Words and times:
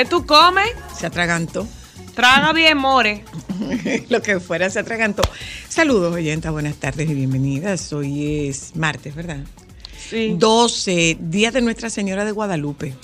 ¿Qué 0.00 0.06
tú 0.06 0.24
comes? 0.24 0.70
Se 0.98 1.04
atragantó. 1.04 1.68
Traga 2.14 2.54
bien, 2.54 2.78
more. 2.78 3.22
Lo 4.08 4.22
que 4.22 4.40
fuera 4.40 4.70
se 4.70 4.78
atragantó. 4.78 5.22
Saludos, 5.68 6.14
oyentas, 6.14 6.50
buenas 6.52 6.76
tardes 6.76 7.10
y 7.10 7.12
bienvenidas. 7.12 7.92
Hoy 7.92 8.48
es 8.48 8.74
martes, 8.76 9.14
¿verdad? 9.14 9.40
Sí. 10.08 10.36
12, 10.38 11.18
Día 11.20 11.50
de 11.50 11.60
Nuestra 11.60 11.90
Señora 11.90 12.24
de 12.24 12.32
Guadalupe. 12.32 12.94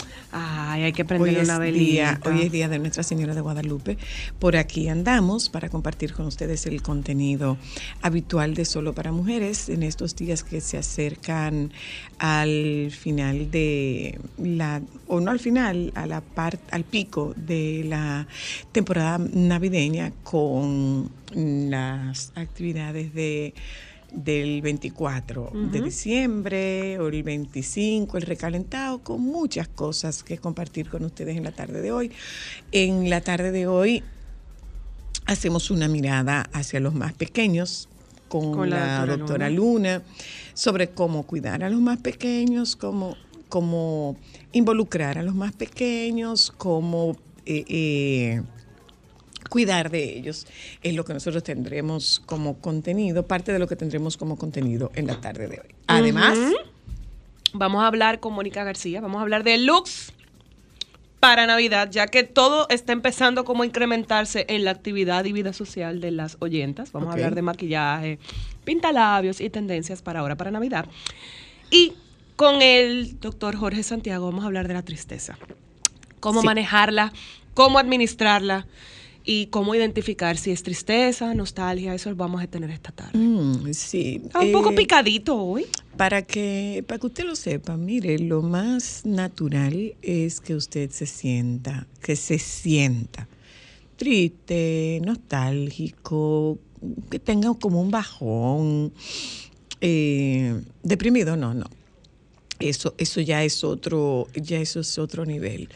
Ay, 0.77 0.83
hay 0.83 0.93
que 0.93 1.03
Hoy 1.03 1.09
prender 1.09 1.39
es, 1.39 1.49
una 1.49 1.59
día, 1.59 2.11
velita. 2.11 2.29
hoy 2.29 2.43
es 2.43 2.53
día 2.53 2.69
de 2.69 2.79
Nuestra 2.79 3.03
Señora 3.03 3.35
de 3.35 3.41
Guadalupe. 3.41 3.97
Por 4.39 4.59
aquí 4.59 4.89
andamos 4.91 5.49
para 5.49 5.71
compartir 5.71 6.13
con 6.13 6.27
ustedes 6.27 6.67
el 6.67 6.83
contenido 6.83 7.57
habitual 8.03 8.53
de 8.53 8.67
Solo 8.67 8.93
para 8.93 9.11
Mujeres 9.11 9.71
en 9.71 9.83
estos 9.83 10.15
días 10.17 10.45
que 10.45 10.61
se 10.61 10.77
acercan 10.77 11.73
al 12.19 12.91
final 12.91 13.51
de 13.51 14.21
la, 14.37 14.83
o 15.07 15.21
no 15.21 15.31
al 15.31 15.41
final, 15.41 15.93
a 15.95 16.05
la 16.05 16.21
parte, 16.21 16.63
al 16.73 16.85
pico 16.85 17.33
de 17.37 17.87
la 17.89 18.27
temporada 18.73 19.17
navideña 19.17 20.13
con 20.25 21.11
las 21.35 22.33
actividades 22.35 23.15
de 23.15 23.55
del 24.13 24.63
24 24.63 25.51
de 25.73 25.81
diciembre 25.83 26.99
o 26.99 27.09
el 27.09 27.23
25, 27.23 28.17
el 28.17 28.23
recalentado, 28.23 29.01
con 29.01 29.21
muchas 29.21 29.69
cosas 29.69 30.23
que 30.23 30.39
compartir 30.39 30.89
con 30.89 31.05
ustedes 31.05 31.37
en 31.37 31.45
la 31.45 31.53
tarde 31.53 31.83
de 31.83 31.93
hoy. 31.93 32.13
En 32.73 33.11
la 33.11 33.21
tarde 33.21 33.53
de 33.53 33.67
hoy 33.67 34.03
hacemos 35.27 35.71
una 35.71 35.89
mirada 35.89 36.49
hacia 36.53 36.81
los 36.81 36.95
más 36.95 37.13
pequeños 37.13 37.89
con, 38.29 38.53
Con 38.53 38.71
la 38.71 38.79
la, 38.79 39.07
doctora 39.07 39.17
doctora 39.17 39.51
Luna. 39.51 40.03
sobre 40.55 40.91
cómo 40.91 41.25
cuidar 41.25 41.63
a 41.63 41.71
los 41.71 41.81
más 41.81 41.99
pequeños, 41.99 42.75
cómo, 42.77 43.17
cómo 43.49 44.17
involucrar 44.53 45.19
a 45.19 45.23
los 45.23 45.35
más 45.35 45.53
pequeños, 45.53 46.53
cómo... 46.57 47.17
eh, 47.45 47.65
eh, 47.69 48.43
cuidar 49.49 49.91
de 49.91 50.17
ellos 50.19 50.47
es 50.83 50.95
lo 50.95 51.05
que 51.05 51.15
nosotros 51.15 51.43
tendremos 51.43 52.23
como 52.27 52.59
contenido, 52.59 53.27
parte 53.27 53.53
de 53.53 53.59
lo 53.59 53.67
que 53.67 53.77
tendremos 53.77 54.17
como 54.17 54.37
contenido 54.37 54.91
en 54.95 55.07
la 55.07 55.21
tarde 55.21 55.49
de 55.49 55.61
hoy. 55.61 55.75
Además, 55.87 56.37
Vamos 57.59 57.83
a 57.83 57.87
hablar 57.87 58.21
con 58.21 58.35
Mónica 58.35 58.65
García, 58.65 59.01
vamos 59.01 59.19
a 59.19 59.23
hablar 59.23 59.43
de 59.43 59.57
looks 59.57 60.13
para 61.21 61.47
Navidad, 61.47 61.89
ya 61.91 62.07
que 62.07 62.23
todo 62.23 62.67
está 62.69 62.93
empezando 62.93 63.45
como 63.45 63.63
a 63.63 63.67
incrementarse 63.67 64.45
en 64.49 64.65
la 64.65 64.73
actividad 64.73 65.25
y 65.25 65.33
vida 65.33 65.55
social 65.55 66.01
de 66.01 66.11
las 66.11 66.37
oyentas. 66.41 66.93
Vamos 66.93 67.09
a 67.09 67.13
hablar 67.13 67.35
de 67.35 67.43
maquillaje, 67.43 68.19
pintalabios 68.65 69.41
y 69.41 69.49
tendencias 69.49 70.03
para 70.03 70.21
ahora, 70.21 70.37
para 70.37 70.51
Navidad. 70.51 70.87
Y 71.71 71.95
con 72.37 72.61
el 72.61 73.19
doctor 73.21 73.57
Jorge 73.57 73.83
Santiago 73.83 74.27
vamos 74.27 74.45
a 74.45 74.49
hablar 74.49 74.69
de 74.69 74.75
la 74.75 74.83
tristeza. 74.83 75.39
Cómo 76.21 76.41
Sí. 76.43 76.47
manejarla, 76.47 77.13
cómo 77.55 77.79
administrarla 77.79 78.67
y 79.27 79.47
cómo 79.47 79.75
identificar 79.75 80.39
si 80.39 80.53
es 80.53 80.63
tristeza, 80.63 81.35
nostalgia, 81.35 81.93
eso 81.93 82.09
lo 82.11 82.17
vamos 82.17 82.41
a 82.41 82.47
tener 82.47 82.71
esta 82.71 82.93
tarde. 82.93 83.19
mm, 83.19 83.75
sí. 83.75 84.23
Está 84.25 84.41
un 84.41 84.53
poco 84.53 84.71
eh, 84.71 84.77
picadito 84.77 85.37
hoy. 85.37 85.67
Para 85.97 86.23
que, 86.23 86.85
para 86.87 87.01
que 87.01 87.07
usted 87.07 87.25
lo 87.25 87.35
sepa, 87.35 87.77
mire, 87.77 88.19
lo 88.21 88.43
más 88.43 89.05
natural 89.05 89.95
es 90.01 90.41
que 90.41 90.55
usted 90.55 90.91
se 90.91 91.07
sienta, 91.07 91.89
que 92.01 92.15
se 92.15 92.39
sienta 92.39 93.29
triste, 93.97 95.01
nostálgico, 95.05 96.59
que 97.11 97.19
tenga 97.19 97.53
como 97.55 97.81
un 97.81 97.91
bajón, 97.91 98.93
eh, 99.81 100.61
deprimido, 100.83 101.37
no, 101.37 101.53
no. 101.55 101.67
Eso, 102.59 102.95
eso 102.97 103.21
ya 103.21 103.45
es 103.45 103.65
otro, 103.65 104.29
ya 104.35 104.59
eso 104.59 104.81
es 104.81 104.99
otro 104.99 105.27
nivel. 105.27 105.69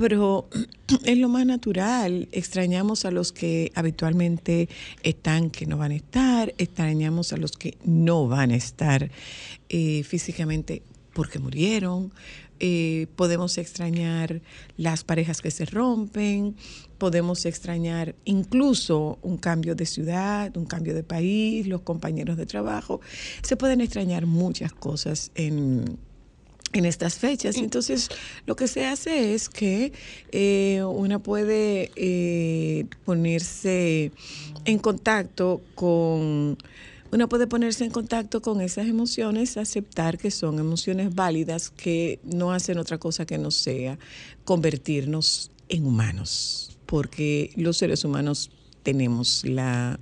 Pero 0.00 0.48
es 1.04 1.18
lo 1.18 1.28
más 1.28 1.44
natural. 1.44 2.26
Extrañamos 2.32 3.04
a 3.04 3.10
los 3.10 3.32
que 3.32 3.70
habitualmente 3.74 4.70
están, 5.02 5.50
que 5.50 5.66
no 5.66 5.76
van 5.76 5.92
a 5.92 5.96
estar. 5.96 6.54
Extrañamos 6.56 7.34
a 7.34 7.36
los 7.36 7.52
que 7.52 7.76
no 7.84 8.26
van 8.26 8.50
a 8.50 8.56
estar 8.56 9.10
eh, 9.68 10.02
físicamente 10.02 10.82
porque 11.12 11.38
murieron. 11.38 12.14
Eh, 12.60 13.08
podemos 13.14 13.58
extrañar 13.58 14.40
las 14.78 15.04
parejas 15.04 15.42
que 15.42 15.50
se 15.50 15.66
rompen. 15.66 16.56
Podemos 16.96 17.44
extrañar 17.44 18.14
incluso 18.24 19.18
un 19.20 19.36
cambio 19.36 19.74
de 19.74 19.84
ciudad, 19.84 20.56
un 20.56 20.64
cambio 20.64 20.94
de 20.94 21.02
país, 21.02 21.66
los 21.66 21.82
compañeros 21.82 22.38
de 22.38 22.46
trabajo. 22.46 23.02
Se 23.42 23.54
pueden 23.54 23.82
extrañar 23.82 24.24
muchas 24.24 24.72
cosas 24.72 25.30
en, 25.34 25.98
en 26.72 26.84
estas 26.84 27.14
fechas. 27.18 27.56
Y 27.56 27.60
Entonces, 27.60 28.08
lo 28.46 28.56
que 28.56 28.68
se 28.68 28.86
hace 28.86 29.34
es 29.34 29.48
que 29.48 29.92
eh, 30.32 30.82
una 30.84 31.18
puede 31.18 31.90
eh, 31.96 32.86
ponerse 33.04 34.12
en 34.64 34.78
contacto 34.78 35.60
con... 35.74 36.58
Una 37.12 37.26
puede 37.28 37.48
ponerse 37.48 37.84
en 37.84 37.90
contacto 37.90 38.40
con 38.40 38.60
esas 38.60 38.86
emociones, 38.86 39.56
aceptar 39.56 40.16
que 40.16 40.30
son 40.30 40.60
emociones 40.60 41.12
válidas, 41.12 41.70
que 41.70 42.20
no 42.22 42.52
hacen 42.52 42.78
otra 42.78 42.98
cosa 42.98 43.26
que 43.26 43.36
no 43.36 43.50
sea 43.50 43.98
convertirnos 44.44 45.50
en 45.68 45.86
humanos, 45.86 46.78
porque 46.86 47.50
los 47.56 47.78
seres 47.78 48.04
humanos 48.04 48.52
tenemos 48.82 49.44
la, 49.44 49.98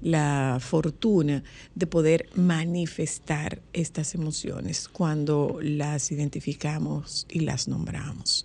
la 0.00 0.58
fortuna 0.60 1.42
de 1.74 1.86
poder 1.86 2.28
manifestar 2.34 3.60
estas 3.72 4.14
emociones 4.14 4.88
cuando 4.88 5.58
las 5.62 6.10
identificamos 6.12 7.26
y 7.30 7.40
las 7.40 7.68
nombramos. 7.68 8.44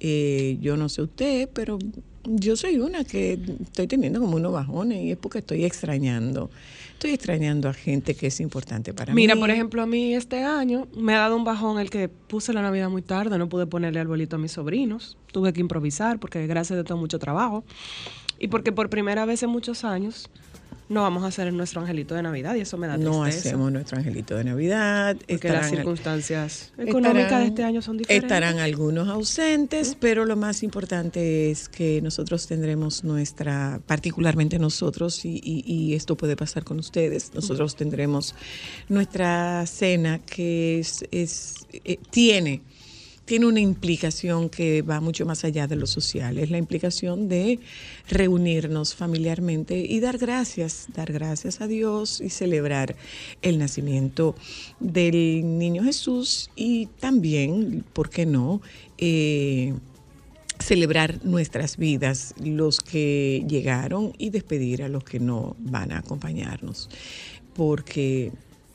Eh, 0.00 0.56
yo 0.60 0.78
no 0.78 0.88
sé 0.88 1.02
usted, 1.02 1.48
pero 1.52 1.78
yo 2.24 2.56
soy 2.56 2.78
una 2.78 3.04
que 3.04 3.38
estoy 3.62 3.86
teniendo 3.86 4.20
como 4.20 4.36
unos 4.36 4.52
bajones 4.52 5.02
y 5.02 5.10
es 5.12 5.18
porque 5.18 5.38
estoy 5.38 5.64
extrañando. 5.64 6.50
Estoy 6.92 7.12
extrañando 7.12 7.68
a 7.68 7.74
gente 7.74 8.14
que 8.14 8.26
es 8.26 8.40
importante 8.40 8.92
para 8.92 9.14
mí. 9.14 9.22
Mira, 9.22 9.36
por 9.36 9.50
ejemplo, 9.50 9.82
a 9.82 9.86
mí 9.86 10.14
este 10.14 10.42
año 10.42 10.86
me 10.94 11.14
ha 11.14 11.18
dado 11.18 11.36
un 11.36 11.44
bajón 11.44 11.78
el 11.78 11.90
que 11.90 12.08
puse 12.08 12.52
la 12.52 12.62
Navidad 12.62 12.90
muy 12.90 13.02
tarde, 13.02 13.38
no 13.38 13.48
pude 13.48 13.66
ponerle 13.66 14.00
arbolito 14.00 14.36
a 14.36 14.38
mis 14.38 14.52
sobrinos, 14.52 15.16
tuve 15.32 15.52
que 15.52 15.60
improvisar 15.60 16.18
porque 16.18 16.46
gracias 16.46 16.78
a 16.78 16.84
todo 16.84 16.98
mucho 16.98 17.18
trabajo 17.18 17.64
y 18.40 18.48
porque 18.48 18.72
por 18.72 18.90
primera 18.90 19.24
vez 19.26 19.42
en 19.44 19.50
muchos 19.50 19.84
años 19.84 20.28
no 20.88 21.02
vamos 21.02 21.22
a 21.22 21.28
hacer 21.28 21.52
nuestro 21.52 21.80
angelito 21.80 22.16
de 22.16 22.22
Navidad 22.22 22.56
y 22.56 22.62
eso 22.62 22.76
me 22.76 22.88
da 22.88 22.94
tristeza. 22.94 23.16
no 23.16 23.22
hacemos 23.22 23.70
nuestro 23.70 23.98
angelito 23.98 24.34
de 24.34 24.42
Navidad. 24.42 25.14
porque 25.28 25.48
las 25.48 25.66
estarán- 25.66 25.70
circunstancias 25.70 26.72
económicas 26.78 27.22
estarán- 27.26 27.40
de 27.42 27.46
este 27.46 27.62
año 27.62 27.80
son 27.82 27.98
diferentes. 27.98 28.24
Estarán 28.24 28.58
algunos 28.58 29.06
ausentes, 29.08 29.96
pero 30.00 30.24
lo 30.24 30.34
más 30.34 30.64
importante 30.64 31.52
es 31.52 31.68
que 31.68 32.02
nosotros 32.02 32.48
tendremos 32.48 33.04
nuestra, 33.04 33.80
particularmente 33.86 34.58
nosotros, 34.58 35.24
y, 35.24 35.40
y- 35.44 35.62
y 35.64 35.94
esto 35.94 36.16
puede 36.16 36.34
pasar 36.34 36.64
con 36.64 36.80
ustedes, 36.80 37.32
nosotros 37.34 37.76
tendremos 37.76 38.34
nuestra 38.88 39.64
cena 39.66 40.18
que 40.18 40.80
es, 40.80 41.04
es 41.12 41.66
eh, 41.84 41.98
tiene 42.10 42.62
tiene 43.30 43.46
una 43.46 43.60
implicación 43.60 44.48
que 44.48 44.82
va 44.82 45.00
mucho 45.00 45.24
más 45.24 45.44
allá 45.44 45.68
de 45.68 45.76
lo 45.76 45.86
social. 45.86 46.36
Es 46.36 46.50
la 46.50 46.58
implicación 46.58 47.28
de 47.28 47.60
reunirnos 48.08 48.96
familiarmente 48.96 49.78
y 49.78 50.00
dar 50.00 50.18
gracias, 50.18 50.88
dar 50.96 51.12
gracias 51.12 51.60
a 51.60 51.68
Dios 51.68 52.20
y 52.20 52.30
celebrar 52.30 52.96
el 53.40 53.58
nacimiento 53.58 54.34
del 54.80 55.42
niño 55.58 55.84
Jesús 55.84 56.50
y 56.56 56.86
también, 56.98 57.84
¿por 57.92 58.10
qué 58.10 58.26
no? 58.26 58.62
Eh, 58.98 59.74
celebrar 60.58 61.24
nuestras 61.24 61.76
vidas, 61.76 62.34
los 62.42 62.80
que 62.80 63.44
llegaron 63.48 64.12
y 64.18 64.30
despedir 64.30 64.82
a 64.82 64.88
los 64.88 65.04
que 65.04 65.20
no 65.20 65.54
van 65.60 65.92
a 65.92 65.98
acompañarnos. 65.98 66.90
Porque 67.54 68.32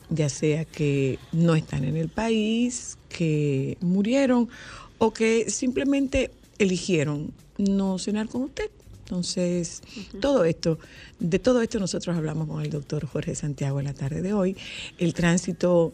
ya 0.10 0.30
sea 0.30 0.64
que 0.64 1.20
no 1.34 1.56
están 1.56 1.84
en 1.84 1.98
el 1.98 2.08
país, 2.08 2.98
que 3.16 3.78
murieron 3.80 4.50
o 4.98 5.14
que 5.14 5.50
simplemente 5.50 6.32
eligieron 6.60 7.32
no 7.58 7.98
cenar 7.98 8.28
con 8.28 8.44
usted. 8.44 8.70
Entonces, 9.06 9.82
todo 10.20 10.44
esto, 10.44 10.80
de 11.20 11.40
todo 11.40 11.62
esto 11.62 11.80
nosotros 11.80 12.18
hablamos 12.18 12.50
con 12.50 12.62
el 12.62 12.72
doctor 12.72 13.06
Jorge 13.06 13.36
Santiago 13.36 13.80
en 13.80 13.86
la 13.86 13.94
tarde 13.94 14.22
de 14.22 14.34
hoy. 14.34 14.58
El 14.98 15.14
tránsito 15.14 15.94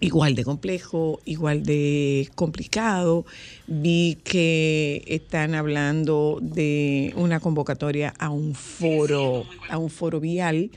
igual 0.00 0.34
de 0.34 0.44
complejo, 0.44 1.20
igual 1.24 1.62
de 1.62 2.28
complicado. 2.34 3.24
Vi 3.66 4.18
que 4.24 5.02
están 5.06 5.54
hablando 5.54 6.38
de 6.42 7.12
una 7.16 7.40
convocatoria 7.40 8.12
a 8.18 8.30
un 8.30 8.54
foro, 8.54 9.44
a 9.70 9.78
un 9.78 9.90
foro 9.90 10.20
vial 10.20 10.70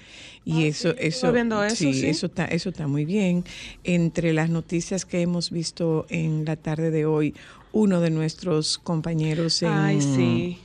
y 0.45 0.63
eso, 0.63 0.95
eso, 0.97 1.33
viendo 1.33 1.61
eso, 1.61 1.75
sí. 1.91 2.05
eso 2.05 2.27
está, 2.27 2.45
eso 2.45 2.69
está 2.69 2.87
muy 2.87 3.03
bien. 3.03 3.43
Entre 3.83 4.31
las 4.31 4.49
noticias 4.49 5.03
que 5.03 5.21
hemos 5.21 5.51
visto 5.51 6.05
en 6.09 6.45
la 6.45 6.55
tarde 6.55 6.89
de 6.89 7.05
hoy, 7.05 7.33
uno 7.73 7.99
de 7.99 8.11
nuestros 8.11 8.77
compañeros 8.77 9.61
en, 9.61 9.69
Ay, 9.69 9.99
sí. 10.01 10.57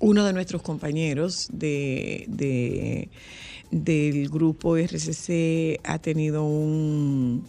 uno 0.00 0.24
de 0.24 0.34
nuestros 0.34 0.60
compañeros 0.60 1.48
de, 1.50 2.26
de- 2.28 3.08
del 3.70 4.28
grupo 4.28 4.76
RCC 4.76 5.80
ha 5.84 5.98
tenido 5.98 6.44
un, 6.44 7.44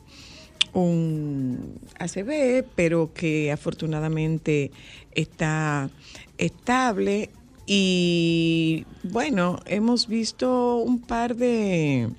un 0.74 1.80
ACV, 2.00 2.66
pero 2.76 3.14
que 3.14 3.52
afortunadamente 3.52 4.72
está 5.12 5.90
estable. 6.38 7.30
Y 7.66 8.86
bueno, 9.04 9.60
hemos 9.66 10.08
visto 10.08 10.78
un 10.78 11.02
par 11.02 11.36
de 11.36 12.10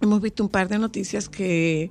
hemos 0.00 0.20
visto 0.20 0.42
un 0.42 0.48
par 0.48 0.68
de 0.68 0.78
noticias 0.78 1.28
que, 1.28 1.90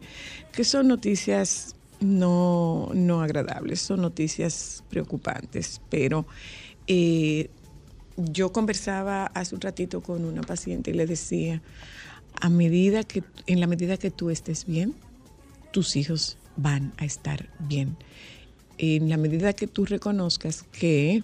que 0.52 0.64
son 0.66 0.90
noticias 0.90 1.76
no, 2.02 2.90
no 2.94 3.22
agradables, 3.22 3.80
son 3.82 4.02
noticias 4.02 4.84
preocupantes, 4.90 5.82
pero 5.90 6.26
eh, 6.88 7.50
yo 8.32 8.52
conversaba 8.52 9.26
hace 9.28 9.56
un 9.56 9.62
ratito 9.62 10.02
con 10.02 10.26
una 10.26 10.42
paciente 10.42 10.92
y 10.92 10.94
le 10.94 11.06
decía, 11.06 11.62
a 12.40 12.50
medida 12.50 13.04
que, 13.04 13.24
en 13.48 13.60
la 13.60 13.68
medida 13.68 13.98
que 13.98 14.12
tú 14.12 14.30
estés 14.30 14.66
bien, 14.66 14.96
tus 15.72 15.96
hijos 15.96 16.38
van 16.58 16.94
a 16.98 17.06
estar 17.06 17.50
bien. 17.60 17.98
En 18.78 19.10
la 19.10 19.18
medida 19.18 19.54
que 19.54 19.68
tú 19.68 19.86
reconozcas 19.86 20.64
que 20.72 21.24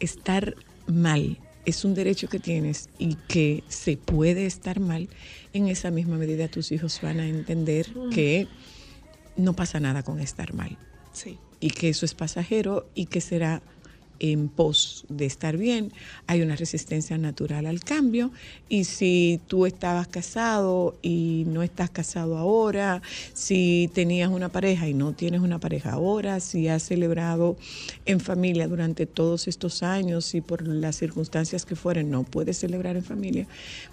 estar 0.00 0.54
mal 0.86 1.38
es 1.64 1.84
un 1.84 1.94
derecho 1.94 2.28
que 2.28 2.38
tienes 2.38 2.88
y 2.98 3.14
que 3.28 3.62
se 3.68 3.96
puede 3.96 4.46
estar 4.46 4.80
mal, 4.80 5.08
en 5.52 5.68
esa 5.68 5.90
misma 5.90 6.16
medida 6.16 6.48
tus 6.48 6.72
hijos 6.72 7.00
van 7.02 7.20
a 7.20 7.26
entender 7.28 7.86
que 8.12 8.48
no 9.36 9.54
pasa 9.54 9.78
nada 9.78 10.02
con 10.02 10.18
estar 10.20 10.54
mal 10.54 10.76
Sí. 11.12 11.38
y 11.60 11.70
que 11.70 11.88
eso 11.90 12.06
es 12.06 12.14
pasajero 12.14 12.88
y 12.94 13.06
que 13.06 13.20
será 13.20 13.62
en 14.20 14.48
pos 14.48 15.04
de 15.08 15.26
estar 15.26 15.56
bien. 15.56 15.92
Hay 16.26 16.42
una 16.42 16.56
resistencia 16.56 17.18
natural 17.18 17.66
al 17.66 17.80
cambio 17.80 18.30
y 18.68 18.84
si 18.84 19.40
tú 19.46 19.66
estabas 19.66 20.08
casado 20.08 20.96
y 21.02 21.44
no 21.46 21.62
estás 21.62 21.90
casado 21.90 22.36
ahora, 22.38 23.02
si 23.34 23.90
tenías 23.94 24.30
una 24.30 24.48
pareja 24.48 24.88
y 24.88 24.94
no 24.94 25.12
tienes 25.12 25.40
una 25.40 25.58
pareja 25.58 25.92
ahora, 25.92 26.40
si 26.40 26.68
has 26.68 26.82
celebrado 26.82 27.56
en 28.06 28.20
familia 28.20 28.68
durante 28.68 29.06
todos 29.06 29.48
estos 29.48 29.82
años 29.82 30.34
y 30.34 30.40
por 30.40 30.66
las 30.66 30.96
circunstancias 30.96 31.64
que 31.64 31.76
fueren 31.76 32.10
no 32.10 32.24
puedes 32.24 32.58
celebrar 32.58 32.96
en 32.96 33.04
familia, 33.04 33.46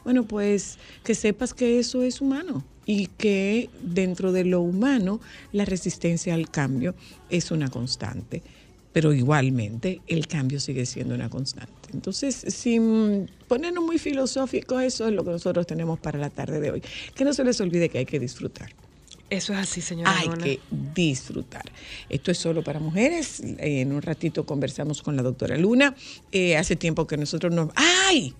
bueno, 0.03 0.25
pues 0.25 0.77
que 1.03 1.15
sepas 1.15 1.53
que 1.53 1.79
eso 1.79 2.03
es 2.03 2.21
humano 2.21 2.63
y 2.85 3.07
que 3.07 3.69
dentro 3.81 4.31
de 4.31 4.45
lo 4.45 4.61
humano 4.61 5.19
la 5.51 5.65
resistencia 5.65 6.33
al 6.33 6.49
cambio 6.49 6.95
es 7.29 7.51
una 7.51 7.69
constante. 7.69 8.43
Pero 8.95 9.11
igualmente 9.11 9.99
el 10.07 10.25
cambio 10.25 10.57
sigue 10.61 10.85
siendo 10.85 11.15
una 11.15 11.29
constante. 11.29 11.73
Entonces, 11.91 12.33
sin 12.47 13.29
ponernos 13.49 13.83
muy 13.83 13.99
filosóficos, 13.99 14.81
eso 14.83 15.09
es 15.09 15.13
lo 15.13 15.25
que 15.25 15.31
nosotros 15.31 15.67
tenemos 15.67 15.99
para 15.99 16.17
la 16.17 16.29
tarde 16.29 16.61
de 16.61 16.71
hoy. 16.71 16.83
Que 17.13 17.25
no 17.25 17.33
se 17.33 17.43
les 17.43 17.59
olvide 17.59 17.89
que 17.89 17.97
hay 17.97 18.05
que 18.05 18.21
disfrutar. 18.21 18.71
Eso 19.29 19.51
es 19.51 19.59
así, 19.59 19.81
señora. 19.81 20.17
Hay 20.17 20.29
que 20.41 20.61
disfrutar. 20.95 21.63
Esto 22.07 22.31
es 22.31 22.37
solo 22.37 22.63
para 22.63 22.79
mujeres. 22.79 23.41
En 23.43 23.91
un 23.91 24.01
ratito 24.01 24.45
conversamos 24.45 25.01
con 25.01 25.17
la 25.17 25.23
doctora 25.23 25.57
Luna. 25.57 25.93
Eh, 26.31 26.55
hace 26.55 26.77
tiempo 26.77 27.05
que 27.05 27.17
nosotros 27.17 27.53
nos... 27.53 27.71
¡Ay! 27.75 28.33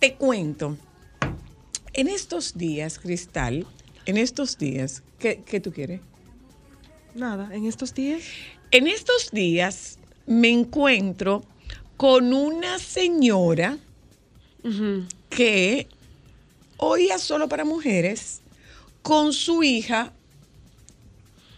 Te 0.00 0.14
cuento. 0.14 0.78
En 1.92 2.08
estos 2.08 2.56
días, 2.56 2.98
Cristal, 2.98 3.66
en 4.06 4.16
estos 4.16 4.56
días, 4.56 5.02
¿qué, 5.18 5.42
qué 5.44 5.60
tú 5.60 5.70
quieres? 5.70 6.00
Nada, 7.14 7.54
en 7.54 7.66
estos 7.66 7.92
días. 7.92 8.22
En 8.70 8.86
estos 8.86 9.30
días 9.30 9.98
me 10.26 10.48
encuentro 10.50 11.44
con 11.96 12.32
una 12.32 12.78
señora 12.78 13.78
Ujú. 14.64 15.04
que 15.30 15.86
oía 16.76 17.18
solo 17.18 17.48
para 17.48 17.64
mujeres 17.64 18.40
con 19.02 19.32
su 19.32 19.62
hija 19.62 20.12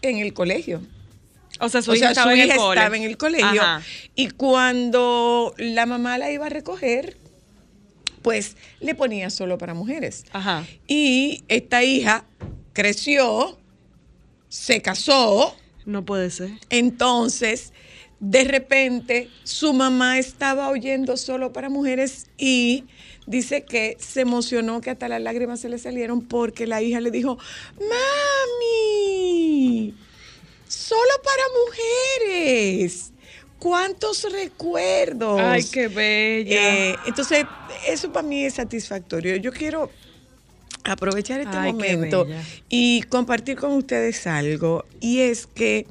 en 0.03 0.19
el 0.19 0.33
colegio. 0.35 0.83
O 1.61 1.69
sea, 1.69 1.83
su 1.83 1.91
o 1.91 1.95
hija 1.95 2.05
sea, 2.05 2.11
estaba 2.11 2.31
su 2.31 2.37
en 2.39 2.45
hija 2.45 2.55
el 2.55 2.61
estaba 2.71 2.97
en 2.97 3.03
el 3.03 3.17
colegio 3.17 3.63
Ajá. 3.63 3.83
y 4.15 4.29
cuando 4.31 5.55
la 5.59 5.87
mamá 5.87 6.19
la 6.19 6.31
iba 6.31 6.47
a 6.47 6.51
recoger, 6.51 7.17
pues 8.23 8.57
le 8.81 8.95
ponía 8.95 9.31
solo 9.31 9.59
para 9.59 9.75
mujeres. 9.75 10.25
Ajá. 10.33 10.65
Y 10.87 11.43
esta 11.49 11.83
hija 11.83 12.25
creció, 12.75 13.59
se 14.49 14.83
casó, 14.83 15.57
No 15.89 16.05
puede 16.05 16.31
ser. 16.31 16.51
entonces 16.69 17.73
de 18.21 18.45
repente 18.45 19.31
su 19.43 19.73
mamá 19.73 20.19
estaba 20.19 20.69
oyendo 20.69 21.17
solo 21.17 21.53
para 21.53 21.71
mujeres 21.71 22.27
y 22.37 22.85
dice 23.27 23.65
que 23.65 23.97
se 23.99 24.21
emocionó 24.21 24.83
que 24.83 24.91
hasta 24.91 25.09
las 25.09 25.23
lágrimas 25.23 25.61
se 25.61 25.71
le 25.71 25.79
salieron 25.79 26.21
porque 26.21 26.67
la 26.67 26.83
hija 26.83 27.01
le 27.01 27.11
dijo, 27.11 27.39
mami, 28.61 29.95
solo 30.67 31.13
para 31.25 31.43
mujeres. 31.65 33.13
¿Cuántos 33.59 34.31
recuerdos? 34.31 35.41
Ay, 35.41 35.65
qué 35.65 35.89
bella. 35.89 36.91
Eh, 36.91 36.97
entonces, 37.07 37.47
eso 37.89 38.13
para 38.13 38.29
mí 38.29 38.45
es 38.45 38.55
satisfactorio. 38.55 39.37
Yo 39.37 39.53
quiero 39.53 39.91
aprovechar 40.93 41.41
este 41.41 41.57
Ay, 41.57 41.73
momento 41.73 42.27
y 42.69 43.03
compartir 43.09 43.57
con 43.57 43.73
ustedes 43.73 44.27
algo. 44.27 44.85
Y 45.01 45.21
es 45.21 45.47
que 45.47 45.87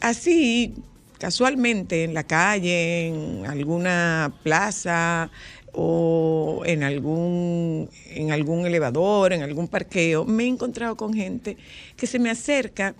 así, 0.00 0.74
casualmente, 1.18 2.04
en 2.04 2.14
la 2.14 2.24
calle, 2.24 3.08
en 3.08 3.46
alguna 3.46 4.32
plaza 4.42 5.30
o 5.72 6.62
en 6.66 6.82
algún, 6.82 7.88
en 8.10 8.32
algún 8.32 8.66
elevador, 8.66 9.32
en 9.32 9.42
algún 9.42 9.68
parqueo, 9.68 10.24
me 10.24 10.44
he 10.44 10.48
encontrado 10.48 10.96
con 10.96 11.14
gente 11.14 11.56
que 11.96 12.06
se 12.06 12.18
me 12.18 12.30
acerca 12.30 12.94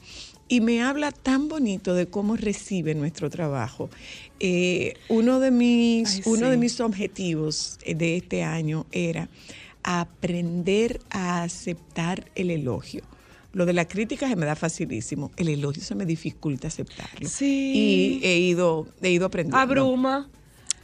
y 0.49 0.61
me 0.61 0.83
habla 0.83 1.13
tan 1.13 1.49
bonito 1.49 1.95
de 1.95 2.07
cómo 2.07 2.37
recibe 2.37 2.95
nuestro 2.95 3.31
trabajo. 3.31 3.89
Eh, 4.39 4.95
uno 5.09 5.41
de 5.41 5.51
mis, 5.51 6.17
Ay, 6.17 6.23
uno 6.27 6.51
de 6.51 6.57
mis 6.57 6.81
objetivos 6.81 7.79
eh, 7.85 7.95
de 7.95 8.17
este 8.17 8.43
año 8.43 8.87
era 8.93 9.29
aprender 9.83 11.01
a 11.11 11.43
aceptar 11.43 12.31
el 12.35 12.51
elogio. 12.51 13.03
Lo 13.53 13.67
de 13.67 13.75
la 13.75 13.87
crítica 13.87 14.29
se 14.29 14.37
me 14.37 14.47
da 14.47 14.57
facilísimo. 14.57 15.31
El 15.37 15.49
elogio 15.49 15.83
se 15.83 15.95
me 15.95 16.07
dificulta 16.07 16.69
aceptarlo. 16.69 17.29
Sí. 17.29 18.21
Y 18.23 18.27
he 18.27 18.39
ido, 18.39 18.87
he 19.03 19.11
ido 19.11 19.27
aprendiendo. 19.27 19.59
Abruma. 19.59 20.31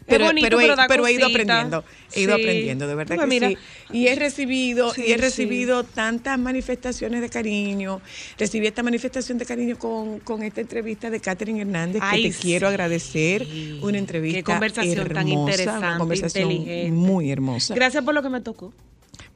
Pero, 0.08 0.24
es 0.24 0.30
bonito, 0.30 0.46
pero, 0.46 0.58
pero, 0.58 0.72
he, 0.72 0.76
da 0.76 0.86
pero 0.88 1.06
he 1.06 1.12
ido 1.12 1.26
aprendiendo, 1.26 1.84
he 2.14 2.20
ido 2.22 2.36
Sí. 2.36 2.42
aprendiendo, 2.42 2.86
de 2.86 2.94
verdad 2.94 3.16
Porque 3.16 3.28
que 3.28 3.40
mira, 3.40 3.48
sí. 3.48 3.56
Y 3.92 4.06
he 4.08 4.14
recibido, 4.16 4.92
Sí, 4.94 5.02
y 5.02 5.12
he 5.12 5.16
sí. 5.16 5.20
recibido 5.20 5.84
tantas 5.84 6.38
manifestaciones 6.38 7.20
de 7.20 7.28
cariño. 7.28 8.00
Recibí 8.38 8.66
esta 8.66 8.82
manifestación 8.82 9.38
de 9.38 9.44
cariño 9.46 9.78
con, 9.78 10.20
con 10.20 10.42
esta 10.42 10.60
entrevista 10.60 11.10
de 11.10 11.20
Catherine 11.20 11.60
Hernández, 11.60 12.02
Ay, 12.04 12.22
que 12.24 12.30
te 12.32 12.36
quiero 12.38 12.68
agradecer. 12.68 13.46
Una 13.82 13.98
entrevista 13.98 14.38
Qué 14.38 14.44
conversación 14.44 14.98
hermosa, 14.98 15.14
tan 15.14 15.28
interesante, 15.28 15.86
una 15.86 15.98
conversación 15.98 16.50
inteligente. 16.50 16.90
muy 16.92 17.30
hermosa. 17.30 17.74
Gracias 17.74 18.02
por 18.04 18.14
lo 18.14 18.22
que 18.22 18.28
me 18.30 18.40
tocó. 18.40 18.72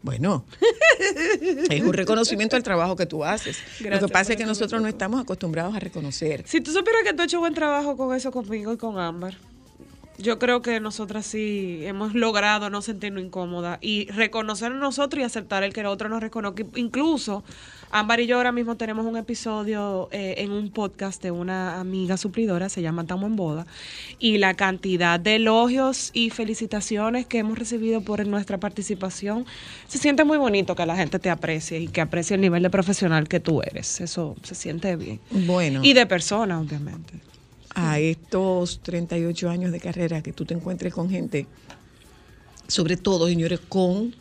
Bueno, 0.05 0.45
es 1.71 1.81
un 1.81 1.93
reconocimiento 1.93 2.57
al 2.57 2.63
trabajo 2.63 2.97
que 2.97 3.07
tú 3.07 3.25
haces. 3.25 3.59
lo 3.81 4.01
que 4.01 4.09
pasa 4.09 4.33
es 4.33 4.39
que 4.39 4.45
nosotros 4.47 4.83
no 4.83 4.89
estamos 4.89 5.21
acostumbrados 5.21 5.75
a 5.77 5.79
reconocer. 5.81 6.43
Si 6.47 6.61
tú 6.61 6.73
supieras 6.73 7.03
que 7.05 7.13
tú 7.13 7.23
has 7.23 7.27
hecho 7.29 7.39
buen 7.39 7.55
trabajo 7.55 7.97
con 7.97 8.15
eso 8.17 8.33
conmigo 8.33 8.73
y 8.73 8.77
con 8.77 8.99
Ámbar. 8.99 9.37
Yo 10.19 10.39
creo 10.39 10.63
que 10.63 10.79
nosotras 10.81 11.27
sí 11.27 11.81
hemos 11.83 12.15
logrado 12.15 12.71
no 12.71 12.83
sentirnos 12.83 13.23
incómodas 13.23 13.79
y 13.81 14.07
reconocer 14.11 14.73
a 14.73 14.77
nosotros 14.77 15.21
y 15.21 15.25
aceptar 15.25 15.63
el 15.63 15.73
que 15.73 15.81
el 15.81 15.87
otro 15.87 16.09
nos 16.09 16.21
reconozca. 16.21 16.65
Incluso, 16.77 17.43
Ámbar 17.95 18.21
y 18.21 18.27
yo 18.27 18.39
ahora 18.39 18.53
mismo 18.53 18.77
tenemos 18.77 19.05
un 19.05 19.19
episodio 19.19 20.09
eh, 20.13 20.37
en 20.39 20.51
un 20.51 20.71
podcast 20.71 21.23
de 21.23 21.31
una 21.31 21.79
amiga 21.79 22.17
suplidora, 22.17 22.71
se 22.71 22.81
llama 22.81 23.05
Tamo 23.05 23.27
en 23.27 23.37
Boda, 23.37 23.67
y 24.19 24.39
la 24.39 24.55
cantidad 24.55 25.21
de 25.21 25.37
elogios 25.37 26.11
y 26.15 26.31
felicitaciones 26.31 27.27
que 27.27 27.39
hemos 27.39 27.59
recibido 27.59 28.01
por 28.01 28.27
nuestra 28.27 28.57
participación, 28.57 29.45
se 29.89 29.99
siente 29.99 30.25
muy 30.25 30.39
bonito 30.39 30.75
que 30.75 30.87
la 30.87 30.97
gente 30.97 31.19
te 31.19 31.29
aprecie 31.29 31.81
y 31.81 31.89
que 31.89 32.01
aprecie 32.01 32.37
el 32.37 32.41
nivel 32.41 32.63
de 32.63 32.71
profesional 32.71 33.29
que 33.29 33.41
tú 33.41 33.61
eres. 33.61 34.01
Eso 34.01 34.37
se 34.43 34.55
siente 34.55 34.97
bien. 34.97 35.21
Bueno. 35.31 35.81
Y 35.83 35.93
de 35.93 36.07
persona, 36.07 36.59
obviamente. 36.61 37.32
A 37.75 37.99
estos 37.99 38.81
38 38.83 39.51
años 39.51 39.73
de 39.73 39.81
carrera 39.81 40.23
que 40.23 40.33
tú 40.33 40.45
te 40.45 40.55
encuentres 40.55 40.93
con 40.93 41.11
gente, 41.11 41.47
sobre 42.69 42.97
todo, 42.97 43.29
señores, 43.29 43.61
con 43.69 44.15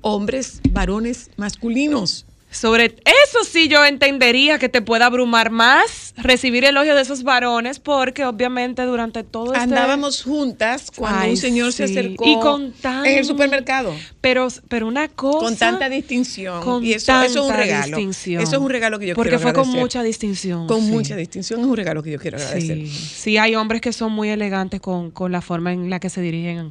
hombres, 0.00 0.60
varones 0.70 1.30
masculinos. 1.36 2.26
Sobre 2.54 2.84
eso 2.84 3.42
sí 3.44 3.66
yo 3.66 3.84
entendería 3.84 4.60
que 4.60 4.68
te 4.68 4.80
pueda 4.80 5.06
abrumar 5.06 5.50
más 5.50 6.14
recibir 6.16 6.64
elogio 6.64 6.94
de 6.94 7.02
esos 7.02 7.24
varones 7.24 7.80
porque 7.80 8.24
obviamente 8.24 8.82
durante 8.82 9.24
todo 9.24 9.46
este... 9.54 9.58
Andábamos 9.64 10.22
juntas 10.22 10.90
cuando 10.96 11.18
Ay, 11.20 11.30
un 11.32 11.36
señor 11.36 11.72
se 11.72 11.84
acercó 11.84 12.24
Y 12.24 12.38
con 12.38 12.70
tan- 12.72 13.04
en 13.06 13.18
el 13.18 13.24
supermercado. 13.24 13.92
Pero, 14.20 14.46
pero 14.68 14.86
una 14.86 15.08
cosa... 15.08 15.38
Con 15.40 15.56
tanta 15.56 15.88
distinción. 15.88 16.62
con 16.62 16.84
y 16.84 16.92
eso, 16.92 17.12
eso 17.24 17.40
es 17.44 17.50
un 17.50 17.56
regalo. 17.56 17.96
distinción. 17.96 18.42
Eso 18.42 18.52
es 18.56 18.62
un 18.62 18.70
regalo 18.70 18.98
que 19.00 19.08
yo 19.08 19.14
Porque 19.16 19.30
quiero 19.30 19.42
fue 19.42 19.52
con 19.52 19.60
agradecer. 19.62 19.80
mucha 19.82 20.02
distinción. 20.04 20.66
Con 20.68 20.80
sí. 20.80 20.86
mucha 20.92 21.16
distinción 21.16 21.58
es 21.60 21.66
un 21.66 21.76
regalo 21.76 22.04
que 22.04 22.12
yo 22.12 22.20
quiero 22.20 22.36
agradecer. 22.36 22.76
Sí, 22.78 22.86
sí, 22.88 23.36
hay 23.36 23.56
hombres 23.56 23.80
que 23.80 23.92
son 23.92 24.12
muy 24.12 24.28
elegantes 24.28 24.80
con, 24.80 25.10
con 25.10 25.32
la 25.32 25.40
forma 25.40 25.72
en 25.72 25.90
la 25.90 25.98
que 25.98 26.08
se 26.08 26.20
dirigen 26.20 26.70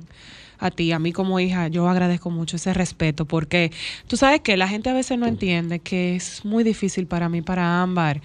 a 0.63 0.72
ti. 0.72 0.91
A 0.91 1.00
mí 1.00 1.12
como 1.12 1.39
hija, 1.39 1.67
yo 1.67 1.88
agradezco 1.89 2.29
mucho 2.29 2.55
ese 2.55 2.74
respeto 2.74 3.25
porque 3.25 3.72
tú 4.08 4.17
sabes 4.17 4.41
que 4.41 4.58
la 4.58 4.67
gente 4.67 4.89
a 4.89 4.93
veces 4.93 5.17
no 5.17 5.27
entiende 5.27 5.79
que 5.79 6.15
es 6.15 6.46
muy 6.46 6.63
difícil 6.63 7.05
para 7.05 7.29
mí, 7.29 7.41
para 7.41 7.82
Ámbar, 7.82 8.22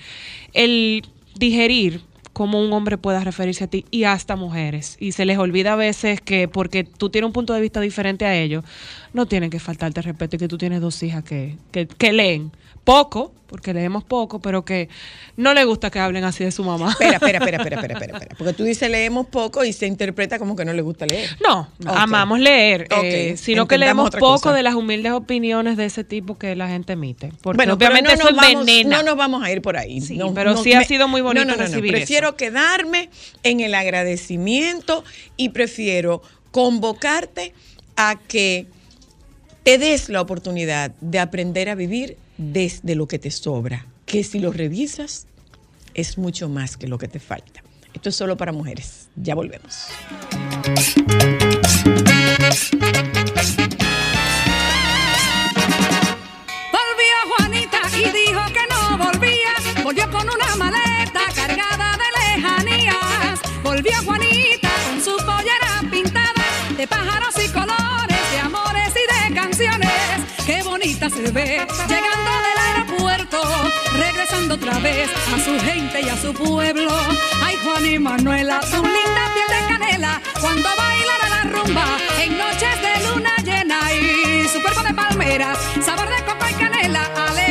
el 0.52 1.04
digerir 1.34 2.00
cómo 2.32 2.60
un 2.62 2.72
hombre 2.72 2.98
pueda 2.98 3.22
referirse 3.24 3.64
a 3.64 3.66
ti 3.66 3.84
y 3.90 4.04
hasta 4.04 4.36
mujeres. 4.36 4.96
Y 5.00 5.12
se 5.12 5.24
les 5.24 5.38
olvida 5.38 5.72
a 5.72 5.76
veces 5.76 6.20
que 6.20 6.48
porque 6.48 6.84
tú 6.84 7.10
tienes 7.10 7.26
un 7.26 7.32
punto 7.32 7.52
de 7.54 7.60
vista 7.60 7.80
diferente 7.80 8.24
a 8.26 8.34
ellos, 8.34 8.64
no 9.12 9.26
tienen 9.26 9.50
que 9.50 9.58
faltarte 9.60 10.02
respeto 10.02 10.36
y 10.36 10.38
que 10.38 10.48
tú 10.48 10.58
tienes 10.58 10.80
dos 10.80 11.02
hijas 11.02 11.24
que, 11.24 11.56
que, 11.72 11.86
que 11.86 12.12
leen 12.12 12.52
poco, 12.84 13.32
porque 13.48 13.72
leemos 13.74 14.04
poco, 14.04 14.40
pero 14.40 14.64
que 14.64 14.88
no 15.36 15.52
le 15.54 15.64
gusta 15.64 15.90
que 15.90 15.98
hablen 15.98 16.24
así 16.24 16.44
de 16.44 16.50
su 16.50 16.64
mamá. 16.64 16.90
Espera, 16.92 17.12
espera, 17.16 17.38
espera, 17.38 17.56
espera, 17.58 17.76
espera, 17.76 17.94
espera, 17.94 18.18
espera. 18.18 18.34
Porque 18.36 18.52
tú 18.52 18.64
dices 18.64 18.90
leemos 18.90 19.26
poco 19.26 19.64
y 19.64 19.72
se 19.72 19.86
interpreta 19.86 20.38
como 20.38 20.54
que 20.56 20.64
no 20.64 20.72
le 20.72 20.82
gusta 20.82 21.06
leer. 21.06 21.28
No, 21.46 21.60
Ok. 21.86 21.92
amamos 21.96 22.40
leer, 22.40 22.86
eh, 23.02 23.36
sino 23.38 23.66
que 23.68 23.76
leemos 23.78 24.10
poco 24.10 24.40
cosa. 24.40 24.52
de 24.52 24.62
las 24.62 24.74
humildes 24.74 25.12
opiniones 25.12 25.76
de 25.76 25.86
ese 25.86 26.04
tipo 26.04 26.38
que 26.38 26.56
la 26.56 26.68
gente 26.68 26.92
emite. 26.94 27.32
Porque 27.42 27.56
Bueno, 27.56 27.74
obviamente 27.74 28.10
no 28.10 28.14
eso 28.14 28.30
nos 28.30 28.36
vamos, 28.36 28.66
no 28.86 29.02
nos 29.02 29.16
vamos 29.16 29.42
a 29.42 29.50
ir 29.52 29.60
por 29.62 29.76
ahí. 29.76 30.00
Sí, 30.02 30.16
No, 30.16 30.32
pero 30.34 30.52
no, 30.54 30.62
sí 30.62 30.72
ha 30.74 30.84
sido 30.84 31.08
muy 31.08 31.20
bonito 31.20 31.54
recibir 31.56 31.94
Prefiero 32.18 32.36
quedarme 32.36 33.10
en 33.44 33.60
el 33.60 33.76
agradecimiento 33.76 35.04
y 35.36 35.50
prefiero 35.50 36.20
convocarte 36.50 37.54
a 37.94 38.18
que 38.18 38.66
te 39.62 39.78
des 39.78 40.08
la 40.08 40.20
oportunidad 40.20 40.90
de 41.00 41.20
aprender 41.20 41.68
a 41.68 41.76
vivir 41.76 42.16
desde 42.36 42.96
lo 42.96 43.06
que 43.06 43.20
te 43.20 43.30
sobra, 43.30 43.86
que 44.04 44.24
si 44.24 44.40
lo 44.40 44.50
revisas 44.50 45.28
es 45.94 46.18
mucho 46.18 46.48
más 46.48 46.76
que 46.76 46.88
lo 46.88 46.98
que 46.98 47.06
te 47.06 47.20
falta. 47.20 47.62
Esto 47.94 48.08
es 48.08 48.16
solo 48.16 48.36
para 48.36 48.50
mujeres. 48.50 49.10
Ya 49.14 49.36
volvemos. 49.36 49.86
Volvió 56.72 57.16
Juanita 57.36 57.80
y 57.96 58.10
dijo 58.10 58.40
que 58.52 58.66
no 58.68 58.98
volvía. 58.98 59.27
Juanita 63.96 64.70
con 64.86 65.02
su 65.02 65.16
pollera 65.24 65.82
pintada 65.90 66.44
de 66.76 66.86
pájaros 66.86 67.34
y 67.44 67.48
colores, 67.48 68.30
de 68.32 68.38
amores 68.40 68.92
y 68.94 69.28
de 69.30 69.34
canciones. 69.34 69.90
Qué 70.46 70.62
bonita 70.62 71.10
se 71.10 71.30
ve 71.30 71.66
llegando 71.88 72.30
del 72.46 72.58
aeropuerto, 72.66 73.40
regresando 73.98 74.54
otra 74.54 74.78
vez 74.78 75.08
a 75.34 75.38
su 75.44 75.58
gente 75.64 76.00
y 76.02 76.08
a 76.08 76.16
su 76.16 76.32
pueblo. 76.32 76.90
Ay, 77.42 77.56
Juan 77.64 77.86
y 77.86 77.98
Manuela, 77.98 78.60
su 78.62 78.82
linda 78.82 79.32
piel 79.34 79.48
de 79.48 79.68
canela, 79.68 80.20
cuando 80.40 80.68
bailan 80.76 81.20
a 81.22 81.28
la 81.28 81.42
rumba 81.50 81.86
en 82.22 82.38
noches 82.38 82.82
de 82.82 83.08
luna 83.08 83.36
llena 83.44 83.80
y 83.92 84.48
su 84.48 84.60
cuerpo 84.62 84.82
de 84.82 84.94
palmeras, 84.94 85.58
sabor 85.84 86.08
de 86.08 86.22
coco 86.24 86.46
y 86.48 86.54
canela, 86.54 87.04
alegría 87.28 87.47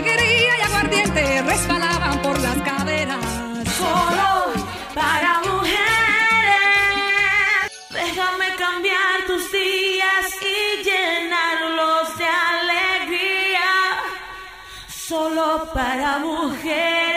para 15.73 16.19
mujeres. 16.19 17.16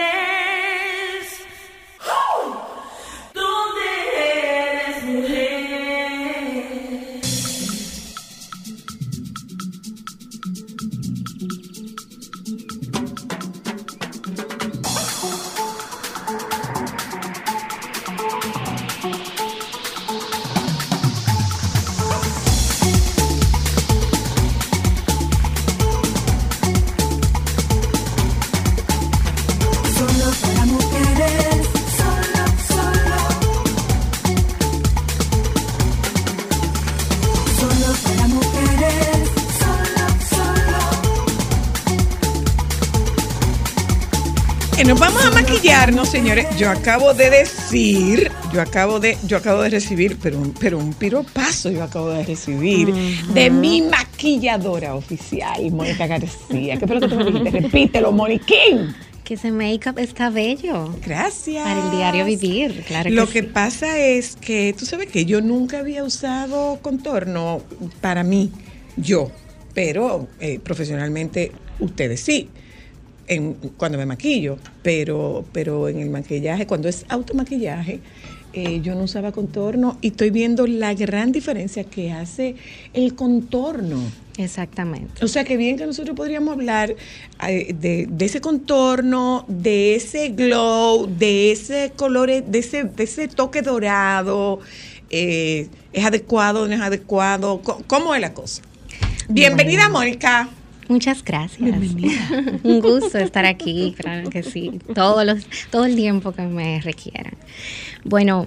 Señores. 46.11 46.47
Yo 46.57 46.71
acabo 46.71 47.15
de 47.15 47.31
decir, 47.31 48.31
yo 48.53 48.61
acabo 48.61 48.99
de, 48.99 49.17
yo 49.27 49.37
acabo 49.37 49.63
de 49.63 49.71
recibir, 49.71 50.19
pero 50.21 50.39
un, 50.39 50.53
pero 50.53 50.79
un 50.79 50.93
piropazo 50.95 51.71
yo 51.71 51.85
acabo 51.85 52.09
de 52.11 52.25
recibir 52.25 52.93
de 53.35 53.51
mi 53.51 53.83
maquilladora 53.83 54.95
oficial, 54.95 55.71
Mónica 55.71 56.07
García. 56.07 56.77
¿Qué 56.79 56.87
fue 56.87 56.97
lo 56.97 57.01
que 57.03 57.09
tú 57.09 57.17
me 57.17 57.25
dijiste? 57.25 57.51
Repítelo, 57.61 58.13
Moniquín. 58.13 58.95
Que 59.25 59.35
ese 59.35 59.53
make-up 59.53 59.99
está 59.99 60.31
bello. 60.31 60.93
Gracias. 61.05 61.63
Para 61.63 61.85
el 61.85 61.91
diario 61.97 62.25
vivir, 62.25 62.83
claro 62.87 63.11
Lo 63.11 63.27
que 63.27 63.35
que 63.35 63.41
sí. 63.43 63.49
pasa 63.53 63.99
es 63.99 64.37
que 64.37 64.75
tú 64.77 64.87
sabes 64.87 65.09
que 65.09 65.25
yo 65.25 65.41
nunca 65.41 65.79
había 65.79 66.03
usado 66.03 66.81
contorno 66.83 67.63
para 68.01 68.25
mí, 68.25 68.51
yo, 68.97 69.31
pero 69.75 70.27
eh, 70.41 70.59
profesionalmente 70.59 71.53
ustedes 71.79 72.21
sí. 72.21 72.49
En, 73.31 73.55
cuando 73.77 73.97
me 73.97 74.07
maquillo, 74.07 74.59
pero, 74.83 75.45
pero 75.53 75.89
en 75.89 76.01
el 76.01 76.11
maquillaje, 76.11 76.67
cuando 76.67 76.89
es 76.89 77.07
automaquillaje, 77.09 78.01
eh, 78.53 78.81
yo 78.83 78.97
no 78.97 79.05
usaba 79.05 79.31
contorno 79.31 79.97
y 80.01 80.09
estoy 80.09 80.31
viendo 80.31 80.67
la 80.67 80.95
gran 80.95 81.31
diferencia 81.31 81.85
que 81.85 82.11
hace 82.11 82.57
el 82.93 83.15
contorno. 83.15 84.03
Exactamente. 84.37 85.25
O 85.25 85.29
sea, 85.29 85.45
que 85.45 85.57
bien 85.57 85.77
que 85.77 85.87
nosotros 85.87 86.17
podríamos 86.17 86.55
hablar 86.55 86.97
eh, 87.47 87.73
de, 87.79 88.07
de 88.11 88.25
ese 88.25 88.41
contorno, 88.41 89.45
de 89.47 89.95
ese 89.95 90.31
glow, 90.31 91.07
de 91.07 91.53
ese 91.53 91.93
color, 91.95 92.29
de 92.45 92.59
ese, 92.59 92.83
de 92.83 93.05
ese 93.05 93.29
toque 93.29 93.63
dorado. 93.63 94.59
eh, 95.11 95.69
¿Es 95.93 96.05
adecuado 96.05 96.67
no 96.67 96.75
es 96.75 96.81
adecuado? 96.81 97.61
Co- 97.63 97.81
¿Cómo 97.87 98.13
es 98.17 98.21
la 98.21 98.35
cosa? 98.35 98.63
Bienvenida, 99.29 99.89
Mónica. 99.89 100.49
Muchas 100.91 101.23
gracias. 101.25 101.61
Un 102.65 102.81
gusto 102.81 103.19
estar 103.19 103.47
aquí, 103.47 103.95
claro 103.97 104.29
que 104.29 104.43
sí. 104.43 104.73
Todos 104.95 105.25
los, 105.25 105.47
todo 105.71 105.85
el 105.85 105.95
tiempo 105.95 106.33
que 106.33 106.43
me 106.43 106.81
requieran. 106.81 107.35
Bueno, 108.05 108.47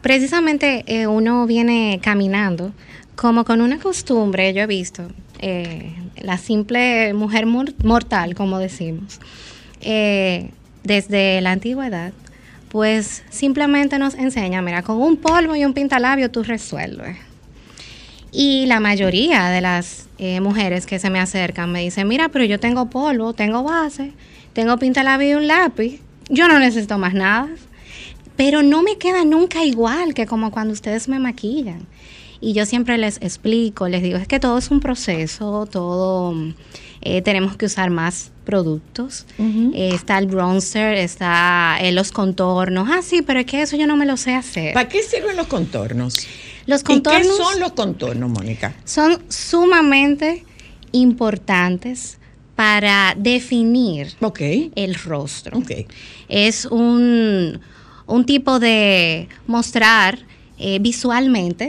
precisamente 0.00 0.84
eh, 0.86 1.06
uno 1.06 1.46
viene 1.46 1.98
caminando 2.02 2.72
como 3.16 3.44
con 3.44 3.60
una 3.60 3.78
costumbre, 3.78 4.54
yo 4.54 4.62
he 4.62 4.66
visto, 4.68 5.08
eh, 5.40 5.92
la 6.22 6.38
simple 6.38 7.12
mujer 7.14 7.46
mor- 7.46 7.74
mortal, 7.82 8.36
como 8.36 8.58
decimos, 8.60 9.18
eh, 9.80 10.50
desde 10.84 11.40
la 11.40 11.50
antigüedad, 11.52 12.12
pues 12.68 13.24
simplemente 13.30 13.98
nos 13.98 14.14
enseña, 14.14 14.62
mira, 14.62 14.82
con 14.82 14.98
un 15.02 15.16
polvo 15.16 15.56
y 15.56 15.64
un 15.64 15.74
pintalabio 15.74 16.30
tú 16.30 16.44
resuelves. 16.44 17.16
Y 18.32 18.66
la 18.66 18.80
mayoría 18.80 19.48
de 19.48 19.60
las 19.60 20.08
eh, 20.18 20.40
mujeres 20.40 20.86
que 20.86 20.98
se 20.98 21.10
me 21.10 21.20
acercan 21.20 21.72
me 21.72 21.80
dicen, 21.80 22.06
mira, 22.08 22.28
pero 22.28 22.44
yo 22.44 22.60
tengo 22.60 22.90
polvo, 22.90 23.32
tengo 23.32 23.62
base, 23.62 24.12
tengo 24.52 24.76
pintalabio 24.78 25.30
y 25.30 25.34
un 25.34 25.46
lápiz, 25.46 26.00
yo 26.28 26.48
no 26.48 26.58
necesito 26.58 26.98
más 26.98 27.14
nada. 27.14 27.48
Pero 28.36 28.62
no 28.62 28.82
me 28.82 28.98
queda 28.98 29.24
nunca 29.24 29.64
igual 29.64 30.14
que 30.14 30.26
como 30.26 30.50
cuando 30.50 30.72
ustedes 30.72 31.08
me 31.08 31.18
maquillan. 31.18 31.86
Y 32.40 32.52
yo 32.52 32.66
siempre 32.66 32.98
les 32.98 33.16
explico, 33.20 33.88
les 33.88 34.02
digo, 34.02 34.16
es 34.16 34.28
que 34.28 34.38
todo 34.38 34.58
es 34.58 34.70
un 34.70 34.78
proceso, 34.78 35.66
todo 35.66 36.34
eh, 37.00 37.22
tenemos 37.22 37.56
que 37.56 37.66
usar 37.66 37.90
más 37.90 38.30
productos. 38.44 39.26
Eh, 39.38 39.90
está 39.92 40.18
el 40.18 40.26
bronzer, 40.26 40.94
está 40.94 41.78
eh, 41.80 41.92
los 41.92 42.12
contornos. 42.12 42.88
Ah, 42.90 43.02
sí, 43.02 43.22
pero 43.22 43.40
es 43.40 43.46
que 43.46 43.62
eso 43.62 43.76
yo 43.76 43.86
no 43.86 43.96
me 43.96 44.06
lo 44.06 44.16
sé 44.16 44.34
hacer. 44.34 44.72
¿Para 44.72 44.88
qué 44.88 45.02
sirven 45.02 45.36
los 45.36 45.48
contornos? 45.48 46.26
Los 46.68 46.82
¿Y 46.82 47.00
qué 47.00 47.24
son 47.24 47.60
los 47.60 47.72
contornos, 47.72 48.28
Mónica? 48.30 48.74
son 48.84 49.22
sumamente 49.30 50.44
importantes 50.92 52.18
para 52.54 53.14
definir 53.16 54.14
Ok. 54.20 54.40
el 54.74 54.94
rostro. 54.94 55.58
Ok. 55.58 55.70
Es 56.28 56.66
un, 56.66 57.58
un 58.06 58.24
tipo 58.26 58.58
de 58.58 59.28
mostrar 59.46 60.18
eh, 60.58 60.78
visualmente 60.80 61.68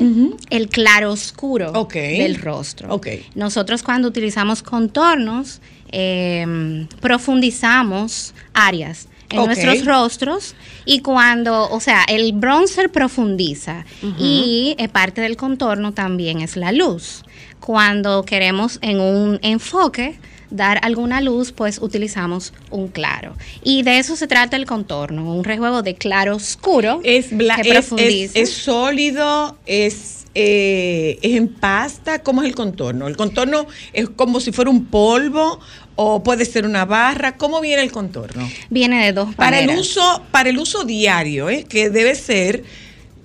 el 0.50 0.68
claro 0.68 1.12
oscuro 1.14 1.72
Ok. 1.74 1.94
del 1.94 2.36
rostro. 2.36 3.00
Nosotros 3.36 3.84
cuando 3.84 4.08
utilizamos 4.10 4.62
contornos, 4.64 5.62
eh, 5.92 6.88
profundizamos 7.00 8.34
áreas 8.54 9.08
en 9.30 9.46
nuestros 9.46 9.86
rostros 9.86 10.56
y 10.86 11.00
cuando, 11.02 11.70
o 11.70 11.80
sea, 11.80 12.04
el 12.08 12.34
bronzer 12.34 12.92
profundiza 12.92 13.86
y 14.18 14.76
eh, 14.78 14.88
parte 14.90 15.22
del 15.22 15.38
contorno 15.38 15.94
también 15.94 16.42
es 16.42 16.56
la 16.56 16.72
luz. 16.72 17.24
Cuando 17.60 18.24
queremos 18.24 18.80
en 18.82 19.00
un 19.00 19.40
enfoque 19.42 20.18
dar 20.50 20.80
alguna 20.84 21.22
luz, 21.22 21.52
pues 21.52 21.78
utilizamos 21.80 22.54
un 22.72 22.88
claro. 22.88 23.36
Y 23.64 23.84
de 23.84 24.00
eso 24.00 24.16
se 24.16 24.26
trata 24.28 24.56
el 24.58 24.66
contorno, 24.66 25.32
un 25.36 25.44
rejuego 25.44 25.84
de 25.84 25.94
claro 25.94 26.36
oscuro 26.36 27.02
Es, 27.04 27.28
que 27.28 27.70
es- 28.00 28.32
es 28.36 28.52
sólido, 28.54 29.58
es, 29.68 30.26
eh, 30.34 31.20
es 31.22 31.36
en 31.38 31.50
pasta. 31.50 32.24
¿Cómo 32.24 32.42
es 32.42 32.48
el 32.48 32.56
contorno? 32.56 33.08
¿El 33.08 33.16
contorno 33.18 33.68
es 33.94 34.10
como 34.10 34.40
si 34.40 34.52
fuera 34.52 34.72
un 34.72 34.86
polvo 34.86 35.60
o 36.02 36.24
puede 36.24 36.46
ser 36.46 36.66
una 36.66 36.86
barra? 36.86 37.36
¿Cómo 37.36 37.60
viene 37.60 37.84
el 37.84 37.92
contorno? 37.92 38.50
Viene 38.70 39.04
de 39.04 39.12
dos 39.12 39.36
Para 39.36 39.60
el 39.60 39.70
uso, 39.78 40.24
para 40.32 40.50
el 40.50 40.58
uso 40.58 40.86
diario, 40.86 41.50
¿eh? 41.50 41.66
que 41.68 41.90
debe 41.90 42.16
ser, 42.16 42.64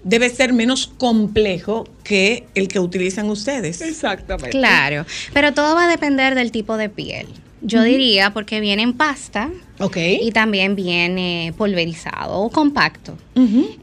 debe 0.03 0.29
ser 0.29 0.53
menos 0.53 0.89
complejo 0.99 1.87
que 2.03 2.49
el 2.57 2.67
que 2.67 2.81
utilizan 2.81 3.31
ustedes. 3.31 3.81
Exactamente. 3.81 4.51
Claro, 4.51 5.07
pero 5.33 5.55
todo 5.55 5.77
va 5.77 5.85
a 5.85 5.89
depender 5.89 6.35
del 6.35 6.51
tipo 6.51 6.77
de 6.77 6.89
piel. 6.89 7.29
Yo 7.61 7.85
diría 7.85 8.33
porque 8.33 8.59
viene 8.59 8.83
en 8.83 8.93
pasta 8.93 9.51
Ok. 9.81 9.97
y 9.99 10.31
también 10.33 10.77
viene 10.77 11.53
pulverizado 11.59 12.41
o 12.41 12.51
compacto. 12.51 13.17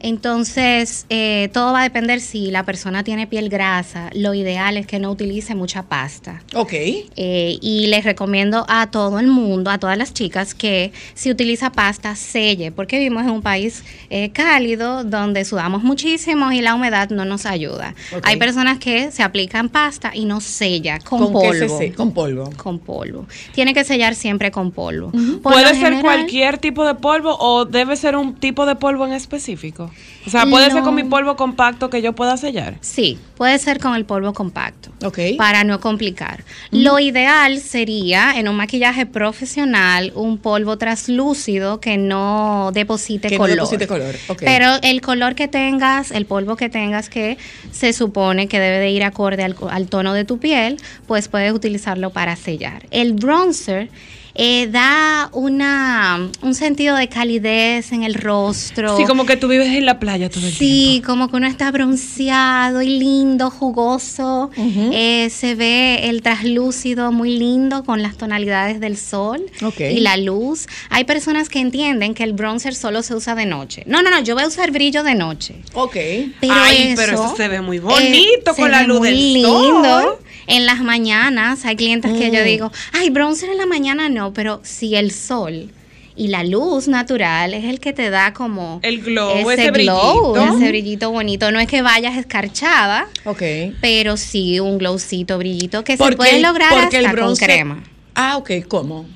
Entonces, 0.00 1.06
eh, 1.10 1.48
todo 1.52 1.72
va 1.72 1.80
a 1.80 1.82
depender 1.84 2.20
si 2.20 2.50
la 2.50 2.64
persona 2.64 3.04
tiene 3.04 3.26
piel 3.26 3.48
grasa. 3.48 4.10
Lo 4.14 4.34
ideal 4.34 4.76
es 4.76 4.86
que 4.86 4.98
no 4.98 5.10
utilice 5.10 5.54
mucha 5.54 5.82
pasta. 5.84 6.42
Ok. 6.54 6.72
Eh, 6.72 7.58
y 7.60 7.86
les 7.86 8.04
recomiendo 8.04 8.64
a 8.68 8.90
todo 8.90 9.18
el 9.20 9.26
mundo, 9.26 9.70
a 9.70 9.78
todas 9.78 9.96
las 9.96 10.12
chicas, 10.12 10.54
que 10.54 10.92
si 11.14 11.30
utiliza 11.30 11.70
pasta, 11.70 12.16
selle, 12.16 12.72
porque 12.72 12.98
vivimos 12.98 13.22
en 13.24 13.30
un 13.30 13.42
país 13.42 13.84
eh, 14.10 14.30
cálido 14.30 15.04
donde 15.04 15.44
sudamos 15.44 15.82
muchísimo 15.82 16.50
y 16.52 16.60
la 16.60 16.74
humedad 16.74 17.10
no 17.10 17.24
nos 17.24 17.46
ayuda. 17.46 17.94
Hay 18.24 18.36
personas 18.38 18.78
que 18.78 19.10
se 19.12 19.22
aplican 19.22 19.68
pasta 19.68 20.12
y 20.14 20.24
no 20.24 20.40
sella 20.40 20.98
con, 20.98 21.20
qué 21.20 21.26
se 21.52 21.66
polvo. 21.66 21.78
se- 21.78 21.92
Con 21.92 22.12
polvo. 22.12 22.50
Con 22.56 22.78
polvo. 22.78 23.26
Tiene 23.54 23.74
que 23.74 23.84
sellar 23.84 24.14
siempre 24.14 24.50
con 24.50 24.70
polvo. 24.72 25.10
Por 25.42 25.52
¿Puede 25.52 25.74
lo 25.82 25.88
ser 25.88 25.96
general- 25.98 26.16
cualquier 26.18 26.58
tipo 26.58 26.84
de 26.86 26.94
polvo 26.94 27.36
o 27.38 27.64
debe 27.64 27.96
ser 27.96 28.16
un 28.16 28.34
tipo 28.34 28.66
de 28.66 28.76
polvo 28.76 29.06
en 29.06 29.12
específico? 29.12 29.90
O 30.26 30.30
sea, 30.30 30.46
¿puede 30.46 30.66
ser 30.66 30.76
No. 30.80 30.84
con 30.84 30.94
mi 30.94 31.02
polvo 31.04 31.36
compacto 31.36 31.90
que 31.90 32.00
yo 32.00 32.12
pueda 32.14 32.36
sellar? 32.36 32.76
Sí, 32.80 33.18
puede 33.36 33.58
ser 33.58 33.80
con 33.80 33.94
el 33.96 34.04
polvo 34.04 34.32
compacto. 34.32 34.90
Ok. 35.04 35.18
Para 35.36 35.64
no 35.64 35.80
complicar. 35.80 36.44
Lo 36.70 37.00
ideal 37.00 37.58
sería 37.58 38.32
en 38.36 38.48
un 38.48 38.54
maquillaje 38.56 39.04
profesional 39.06 40.12
un 40.14 40.38
polvo 40.38 40.78
translúcido 40.78 41.80
que 41.80 41.96
no 41.98 42.70
deposite 42.72 43.28
Que 43.28 43.34
no 43.34 43.40
color. 43.40 43.56
deposite 43.56 43.86
color, 43.88 44.14
ok. 44.28 44.42
Pero 44.44 44.68
el 44.82 45.00
color 45.00 45.34
que 45.34 45.48
tengas, 45.48 46.10
el 46.12 46.26
polvo 46.26 46.54
que 46.56 46.68
tengas 46.68 47.08
que 47.08 47.36
se 47.72 47.92
supone 47.92 48.46
que 48.46 48.60
debe 48.60 48.78
de 48.78 48.90
ir 48.90 49.02
acorde 49.02 49.42
al, 49.42 49.56
al 49.70 49.88
tono 49.88 50.12
de 50.14 50.24
tu 50.24 50.38
piel, 50.38 50.76
pues 51.08 51.28
puedes 51.28 51.52
utilizarlo 51.52 52.10
para 52.10 52.36
sellar. 52.36 52.86
El 52.92 53.14
bronzer 53.14 53.88
eh, 54.34 54.66
da 54.68 55.28
una, 55.32 56.30
un 56.42 56.54
sentido 56.54 56.96
de 56.96 57.08
calidez 57.08 57.92
en 57.92 58.02
el 58.02 58.14
rostro. 58.14 58.96
Sí, 58.96 59.04
como 59.04 59.26
que 59.26 59.36
tú 59.36 59.48
vives 59.48 59.68
en 59.68 59.84
la 59.86 59.98
playa 59.98 60.30
todo 60.30 60.46
el 60.46 60.52
Sí, 60.52 60.84
tiempo. 61.00 61.06
como 61.08 61.28
que 61.30 61.36
uno 61.36 61.46
está 61.46 61.70
bronceado 61.70 62.82
y 62.82 62.98
lindo, 62.98 63.50
jugoso. 63.50 64.50
Eh, 64.56 65.28
se 65.30 65.54
ve 65.54 66.08
el 66.08 66.22
traslúcido 66.22 67.12
muy 67.12 67.36
lindo 67.38 67.84
con 67.84 68.02
las 68.02 68.16
tonalidades 68.16 68.80
del 68.80 68.96
sol 68.96 69.42
Ok. 69.62 69.80
y 69.80 70.00
la 70.00 70.16
luz. 70.16 70.66
Hay 70.90 71.04
personas 71.04 71.48
que 71.48 71.58
entienden 71.60 72.14
que 72.14 72.24
el 72.24 72.32
bronzer 72.32 72.74
solo 72.74 73.02
se 73.02 73.14
usa 73.14 73.34
de 73.34 73.46
noche. 73.46 73.82
No, 73.86 74.02
no, 74.02 74.10
no, 74.10 74.20
yo 74.22 74.34
voy 74.34 74.44
a 74.44 74.48
usar 74.48 74.70
brillo 74.70 75.02
de 75.02 75.14
noche. 75.14 75.56
Ok. 75.74 75.94
Pero 76.40 76.54
Ay, 76.54 76.88
eso, 76.88 76.94
pero 76.96 77.12
eso 77.14 77.36
se 77.36 77.48
ve 77.48 77.60
muy 77.60 77.78
bonito 77.78 78.50
eh, 78.52 78.54
con 78.56 78.70
la 78.70 78.82
luz 78.82 78.98
muy 79.00 79.08
del 79.10 79.32
lindo. 79.34 79.82
sol. 80.02 80.18
En 80.46 80.66
las 80.66 80.80
mañanas 80.82 81.64
hay 81.64 81.76
clientes 81.76 82.12
que 82.12 82.30
Mm. 82.30 82.34
yo 82.34 82.42
digo, 82.44 82.72
ay, 82.92 83.10
bronzer 83.10 83.50
en 83.50 83.58
la 83.58 83.66
mañana 83.66 84.08
no, 84.08 84.32
pero 84.32 84.60
si 84.64 84.94
el 84.96 85.10
sol 85.12 85.70
y 86.14 86.28
la 86.28 86.44
luz 86.44 86.88
natural 86.88 87.54
es 87.54 87.64
el 87.64 87.80
que 87.80 87.92
te 87.92 88.10
da 88.10 88.32
como 88.34 88.80
El 88.82 89.00
glow, 89.00 89.50
ese, 89.50 89.62
ese 89.62 89.70
glow, 89.70 90.32
brillito. 90.34 90.56
ese 90.58 90.68
brillito 90.68 91.10
bonito. 91.10 91.50
No 91.52 91.58
es 91.60 91.66
que 91.68 91.80
vayas 91.80 92.16
escarchada, 92.18 93.06
Ok. 93.24 93.42
pero 93.80 94.16
sí 94.16 94.60
un 94.60 94.78
glowcito, 94.78 95.38
brillito 95.38 95.84
que 95.84 95.92
se 95.92 95.98
Porque 95.98 96.16
puede 96.16 96.36
el- 96.36 96.42
lograr 96.42 96.70
porque 96.72 96.98
el 96.98 97.06
hasta 97.06 97.16
con 97.18 97.28
bronce- 97.30 97.44
crema. 97.46 97.82
Ah, 98.14 98.36
ok. 98.36 98.50
¿Cómo? 98.68 99.06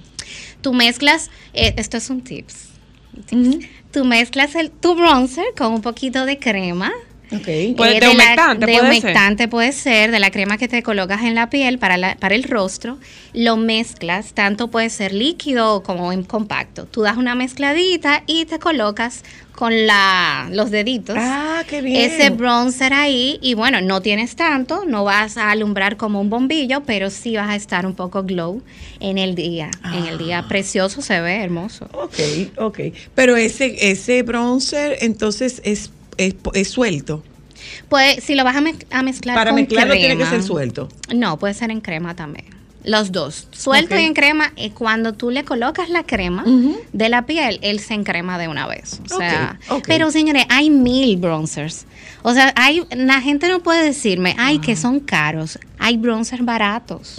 Tú 0.62 0.72
mezclas, 0.72 1.30
eh, 1.52 1.74
esto 1.76 1.96
es 1.98 2.08
un 2.08 2.22
tips. 2.22 2.68
Tú 3.92 4.04
mezclas 4.04 4.54
el, 4.54 4.70
tu 4.70 4.94
bronzer 4.94 5.44
con 5.56 5.72
un 5.72 5.80
poquito 5.82 6.24
de 6.26 6.38
crema. 6.38 6.92
Ok. 7.32 7.76
Puede- 7.76 7.96
Eh, 7.96 8.00
de 8.00 8.00
la- 8.06 8.10
humectante 8.10 8.66
de 8.66 8.72
puede 8.72 8.92
ser. 8.94 9.00
humectante 9.02 9.48
puede 9.48 9.72
ser, 9.72 10.10
de 10.12 10.20
la 10.20 10.30
crema 10.30 10.58
que 10.58 10.68
te 10.68 10.82
colocas 10.82 11.22
en 11.22 11.34
la 11.34 11.50
piel 11.50 11.78
para, 11.78 11.96
la- 11.96 12.14
para 12.16 12.34
el 12.36 12.44
rostro, 12.44 12.98
lo 13.32 13.56
mezclas, 13.56 14.32
tanto 14.32 14.68
puede 14.68 14.90
ser 14.90 15.12
líquido 15.12 15.82
como 15.82 16.12
en 16.12 16.22
compacto. 16.22 16.86
Tú 16.86 17.02
das 17.02 17.16
una 17.16 17.34
mezcladita 17.34 18.22
y 18.26 18.44
te 18.44 18.58
colocas 18.60 19.24
con 19.56 19.86
la, 19.86 20.48
los 20.52 20.70
deditos. 20.70 21.16
Ah, 21.18 21.64
qué 21.66 21.80
bien. 21.80 21.96
Ese 22.10 22.28
bronzer 22.30 22.92
ahí, 22.92 23.38
y 23.40 23.54
bueno, 23.54 23.80
no 23.80 24.02
tienes 24.02 24.36
tanto, 24.36 24.84
no 24.86 25.02
vas 25.02 25.38
a 25.38 25.50
alumbrar 25.50 25.96
como 25.96 26.20
un 26.20 26.28
bombillo, 26.28 26.82
pero 26.84 27.08
sí 27.08 27.36
vas 27.36 27.48
a 27.48 27.56
estar 27.56 27.86
un 27.86 27.94
poco 27.94 28.22
glow 28.22 28.62
en 29.00 29.16
el 29.16 29.34
día. 29.34 29.70
En 29.94 30.04
el 30.06 30.18
día 30.18 30.40
Ah. 30.40 30.48
precioso 30.48 31.00
se 31.00 31.20
ve 31.22 31.36
hermoso. 31.42 31.88
Ok, 31.92 32.18
ok. 32.58 32.80
Pero 33.14 33.34
ese, 33.36 33.90
ese 33.90 34.22
bronzer 34.22 34.98
entonces 35.00 35.62
es, 35.64 35.90
es, 36.18 36.34
es 36.54 36.68
suelto. 36.70 37.22
Pues 37.88 38.22
si 38.22 38.34
lo 38.34 38.44
vas 38.44 38.56
a, 38.56 38.60
mez- 38.60 38.86
a 38.90 39.02
mezclar 39.02 39.34
Para 39.36 39.50
con 39.50 39.60
mezclarlo 39.60 39.94
tiene 39.94 40.16
que 40.16 40.26
ser 40.26 40.42
suelto. 40.42 40.88
No, 41.14 41.38
puede 41.38 41.54
ser 41.54 41.70
en 41.70 41.80
crema 41.80 42.14
también. 42.14 42.46
Los 42.84 43.10
dos. 43.10 43.48
Suelto 43.50 43.98
y 43.98 44.04
en 44.04 44.14
crema. 44.14 44.52
Y 44.54 44.70
cuando 44.70 45.12
tú 45.14 45.30
le 45.32 45.42
colocas 45.44 45.88
la 45.88 46.04
crema 46.04 46.44
de 46.92 47.08
la 47.08 47.26
piel, 47.26 47.58
él 47.62 47.80
se 47.80 47.94
encrema 47.94 48.38
de 48.38 48.46
una 48.46 48.68
vez. 48.68 49.00
O 49.12 49.16
sea, 49.18 49.58
pero 49.88 50.12
señores, 50.12 50.44
hay 50.48 50.70
mil 50.70 51.16
bronzers. 51.16 51.84
O 52.22 52.32
sea, 52.32 52.52
hay, 52.56 52.84
la 52.90 53.20
gente 53.20 53.48
no 53.48 53.60
puede 53.60 53.82
decirme, 53.84 54.36
ay, 54.38 54.60
que 54.60 54.76
son 54.76 55.00
caros. 55.00 55.58
Hay 55.78 55.98
bronzers 55.98 56.44
baratos. 56.44 57.16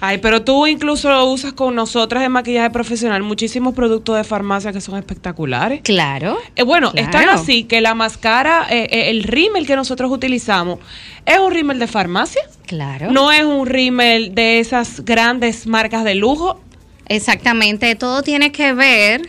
Ay, 0.00 0.18
pero 0.18 0.42
tú 0.42 0.66
incluso 0.66 1.10
lo 1.10 1.26
usas 1.26 1.52
con 1.52 1.74
nosotras 1.74 2.24
en 2.24 2.32
maquillaje 2.32 2.70
profesional, 2.70 3.22
muchísimos 3.22 3.74
productos 3.74 4.16
de 4.16 4.24
farmacia 4.24 4.72
que 4.72 4.80
son 4.80 4.96
espectaculares. 4.98 5.82
Claro. 5.82 6.38
Eh, 6.56 6.62
bueno, 6.62 6.90
Claro. 6.92 7.06
están 7.06 7.28
así 7.28 7.64
que 7.64 7.80
la 7.82 7.94
máscara, 7.94 8.66
eh, 8.70 8.88
eh, 8.90 9.10
el 9.10 9.24
rímel 9.24 9.66
que 9.66 9.76
nosotros 9.76 10.10
utilizamos, 10.10 10.78
es 11.26 11.38
un 11.38 11.52
rímel 11.52 11.78
de 11.78 11.86
farmacia. 11.86 12.40
Claro. 12.66 13.12
No 13.12 13.30
es 13.30 13.44
un 13.44 13.66
rímel 13.66 14.34
de 14.34 14.58
esas 14.60 15.04
grandes 15.04 15.66
marcas 15.66 16.02
de 16.04 16.14
lujo. 16.14 16.60
Exactamente. 17.06 17.94
Todo 17.94 18.22
tiene 18.22 18.52
que 18.52 18.72
ver 18.72 19.22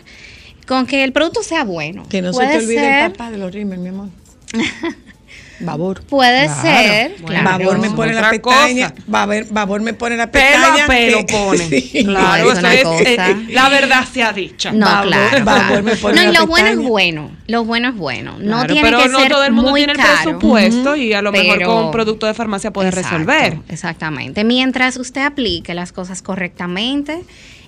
con 0.68 0.86
que 0.86 1.04
el 1.04 1.12
producto 1.12 1.44
sea 1.44 1.64
bueno. 1.66 2.04
Que 2.10 2.22
no 2.22 2.32
se 2.32 2.46
te 2.48 2.58
olvide 2.58 2.80
ser- 2.80 3.04
el 3.06 3.12
papá 3.12 3.30
de 3.32 3.38
los 3.40 3.52
rímel, 3.54 3.80
mi 3.80 3.90
amor. 3.90 4.08
Babor. 5.62 6.02
Puede 6.04 6.46
Claro. 6.46 6.62
ser, 6.62 7.12
Bueno, 7.22 7.28
claro. 7.42 7.60
Babor 7.60 7.80
me 7.80 7.90
pone 7.92 8.14
la 8.14 8.30
pestaña. 8.30 8.94
Babor, 9.08 9.46
Babor 9.50 9.82
me 9.82 9.94
pone 9.94 10.18
la 10.18 10.32
pestaña. 10.32 10.88
pelo 10.88 11.26
que- 11.26 11.34
pone. 11.34 11.70
Sí. 11.70 12.04
Claro, 12.06 12.44
No, 12.46 12.52
es 12.52 12.58
eso 12.58 12.60
una 12.60 12.74
es, 12.74 12.84
cosa. 12.84 13.02
eh, 13.02 13.16
eh, 13.32 13.46
la 13.54 13.70
verdad 13.70 14.06
sea 14.12 14.34
dicha. 14.34 14.72
No, 14.72 14.86
Babor- 14.86 15.08
claro. 15.08 15.46
Babor 15.46 15.84
me 15.84 15.96
pone 15.96 16.16
No, 16.16 16.22
y 16.30 16.34
la 16.34 16.40
lo 16.42 16.48
bueno 16.48 16.68
es 16.70 16.78
bueno. 16.78 17.32
Lo 17.48 17.66
bueno 17.66 17.90
es 17.90 17.96
bueno. 17.96 18.34
No 18.40 18.58
Claro, 18.60 18.74
tiene 18.74 18.82
pero 18.90 19.04
que 19.04 19.10
no 19.10 19.20
ser 19.20 19.32
todo 19.32 19.44
el 19.44 19.52
mundo 19.54 19.72
muy 19.72 19.80
tiene 19.82 19.94
el 19.94 19.98
caro. 20.00 20.10
presupuesto 20.24 20.96
y 20.96 21.14
a 21.14 21.22
lo 21.22 21.32
mejor 21.32 21.58
Pero- 21.58 21.68
con 21.76 21.86
un 21.86 21.92
producto 21.92 22.26
de 22.26 22.34
farmacia 22.34 22.72
puede 22.72 22.90
Exacto, 22.90 23.10
resolver. 23.18 23.58
Exactamente. 23.70 24.44
Mientras 24.44 24.98
usted 24.98 25.22
aplique 25.22 25.74
las 25.74 25.92
cosas 25.92 26.22
correctamente, 26.22 27.22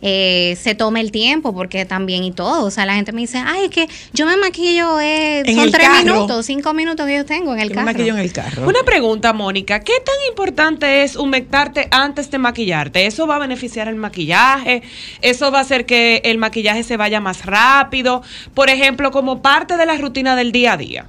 eh, 0.04 0.58
se 0.60 0.74
tome 0.74 1.00
el 1.00 1.12
tiempo, 1.12 1.54
porque 1.54 1.86
también 1.86 2.24
y 2.24 2.32
todo. 2.32 2.66
O 2.66 2.72
sea, 2.72 2.86
la 2.88 2.96
gente 2.96 3.12
me 3.12 3.22
dice, 3.22 3.38
ay, 3.46 3.66
es 3.66 3.70
que 3.70 3.88
yo 4.14 4.26
me 4.26 4.36
maquillo, 4.36 5.00
eh, 5.00 5.44
son 5.56 5.70
tres 5.72 5.88
carro. 5.88 6.04
minutos, 6.04 6.46
cinco 6.48 6.74
minutos 6.74 7.06
que 7.06 7.18
yo 7.18 7.26
tengo 7.26 7.54
en 7.54 7.60
el 7.60 7.70
Yo 7.70 7.76
me 7.76 7.81
carro. 7.86 7.98
maquillo 7.98 8.14
en 8.14 8.20
el 8.20 8.34
carro. 8.34 8.68
Una 8.68 8.84
pregunta, 8.84 9.34
Mónica, 9.34 9.80
¿qué 9.82 9.94
tan 10.06 10.16
importante 10.30 11.04
es 11.04 11.16
humectarte 11.16 11.88
antes 11.92 12.32
de 12.32 12.38
maquillarte? 12.38 13.06
¿Eso 13.06 13.28
va 13.28 13.36
a 13.36 13.40
beneficiar 13.40 13.88
el 13.88 13.96
maquillaje? 13.96 14.84
¿Eso 15.22 15.52
va 15.52 15.60
a 15.60 15.62
hacer 15.62 15.86
que 15.86 16.22
el 16.26 16.38
maquillaje 16.38 16.84
se 16.84 16.98
vaya 16.98 17.20
más 17.20 17.46
rápido? 17.46 18.24
Por 18.54 18.70
ejemplo, 18.70 19.12
como 19.12 19.42
parte 19.42 19.78
de 19.78 19.86
la 19.86 19.98
rutina 19.98 20.36
del 20.36 20.52
día 20.52 20.74
a 20.74 20.78
día. 20.78 21.06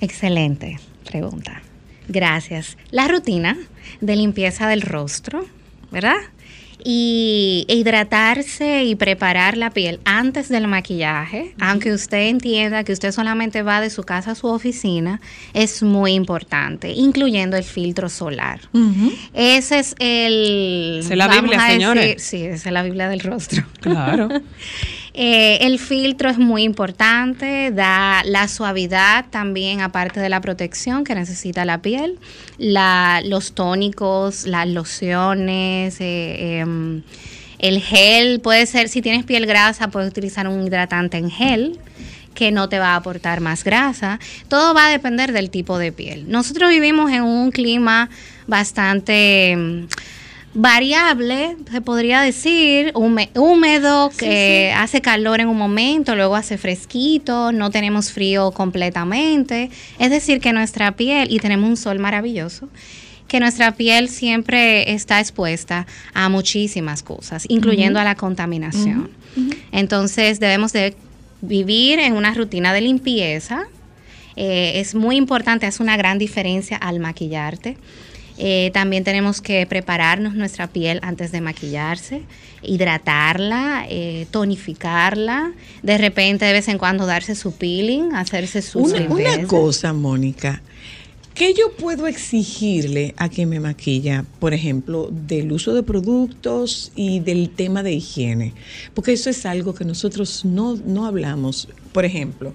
Excelente 0.00 0.78
pregunta. 1.04 1.62
Gracias. 2.08 2.76
La 2.90 3.08
rutina 3.08 3.56
de 4.00 4.16
limpieza 4.16 4.66
del 4.68 4.82
rostro, 4.82 5.46
¿verdad? 5.90 6.16
Y 6.84 7.64
hidratarse 7.68 8.84
y 8.84 8.94
preparar 8.94 9.56
la 9.56 9.70
piel 9.70 10.00
antes 10.04 10.48
del 10.48 10.68
maquillaje, 10.68 11.54
aunque 11.60 11.92
usted 11.92 12.28
entienda 12.28 12.84
que 12.84 12.92
usted 12.92 13.12
solamente 13.12 13.62
va 13.62 13.80
de 13.80 13.90
su 13.90 14.02
casa 14.02 14.32
a 14.32 14.34
su 14.34 14.46
oficina, 14.46 15.20
es 15.54 15.82
muy 15.82 16.12
importante, 16.12 16.92
incluyendo 16.92 17.56
el 17.56 17.64
filtro 17.64 18.08
solar. 18.08 18.60
Ese 19.32 19.78
es 19.78 19.94
el... 19.98 21.00
Es 21.00 21.16
la 21.16 21.28
Biblia, 21.28 21.66
señores. 21.68 22.22
sí, 22.22 22.44
esa 22.44 22.68
es 22.68 22.72
la 22.72 22.82
Biblia 22.82 23.08
del 23.08 23.20
rostro. 23.20 23.64
Claro. 23.80 24.28
Eh, 25.14 25.58
el 25.66 25.78
filtro 25.78 26.30
es 26.30 26.38
muy 26.38 26.62
importante, 26.62 27.70
da 27.70 28.22
la 28.24 28.48
suavidad 28.48 29.26
también, 29.28 29.82
aparte 29.82 30.20
de 30.20 30.30
la 30.30 30.40
protección 30.40 31.04
que 31.04 31.14
necesita 31.14 31.66
la 31.66 31.82
piel, 31.82 32.18
los 32.58 33.52
tónicos, 33.52 34.46
las 34.46 34.66
lociones, 34.68 36.00
eh, 36.00 36.60
em, 36.60 37.02
el 37.58 37.80
gel, 37.80 38.40
puede 38.40 38.64
ser, 38.64 38.88
si 38.88 39.02
tienes 39.02 39.24
piel 39.24 39.46
grasa, 39.46 39.88
puedes 39.88 40.10
utilizar 40.10 40.48
un 40.48 40.66
hidratante 40.66 41.18
en 41.18 41.30
gel 41.30 41.78
que 42.34 42.50
no 42.50 42.70
te 42.70 42.78
va 42.78 42.94
a 42.94 42.96
aportar 42.96 43.40
más 43.40 43.62
grasa. 43.62 44.18
Todo 44.48 44.72
va 44.72 44.86
a 44.86 44.90
depender 44.90 45.32
del 45.32 45.50
tipo 45.50 45.76
de 45.78 45.92
piel. 45.92 46.30
Nosotros 46.30 46.70
vivimos 46.70 47.12
en 47.12 47.22
un 47.22 47.50
clima 47.50 48.08
bastante 48.46 49.50
em, 49.50 49.88
variable, 50.54 51.56
se 51.70 51.80
podría 51.80 52.20
decir, 52.20 52.92
húme- 52.94 53.30
húmedo, 53.34 54.10
que 54.10 54.72
hace 54.76 55.00
calor 55.00 55.40
en 55.40 55.48
un 55.48 55.56
momento, 55.56 56.14
luego 56.14 56.36
hace 56.36 56.58
fresquito, 56.58 57.52
no 57.52 57.70
tenemos 57.70 58.12
frío 58.12 58.50
completamente. 58.50 59.70
Es 59.98 60.10
decir, 60.10 60.40
que 60.40 60.52
nuestra 60.52 60.92
piel, 60.92 61.28
y 61.30 61.38
tenemos 61.38 61.68
un 61.70 61.76
sol 61.76 61.98
maravilloso, 61.98 62.68
que 63.28 63.40
nuestra 63.40 63.72
piel 63.72 64.10
siempre 64.10 64.92
está 64.92 65.18
expuesta 65.20 65.86
a 66.12 66.28
muchísimas 66.28 67.02
cosas, 67.02 67.46
incluyendo 67.48 67.98
a 67.98 68.04
la 68.04 68.14
contaminación. 68.14 69.10
Entonces 69.72 70.38
debemos 70.38 70.74
de 70.74 70.94
vivir 71.40 71.98
en 71.98 72.12
una 72.12 72.34
rutina 72.34 72.74
de 72.74 72.82
limpieza. 72.82 73.62
Eh, 74.36 74.72
es 74.76 74.94
muy 74.94 75.16
importante, 75.16 75.64
hace 75.66 75.82
una 75.82 75.96
gran 75.96 76.18
diferencia 76.18 76.76
al 76.76 77.00
maquillarte. 77.00 77.78
Eh, 78.44 78.72
también 78.72 79.04
tenemos 79.04 79.40
que 79.40 79.64
prepararnos 79.66 80.34
nuestra 80.34 80.66
piel 80.66 80.98
antes 81.02 81.30
de 81.30 81.40
maquillarse, 81.40 82.22
hidratarla, 82.60 83.86
eh, 83.88 84.26
tonificarla, 84.32 85.52
de 85.84 85.96
repente 85.96 86.44
de 86.44 86.52
vez 86.52 86.66
en 86.66 86.76
cuando 86.76 87.06
darse 87.06 87.36
su 87.36 87.52
peeling, 87.52 88.12
hacerse 88.14 88.60
su 88.60 88.80
Una, 88.80 89.00
una 89.02 89.46
cosa, 89.46 89.92
Mónica. 89.92 90.60
¿Qué 91.34 91.54
yo 91.54 91.70
puedo 91.76 92.08
exigirle 92.08 93.14
a 93.16 93.28
quien 93.28 93.48
me 93.48 93.60
maquilla, 93.60 94.24
por 94.40 94.54
ejemplo, 94.54 95.08
del 95.12 95.52
uso 95.52 95.72
de 95.72 95.84
productos 95.84 96.90
y 96.96 97.20
del 97.20 97.48
tema 97.48 97.84
de 97.84 97.92
higiene? 97.92 98.54
Porque 98.92 99.12
eso 99.12 99.30
es 99.30 99.46
algo 99.46 99.72
que 99.72 99.84
nosotros 99.84 100.44
no, 100.44 100.74
no 100.84 101.06
hablamos. 101.06 101.68
Por 101.92 102.04
ejemplo, 102.04 102.52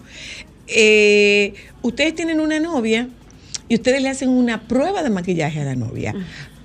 eh, 0.67 1.53
ustedes 1.81 2.13
tienen 2.13 2.41
una 2.41 2.59
novia 2.59 3.07
y 3.69 3.75
ustedes 3.75 4.01
le 4.01 4.09
hacen 4.09 4.29
una 4.29 4.61
prueba 4.67 5.03
de 5.03 5.09
maquillaje 5.09 5.59
a 5.61 5.65
la 5.65 5.75
novia, 5.75 6.13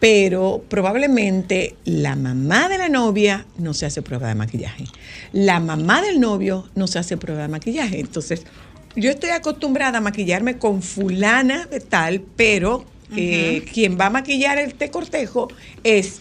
pero 0.01 0.65
probablemente 0.69 1.77
la 1.85 2.17
mamá 2.17 2.69
de 2.69 2.79
la 2.79 2.89
novia 2.89 3.47
no 3.59 3.73
se 3.75 3.87
hace 3.87 4.03
prueba 4.03 4.29
de 4.29 4.35
maquillaje. 4.35 4.85
La 5.33 5.61
mamá 5.61 6.03
del 6.03 6.21
novio 6.21 6.69
no 6.75 6.87
se 6.87 6.99
hace 6.99 7.17
prueba 7.17 7.43
de 7.43 7.49
maquillaje. 7.49 8.01
Entonces, 8.01 8.45
yo 8.97 9.11
estoy 9.11 9.31
acostumbrada 9.31 9.99
a 9.99 10.01
maquillarme 10.01 10.59
con 10.59 10.83
fulana 10.83 11.67
de 11.67 11.81
tal, 11.81 12.21
pero 12.37 12.85
eh, 13.17 13.65
quien 13.73 13.99
va 13.99 14.07
a 14.07 14.11
maquillar 14.11 14.59
este 14.59 14.91
cortejo 14.91 15.49
es 15.85 16.21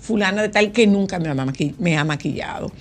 fulana 0.00 0.42
de 0.42 0.48
tal 0.48 0.72
que 0.72 0.86
nunca 0.86 1.18
me 1.18 1.28
ha, 1.28 1.34
maqui- 1.34 1.74
me 1.78 1.96
ha 1.98 2.04
maquillado. 2.04 2.72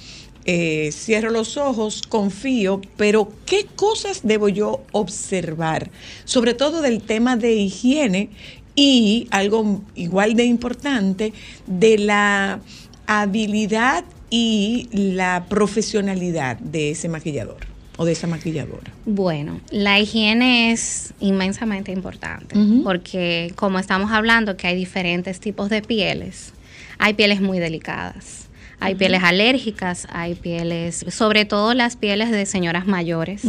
Eh, 0.50 0.92
cierro 0.94 1.30
los 1.30 1.58
ojos, 1.58 2.02
confío, 2.08 2.80
pero 2.96 3.30
¿qué 3.46 3.66
cosas 3.76 4.22
debo 4.24 4.48
yo 4.48 4.82
observar? 4.94 5.92
Sobre 6.24 6.54
todo 6.54 6.82
del 6.82 7.02
tema 7.02 7.36
de 7.36 7.54
higiene 7.54 8.30
y 8.74 9.28
algo 9.32 9.82
igual 9.96 10.36
de 10.36 10.46
importante, 10.46 11.34
de 11.66 11.98
la 11.98 12.62
habilidad 13.08 14.06
y 14.30 14.88
la 14.94 15.48
profesionalidad 15.50 16.58
de 16.60 16.92
ese 16.92 17.10
maquillador 17.10 17.58
o 17.98 18.06
de 18.06 18.14
esa 18.14 18.28
maquilladora. 18.28 18.94
Bueno, 19.06 19.60
la 19.70 20.00
higiene 20.00 20.72
es 20.72 21.14
inmensamente 21.20 21.92
importante 21.92 22.56
porque 22.86 23.52
como 23.58 23.80
estamos 23.80 24.12
hablando 24.12 24.56
que 24.56 24.68
hay 24.68 24.78
diferentes 24.78 25.42
tipos 25.42 25.70
de 25.70 25.82
pieles, 25.82 26.54
hay 27.00 27.16
pieles 27.16 27.42
muy 27.42 27.60
delicadas. 27.60 28.47
Hay 28.80 28.96
pieles 28.96 29.24
alérgicas, 29.24 30.08
hay 30.12 30.36
pieles, 30.36 31.06
sobre 31.10 31.46
todo 31.46 31.74
las 31.74 31.96
pieles 31.96 32.32
de 32.32 32.46
señoras 32.46 32.86
mayores. 32.86 33.44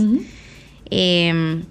Eh, 0.90 1.62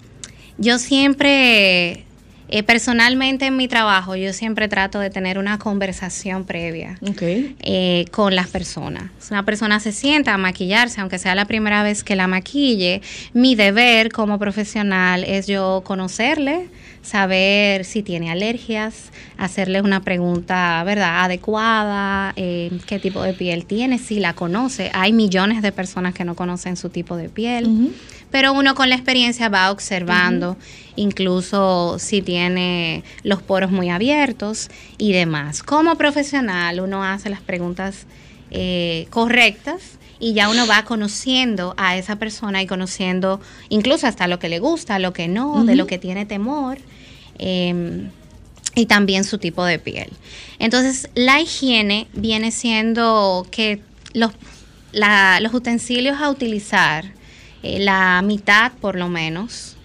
yo 0.58 0.78
siempre, 0.78 2.04
eh, 2.48 2.62
personalmente 2.64 3.46
en 3.46 3.56
mi 3.56 3.68
trabajo, 3.68 4.16
yo 4.16 4.32
siempre 4.32 4.66
trato 4.66 4.98
de 4.98 5.08
tener 5.08 5.38
una 5.38 5.58
conversación 5.58 6.44
previa 6.44 6.98
eh, 7.20 8.06
con 8.10 8.34
las 8.34 8.48
personas. 8.48 9.04
Si 9.20 9.32
una 9.32 9.44
persona 9.44 9.78
se 9.78 9.92
sienta 9.92 10.34
a 10.34 10.38
maquillarse, 10.38 11.00
aunque 11.00 11.18
sea 11.18 11.36
la 11.36 11.44
primera 11.44 11.84
vez 11.84 12.02
que 12.02 12.16
la 12.16 12.26
maquille, 12.26 13.02
mi 13.34 13.54
deber 13.54 14.10
como 14.10 14.38
profesional 14.38 15.22
es 15.22 15.46
yo 15.46 15.82
conocerle, 15.84 16.68
saber 17.02 17.84
si 17.84 18.02
tiene 18.02 18.30
alergias, 18.30 19.10
hacerle 19.36 19.80
una 19.80 20.00
pregunta, 20.00 20.82
¿verdad?, 20.84 21.24
adecuada, 21.24 22.32
eh, 22.36 22.70
qué 22.86 22.98
tipo 22.98 23.22
de 23.22 23.32
piel 23.32 23.64
tiene, 23.66 23.98
si 23.98 24.20
la 24.20 24.34
conoce. 24.34 24.90
Hay 24.94 25.12
millones 25.12 25.62
de 25.62 25.72
personas 25.72 26.14
que 26.14 26.24
no 26.24 26.34
conocen 26.34 26.76
su 26.76 26.88
tipo 26.88 27.16
de 27.16 27.28
piel. 27.28 27.92
Pero 28.30 28.52
uno 28.52 28.74
con 28.74 28.90
la 28.90 28.94
experiencia 28.94 29.48
va 29.48 29.70
observando, 29.70 30.58
incluso 30.96 31.98
si 31.98 32.20
tiene 32.20 33.02
los 33.22 33.42
poros 33.42 33.70
muy 33.70 33.88
abiertos 33.88 34.68
y 34.98 35.12
demás. 35.12 35.62
Como 35.62 35.96
profesional, 35.96 36.80
uno 36.80 37.02
hace 37.02 37.30
las 37.30 37.40
preguntas 37.40 38.06
eh, 38.50 39.06
correctas 39.08 39.97
y 40.20 40.32
ya 40.34 40.48
uno 40.48 40.66
va 40.66 40.82
conociendo 40.84 41.74
a 41.76 41.96
esa 41.96 42.16
persona 42.16 42.60
y 42.62 42.66
conociendo 42.66 43.40
incluso 43.68 44.06
hasta 44.06 44.26
lo 44.26 44.38
que 44.38 44.48
le 44.48 44.58
gusta, 44.58 44.98
lo 44.98 45.12
que 45.12 45.28
no, 45.28 45.64
de 45.64 45.76
lo 45.76 45.86
que 45.86 45.98
tiene 45.98 46.26
temor. 46.26 46.78
em, 47.38 48.10
y 48.74 48.86
también 48.86 49.24
su 49.24 49.38
tipo 49.38 49.64
de 49.64 49.78
piel. 49.78 50.08
Entonces, 50.58 51.08
la 51.14 51.40
higiene 51.40 52.06
viene 52.12 52.50
siendo 52.52 53.46
que 53.50 53.80
los, 54.12 54.32
la- 54.92 55.38
los 55.40 55.52
utensilios 55.54 56.20
a 56.20 56.30
utilizar, 56.30 57.04
eh, 57.62 57.78
la 57.80 58.20
mitad 58.22 58.72
por 58.80 58.96
lo 58.96 59.08
menos, 59.08 59.76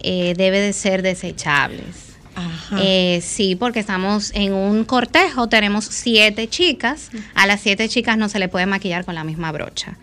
eh, 0.00 0.34
debe 0.36 0.60
de 0.60 0.72
ser 0.72 1.02
desechables. 1.02 2.07
Ajá. 2.38 2.78
Eh, 2.82 3.20
sí, 3.24 3.56
porque 3.56 3.80
estamos 3.80 4.30
en 4.34 4.52
un 4.52 4.84
cortejo, 4.84 5.48
tenemos 5.48 5.84
siete 5.86 6.48
chicas, 6.48 7.10
a 7.34 7.46
las 7.46 7.60
siete 7.60 7.88
chicas 7.88 8.16
no 8.16 8.28
se 8.28 8.38
le 8.38 8.48
puede 8.48 8.66
maquillar 8.66 9.04
con 9.04 9.14
la 9.14 9.24
misma 9.24 9.50
brocha. 9.52 9.96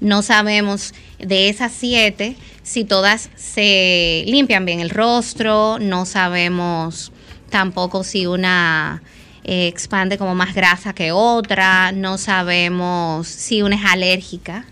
No 0.00 0.22
sabemos 0.22 0.92
de 1.18 1.48
esas 1.48 1.72
siete 1.72 2.36
si 2.62 2.84
todas 2.84 3.30
se 3.36 4.24
limpian 4.26 4.64
bien 4.64 4.80
el 4.80 4.90
rostro, 4.90 5.78
no 5.80 6.04
sabemos 6.06 7.12
tampoco 7.50 8.02
si 8.04 8.26
una 8.26 9.02
eh, 9.44 9.68
expande 9.68 10.18
como 10.18 10.34
más 10.34 10.54
grasa 10.54 10.92
que 10.92 11.12
otra, 11.12 11.92
no 11.92 12.18
sabemos 12.18 13.28
si 13.28 13.62
una 13.62 13.76
es 13.76 13.84
alérgica 13.84 14.64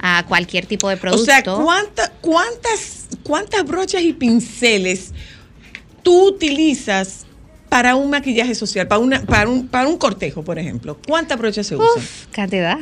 a 0.00 0.24
cualquier 0.26 0.66
tipo 0.66 0.88
de 0.88 0.96
o 0.96 0.98
producto. 0.98 1.24
sea, 1.24 1.42
¿cuánta- 1.44 2.10
cuántas, 2.20 3.06
¿cuántas 3.22 3.64
brochas 3.64 4.02
y 4.02 4.12
pinceles 4.12 5.12
tú 6.02 6.28
utilizas 6.28 7.26
para 7.68 7.94
un 7.96 8.10
maquillaje 8.10 8.54
social, 8.54 8.86
para, 8.86 8.98
una, 8.98 9.22
para, 9.22 9.48
un, 9.48 9.66
para 9.66 9.88
un 9.88 9.96
cortejo, 9.96 10.42
por 10.44 10.58
ejemplo? 10.58 10.98
¿Cuántas 11.06 11.38
brochas 11.38 11.66
se 11.66 11.76
usan? 11.76 11.88
Uf, 11.96 12.26
cantidad. 12.30 12.76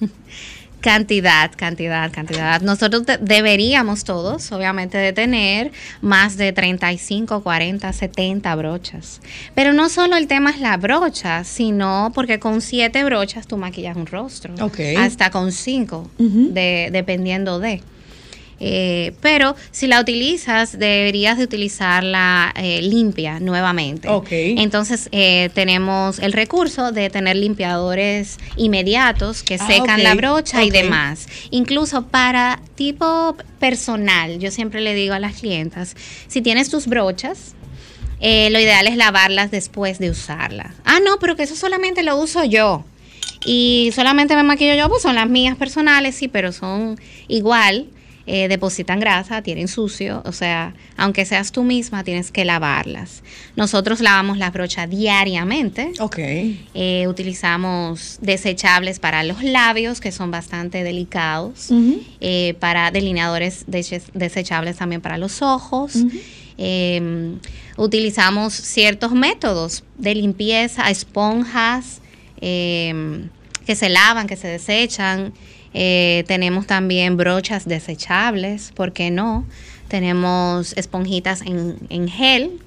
cantidad, 0.80 1.50
cantidad, 1.56 2.12
cantidad. 2.12 2.60
Nosotros 2.60 3.04
de- 3.06 3.18
deberíamos 3.18 4.04
todos, 4.04 4.52
obviamente, 4.52 4.98
de 4.98 5.12
tener 5.12 5.72
más 6.00 6.36
de 6.36 6.52
35, 6.52 7.42
40, 7.42 7.92
70 7.92 8.54
brochas. 8.54 9.20
Pero 9.56 9.72
no 9.72 9.88
solo 9.88 10.16
el 10.16 10.28
tema 10.28 10.50
es 10.50 10.60
la 10.60 10.76
brocha, 10.76 11.42
sino 11.42 12.12
porque 12.14 12.38
con 12.38 12.60
siete 12.60 13.02
brochas 13.04 13.48
tú 13.48 13.56
maquillas 13.56 13.96
un 13.96 14.06
rostro. 14.06 14.54
Ok. 14.60 14.78
Hasta 14.98 15.30
con 15.30 15.50
cinco, 15.50 16.08
Ujú. 16.18 16.50
de, 16.52 16.90
dependiendo 16.92 17.58
de. 17.58 17.82
Eh, 18.58 19.12
pero 19.20 19.54
si 19.70 19.86
la 19.86 20.00
utilizas, 20.00 20.78
deberías 20.78 21.36
de 21.36 21.44
utilizarla 21.44 22.54
eh, 22.56 22.80
limpia 22.82 23.38
nuevamente. 23.38 24.08
Ok. 24.08 24.28
Entonces 24.30 25.08
eh, 25.12 25.50
tenemos 25.54 26.18
el 26.18 26.32
recurso 26.32 26.90
de 26.92 27.10
tener 27.10 27.36
limpiadores 27.36 28.38
inmediatos 28.56 29.42
que 29.42 29.56
Ah, 29.56 29.66
secan 29.66 30.02
la 30.02 30.14
brocha 30.14 30.64
y 30.64 30.70
demás. 30.70 31.28
Incluso 31.50 32.06
para 32.06 32.60
tipo 32.76 33.36
personal, 33.58 34.38
yo 34.38 34.50
siempre 34.50 34.80
le 34.80 34.94
digo 34.94 35.12
a 35.14 35.18
las 35.18 35.36
clientas, 35.40 35.94
si 36.28 36.40
tienes 36.40 36.70
tus 36.70 36.86
brochas, 36.86 37.54
eh, 38.20 38.48
lo 38.50 38.58
ideal 38.58 38.86
es 38.86 38.96
lavarlas 38.96 39.50
después 39.50 39.98
de 39.98 40.08
usarlas. 40.10 40.72
Ah, 40.84 40.98
no, 41.04 41.18
pero 41.18 41.36
que 41.36 41.42
eso 41.42 41.56
solamente 41.56 42.02
lo 42.02 42.16
uso 42.16 42.44
yo. 42.44 42.84
Y 43.44 43.90
solamente 43.94 44.34
me 44.34 44.42
maquillo 44.42 44.74
yo, 44.74 44.88
pues 44.88 45.02
son 45.02 45.14
las 45.14 45.28
mías 45.28 45.56
personales, 45.56 46.14
sí, 46.14 46.26
pero 46.26 46.52
son 46.52 46.98
igual, 47.28 47.86
eh, 48.26 48.48
depositan 48.48 49.00
grasa, 49.00 49.42
tienen 49.42 49.68
sucio, 49.68 50.22
o 50.24 50.32
sea, 50.32 50.74
aunque 50.96 51.24
seas 51.24 51.52
tú 51.52 51.62
misma, 51.62 52.04
tienes 52.04 52.30
que 52.30 52.44
lavarlas. 52.44 53.22
Nosotros 53.54 54.00
lavamos 54.00 54.38
la 54.38 54.50
brocha 54.50 54.86
diariamente. 54.86 55.92
Ok. 56.00 56.18
Eh, 56.18 57.06
utilizamos 57.08 58.18
desechables 58.20 58.98
para 58.98 59.22
los 59.22 59.42
labios, 59.42 60.00
que 60.00 60.12
son 60.12 60.30
bastante 60.30 60.82
delicados, 60.82 61.68
eh, 62.20 62.54
para 62.58 62.90
delineadores 62.90 63.64
desechables 63.66 64.76
también 64.76 65.00
para 65.00 65.18
los 65.18 65.42
ojos. 65.42 65.94
Eh, 66.58 67.36
utilizamos 67.76 68.54
ciertos 68.54 69.12
métodos 69.12 69.84
de 69.98 70.14
limpieza, 70.14 70.90
esponjas 70.90 72.00
eh, 72.40 73.28
que 73.66 73.76
se 73.76 73.88
lavan, 73.88 74.26
que 74.26 74.36
se 74.36 74.48
desechan. 74.48 75.32
Eh, 75.74 76.24
tenemos 76.26 76.66
también 76.66 77.16
brochas 77.16 77.66
desechables, 77.66 78.72
¿por 78.74 78.92
qué 78.92 79.10
no? 79.10 79.44
Tenemos 79.88 80.72
esponjitas 80.76 81.42
en, 81.42 81.76
en 81.90 82.08
gel. 82.08 82.60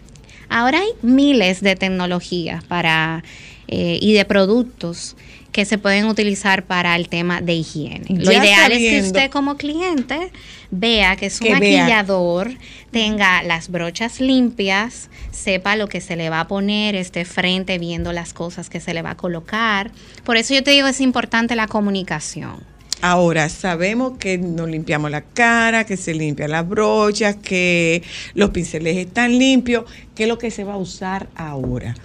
Ahora 0.50 0.80
hay 0.80 0.90
miles 1.02 1.62
de 1.62 1.76
tecnologías 1.76 2.64
para 2.64 3.24
eh, 3.68 4.00
y 4.02 4.14
de 4.14 4.26
productos 4.26 5.16
que 5.52 5.66
se 5.66 5.78
pueden 5.78 6.06
utilizar 6.06 6.64
para 6.64 6.96
el 6.96 7.10
tema 7.10 7.42
de 7.42 7.54
higiene. 7.54 8.06
Lo 8.10 8.32
ideal 8.32 8.72
es 8.72 8.80
que 8.80 9.02
usted 9.02 9.32
como 9.32 9.58
cliente 9.58 10.32
vea 10.70 11.16
que 11.16 11.30
su 11.30 11.44
Que 11.44 11.56
vea. 11.56 11.84
maquillador 11.84 12.52
tenga 12.92 13.42
las 13.44 13.70
brochas 13.70 14.20
limpias, 14.22 15.10
sepa 15.32 15.76
lo 15.76 15.88
que 15.88 16.02
se 16.02 16.16
le 16.16 16.30
va 16.30 16.42
a 16.42 16.48
poner, 16.48 16.96
esté 16.96 17.26
frente 17.26 17.80
viendo 17.80 18.14
las 18.14 18.34
cosas 18.34 18.70
que 18.70 18.80
se 18.80 18.94
le 18.94 19.02
va 19.02 19.12
a 19.12 19.18
colocar. 19.18 19.92
Por 20.24 20.38
eso 20.38 20.54
yo 20.54 20.64
te 20.64 20.72
digo 20.72 20.88
es 20.88 21.02
importante 21.02 21.56
la 21.56 21.68
comunicación. 21.68 22.64
Ahora, 23.02 23.48
sabemos 23.48 24.18
que 24.18 24.38
nos 24.38 24.68
limpiamos 24.68 25.10
la 25.10 25.22
cara, 25.22 25.86
que 25.86 25.96
se 25.96 26.14
limpian 26.14 26.52
las 26.52 26.68
brochas, 26.68 27.38
que 27.38 28.04
los 28.34 28.50
pinceles 28.50 28.98
están 28.98 29.38
limpios. 29.38 29.86
¿Qué 30.16 30.24
es 30.24 30.30
lo 30.30 30.38
que 30.38 30.52
se 30.52 30.66
va 30.66 30.74
a 30.74 30.78
usar 30.78 31.28
ahora? 31.36 31.96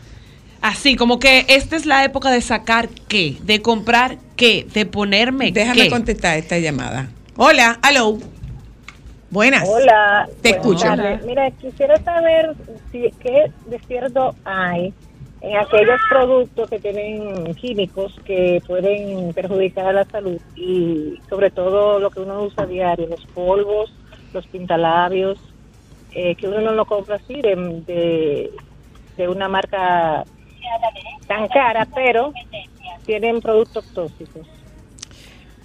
Así, 0.63 0.95
como 0.97 1.19
que 1.19 1.45
esta 1.49 1.77
es 1.77 1.85
la 1.85 2.05
época 2.05 2.31
de 2.31 2.41
sacar 2.41 2.89
qué, 3.09 3.37
de 3.43 3.61
comprar 3.61 4.19
qué, 4.37 4.67
de 4.73 4.87
ponerme 4.87 5.51
Déjame 5.53 5.83
qué. 5.83 5.91
contestar 5.91 6.39
esta 6.39 6.59
llamada. 6.59 7.09
Hola, 7.37 7.79
hello. 7.87 8.19
Buenas. 9.31 9.69
Hola. 9.69 10.29
Te 10.43 10.51
escucho. 10.51 10.85
tardes. 10.85 11.25
Mira, 11.27 11.51
quisiera 11.51 12.03
saber 12.05 12.55
si, 12.93 13.11
qué 13.21 13.51
de 13.67 13.81
cierto 13.89 14.37
hay 14.45 14.95
en 15.45 15.57
aquellos 15.59 16.01
productos 16.09 16.71
que 16.71 16.79
tienen 16.79 17.55
químicos 17.55 18.15
que 18.25 18.63
pueden 18.67 19.33
perjudicar 19.35 19.87
a 19.87 19.93
la 19.93 20.05
salud 20.07 20.41
y 20.57 21.19
sobre 21.29 21.51
todo 21.51 21.99
lo 21.99 22.11
que 22.11 22.21
uno 22.21 22.45
usa 22.45 22.65
diario, 22.65 23.07
los 23.09 23.27
polvos, 23.27 23.93
los 24.33 24.47
pintalabios, 24.47 25.39
eh, 26.13 26.35
que 26.37 26.49
uno 26.49 26.63
no 26.63 26.73
lo 26.73 26.87
compra 26.87 27.17
así 27.17 27.43
de, 27.43 27.57
de, 27.87 28.51
de 29.19 29.29
una 29.29 29.49
marca 29.49 30.25
tan 31.27 31.47
cara, 31.49 31.87
pero 31.95 32.33
tienen 33.05 33.41
productos 33.43 33.85
tóxicos. 33.93 34.47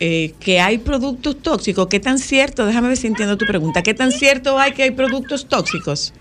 Eh, 0.01 0.33
que 0.41 0.59
hay 0.59 0.77
productos 0.77 1.41
tóxicos. 1.41 1.87
¿Qué 1.87 2.01
tan 2.01 2.19
cierto? 2.19 2.65
Déjame 2.65 2.89
ver 2.89 2.97
si 2.97 3.07
entiendo 3.07 3.37
tu 3.37 3.45
pregunta. 3.45 3.81
¿Qué 3.81 3.93
tan 3.93 4.11
cierto 4.11 4.59
hay 4.59 4.73
que 4.73 4.83
hay 4.83 4.91
productos 4.91 5.47
tóxicos? 5.47 6.13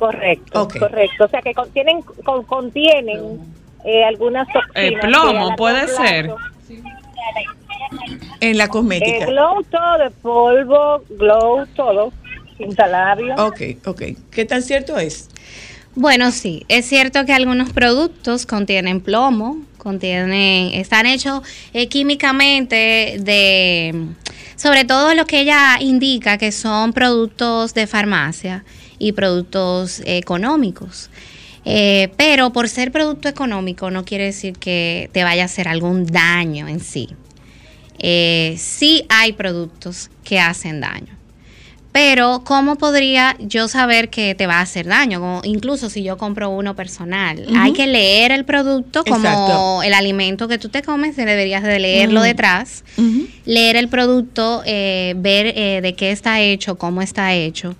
Correcto, 0.00 0.66
correcto. 0.78 1.24
O 1.24 1.28
sea, 1.28 1.42
que 1.42 1.52
contienen, 1.52 2.00
con- 2.24 2.42
contienen 2.44 3.38
eh, 3.84 4.02
algunas 4.02 4.46
toxinas. 4.48 4.72
El 4.74 4.98
plomo, 4.98 5.32
largo 5.34 5.56
puede 5.56 5.84
plazo- 5.86 6.02
ser. 6.06 6.30
En 8.40 8.56
la 8.56 8.64
Eh, 8.64 8.68
cosmética. 8.68 9.26
glow 9.26 9.62
todo, 9.70 9.98
de 9.98 10.10
polvo, 10.10 11.02
glow 11.10 11.66
todo, 11.76 12.12
pintalabios. 12.56 13.38
Ok, 13.38 13.60
ok. 13.84 14.02
¿Qué 14.30 14.44
tan 14.46 14.62
cierto 14.62 14.98
es? 14.98 15.28
Bueno, 15.94 16.30
sí, 16.30 16.64
es 16.68 16.86
cierto 16.86 17.24
que 17.26 17.32
algunos 17.34 17.70
productos 17.72 18.46
contienen 18.46 19.00
plomo, 19.00 19.58
contienen, 19.76 20.72
están 20.72 21.04
hechos 21.04 21.42
eh, 21.74 21.88
químicamente 21.88 23.16
de, 23.20 24.06
sobre 24.56 24.84
todo 24.84 25.14
lo 25.14 25.26
que 25.26 25.40
ella 25.40 25.76
indica 25.80 26.38
que 26.38 26.52
son 26.52 26.92
productos 26.92 27.74
de 27.74 27.86
farmacia 27.86 28.64
y 29.00 29.12
productos 29.12 30.00
económicos. 30.04 31.10
Eh, 31.64 32.10
pero 32.16 32.52
por 32.52 32.68
ser 32.68 32.92
producto 32.92 33.28
económico 33.28 33.90
no 33.90 34.04
quiere 34.04 34.24
decir 34.24 34.56
que 34.56 35.10
te 35.12 35.24
vaya 35.24 35.42
a 35.42 35.46
hacer 35.46 35.66
algún 35.66 36.06
daño 36.06 36.68
en 36.68 36.78
sí. 36.78 37.08
Eh, 37.98 38.54
sí 38.58 39.04
hay 39.08 39.32
productos 39.32 40.10
que 40.22 40.38
hacen 40.38 40.80
daño. 40.80 41.20
Pero, 41.92 42.42
¿cómo 42.44 42.76
podría 42.76 43.36
yo 43.40 43.66
saber 43.66 44.10
que 44.10 44.36
te 44.36 44.46
va 44.46 44.58
a 44.58 44.60
hacer 44.60 44.86
daño? 44.86 45.18
Como 45.18 45.40
incluso 45.42 45.90
si 45.90 46.04
yo 46.04 46.16
compro 46.16 46.48
uno 46.48 46.76
personal. 46.76 47.44
Hay 47.56 47.72
que 47.72 47.88
leer 47.88 48.30
el 48.30 48.44
producto 48.44 49.02
como 49.02 49.28
Exacto. 49.28 49.82
el 49.82 49.94
alimento 49.94 50.46
que 50.46 50.58
tú 50.58 50.68
te 50.68 50.82
comes, 50.82 51.16
deberías 51.16 51.64
de 51.64 51.80
leerlo 51.80 52.22
detrás. 52.22 52.84
Leer 53.44 53.74
el 53.74 53.88
producto, 53.88 54.62
eh, 54.66 55.14
ver 55.16 55.52
eh, 55.56 55.80
de 55.82 55.94
qué 55.94 56.12
está 56.12 56.40
hecho, 56.40 56.78
cómo 56.78 57.02
está 57.02 57.34
hecho. 57.34 57.74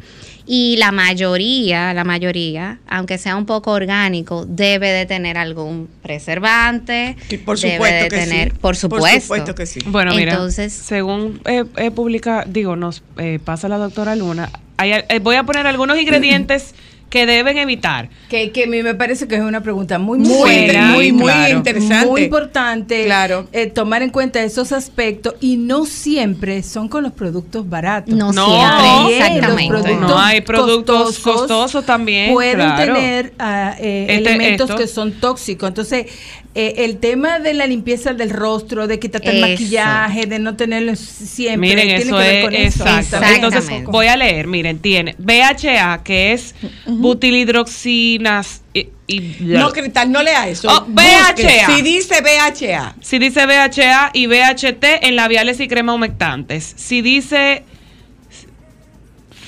Y 0.52 0.78
la 0.78 0.90
mayoría, 0.90 1.94
la 1.94 2.02
mayoría, 2.02 2.80
aunque 2.88 3.18
sea 3.18 3.36
un 3.36 3.46
poco 3.46 3.70
orgánico, 3.70 4.44
debe 4.48 4.88
de 4.88 5.06
tener 5.06 5.38
algún 5.38 5.88
preservante. 6.02 7.14
Sí, 7.28 7.36
por 7.38 7.56
debe 7.56 7.74
supuesto 7.74 8.02
de 8.02 8.08
que 8.08 8.16
tener, 8.16 8.50
sí. 8.50 8.58
Por 8.60 8.74
supuesto. 8.74 9.20
supuesto 9.20 9.54
que 9.54 9.66
sí. 9.66 9.78
Bueno, 9.86 10.12
mira, 10.16 10.32
Entonces- 10.32 10.72
según 10.72 11.40
eh, 11.44 11.64
eh, 11.76 11.92
publica, 11.92 12.42
digo, 12.48 12.74
nos 12.74 13.04
eh, 13.18 13.38
pasa 13.44 13.68
la 13.68 13.78
doctora 13.78 14.16
Luna, 14.16 14.50
hay, 14.76 14.90
eh, 14.94 15.20
voy 15.22 15.36
a 15.36 15.44
poner 15.44 15.68
algunos 15.68 15.96
ingredientes 16.00 16.74
que 17.10 17.26
deben 17.26 17.58
evitar. 17.58 18.08
Que, 18.28 18.52
que 18.52 18.64
a 18.64 18.66
mí 18.68 18.82
me 18.84 18.94
parece 18.94 19.26
que 19.26 19.34
es 19.34 19.40
una 19.42 19.60
pregunta 19.62 19.98
muy, 19.98 20.20
Muy, 20.20 20.38
buena, 20.38 20.86
muy, 20.92 21.10
muy 21.12 21.24
claro. 21.24 21.56
interesante. 21.56 22.06
muy 22.06 22.22
importante 22.22 23.04
Claro. 23.04 23.48
eh, 23.52 23.66
tomar 23.66 24.02
en 24.02 24.10
cuenta 24.10 24.40
esos 24.42 24.70
aspectos 24.72 25.34
y 25.40 25.56
no 25.56 25.86
siempre 25.86 26.62
son 26.62 26.88
con 26.88 27.02
los 27.02 27.12
productos 27.12 27.68
baratos. 27.68 28.14
No, 28.14 28.32
No, 28.32 28.46
siempre, 28.46 29.16
exactamente. 29.18 29.72
los 29.72 29.82
productos 29.82 30.08
No, 30.08 30.18
hay 30.20 30.40
productos 30.40 31.18
costosos 31.18 31.84
también, 31.84 32.32
Pueden 32.32 32.54
claro. 32.54 32.94
tener 32.94 33.32
ah, 33.40 33.74
eh, 33.78 34.06
Este- 34.08 34.30
elementos 34.30 34.70
esto. 34.70 34.80
que 34.80 34.86
son 34.86 35.12
tóxicos. 35.12 35.68
Entonces, 35.68 36.06
eh, 36.54 36.74
el 36.84 36.98
tema 36.98 37.38
de 37.38 37.54
la 37.54 37.66
limpieza 37.68 38.12
del 38.12 38.30
rostro, 38.30 38.88
de 38.88 38.98
quitarte 38.98 39.30
el 39.30 39.36
Eso. 39.36 39.46
maquillaje, 39.48 40.26
de 40.26 40.38
no 40.40 40.56
tenerlo 40.56 40.96
siempre, 40.96 41.58
Miren, 41.58 41.86
tiene 41.86 42.02
eso 42.02 42.16
que 42.16 42.22
ver 42.22 42.34
es 42.34 42.44
con 42.44 42.54
eso. 42.54 42.82
exacto. 42.98 43.26
Entonces, 43.34 43.60
Exactamente. 43.60 43.90
voy 43.92 44.06
a 44.08 44.16
leer, 44.16 44.46
miren, 44.48 44.78
tiene 44.80 45.14
BHA, 45.18 46.02
que 46.02 46.32
es 46.32 46.56
butilhidroxinas 46.86 48.62
y, 48.74 48.88
y- 49.06 49.36
No, 49.40 49.70
Cristal, 49.72 50.10
no 50.10 50.22
lea 50.24 50.48
eso. 50.48 50.68
Oh, 50.70 50.86
Busque. 50.86 51.44
BHA. 51.44 51.76
Si 51.76 51.82
dice 51.82 52.14
BHA. 52.20 52.94
Si 53.00 53.18
dice 53.20 53.46
BHA 53.46 54.10
y 54.12 54.26
BHT 54.26 54.84
en 55.02 55.14
labiales 55.16 55.60
y 55.60 55.68
crema 55.68 55.94
humectantes. 55.94 56.74
Si 56.76 57.00
dice 57.00 57.62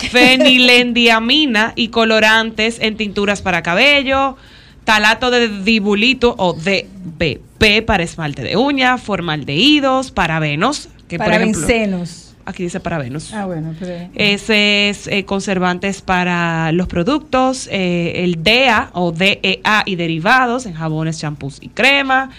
fenilendiamina 0.13 1.73
y 1.77 1.89
colorantes 1.89 2.79
en 2.81 2.97
tinturas 2.97 3.43
para 3.43 3.63
cabello, 3.63 4.37
talato 4.85 5.31
de 5.31 5.49
dibulito 5.49 6.35
o 6.39 6.55
DBP 6.55 7.85
para 7.87 8.03
esmalte 8.03 8.43
de 8.43 8.57
uña, 8.57 8.99
formaldehídos, 8.99 10.11
parabenos, 10.11 10.89
que 11.09 11.19
por 11.19 11.27
Para 11.27 11.37
ejemplo, 11.37 11.61
vencenos. 11.61 12.35
aquí 12.45 12.65
dice 12.65 12.81
parabenos. 12.81 13.33
Ah, 13.33 13.47
bueno, 13.47 13.75
pero... 13.79 14.09
Ese 14.15 14.89
es 14.89 15.07
eh, 15.07 15.25
conservantes 15.25 16.03
para 16.03 16.73
los 16.73 16.89
productos, 16.89 17.69
eh, 17.71 18.25
el 18.25 18.43
DEA 18.43 18.91
o 18.95 19.13
DEA 19.13 19.83
y 19.87 19.97
derivados 19.97 20.67
en 20.67 20.75
jabones, 20.75 21.19
champús 21.19 21.59
y 21.61 21.69
crema. 21.69 22.31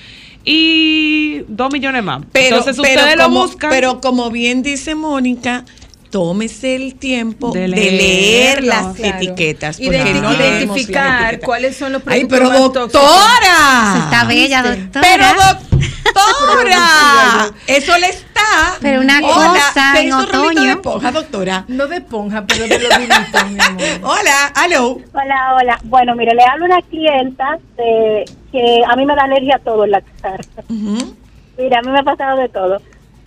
Y 0.46 1.44
dos 1.48 1.72
millones 1.72 2.04
más. 2.04 2.22
Pero, 2.34 2.58
Entonces 2.58 2.78
pero 2.82 3.00
ustedes 3.00 3.18
lo 3.18 3.24
como, 3.24 3.42
buscan. 3.44 3.70
Pero 3.70 4.02
como 4.02 4.30
bien 4.30 4.62
dice 4.62 4.94
Mónica, 4.94 5.64
tómese 6.14 6.76
el 6.76 6.94
tiempo 6.94 7.52
De 7.52 7.62
de, 7.62 7.68
leer 7.70 8.64
las 8.64 8.96
Claro. 8.96 9.16
etiquetas. 9.18 9.80
Y 9.80 9.86
porque 9.86 10.04
de 10.04 10.14
no 10.22 10.32
identificar 10.32 11.40
cuáles 11.40 11.76
son 11.76 11.92
los 11.94 12.04
Ay, 12.06 12.26
productos 12.26 12.38
pero 12.40 12.50
más 12.52 12.74
tóxicos. 12.74 13.02
doctora. 13.02 13.94
Está 14.06 14.24
bella, 14.26 14.62
doctora. 14.62 15.02
Pero 15.02 15.26
doctora, 16.14 17.52
eso 17.68 17.98
le 17.98 18.10
está. 18.10 18.78
Pero 18.80 19.02
una 19.02 19.18
Hola, 19.24 19.60
cosa 19.72 19.94
¿se 19.96 20.02
en 20.02 20.14
otoño. 20.14 20.62
de 20.62 20.72
esponja, 20.74 21.12
doctora. 21.12 21.66
No 21.68 21.88
de 21.88 21.98
esponja, 21.98 22.46
pero 22.46 22.68
de 22.68 22.78
los 22.80 22.98
dilitos, 23.00 23.52
mi 23.52 23.60
amor. 23.60 23.82
Hola, 24.04 24.48
aló. 24.54 25.00
Hola, 25.14 25.56
hola. 25.60 25.80
Bueno, 25.86 26.16
mire, 26.16 26.36
le 26.36 26.44
hablo 26.44 26.66
a 26.66 26.68
una 26.68 26.82
clienta 26.84 27.58
de, 27.76 28.26
que 28.52 28.82
a 28.88 28.96
mí 28.96 29.06
me 29.08 29.16
da 29.16 29.24
alergia 29.24 29.56
a 29.56 29.60
todo 29.60 29.86
en 29.86 29.92
la 29.92 30.02
cara. 30.22 30.44
Ujú. 30.70 31.16
Mira, 31.58 31.80
a 31.80 31.82
mí 31.82 31.90
me 31.92 32.00
ha 32.00 32.04
pasado 32.04 32.38
de 32.38 32.50
todo. 32.50 32.80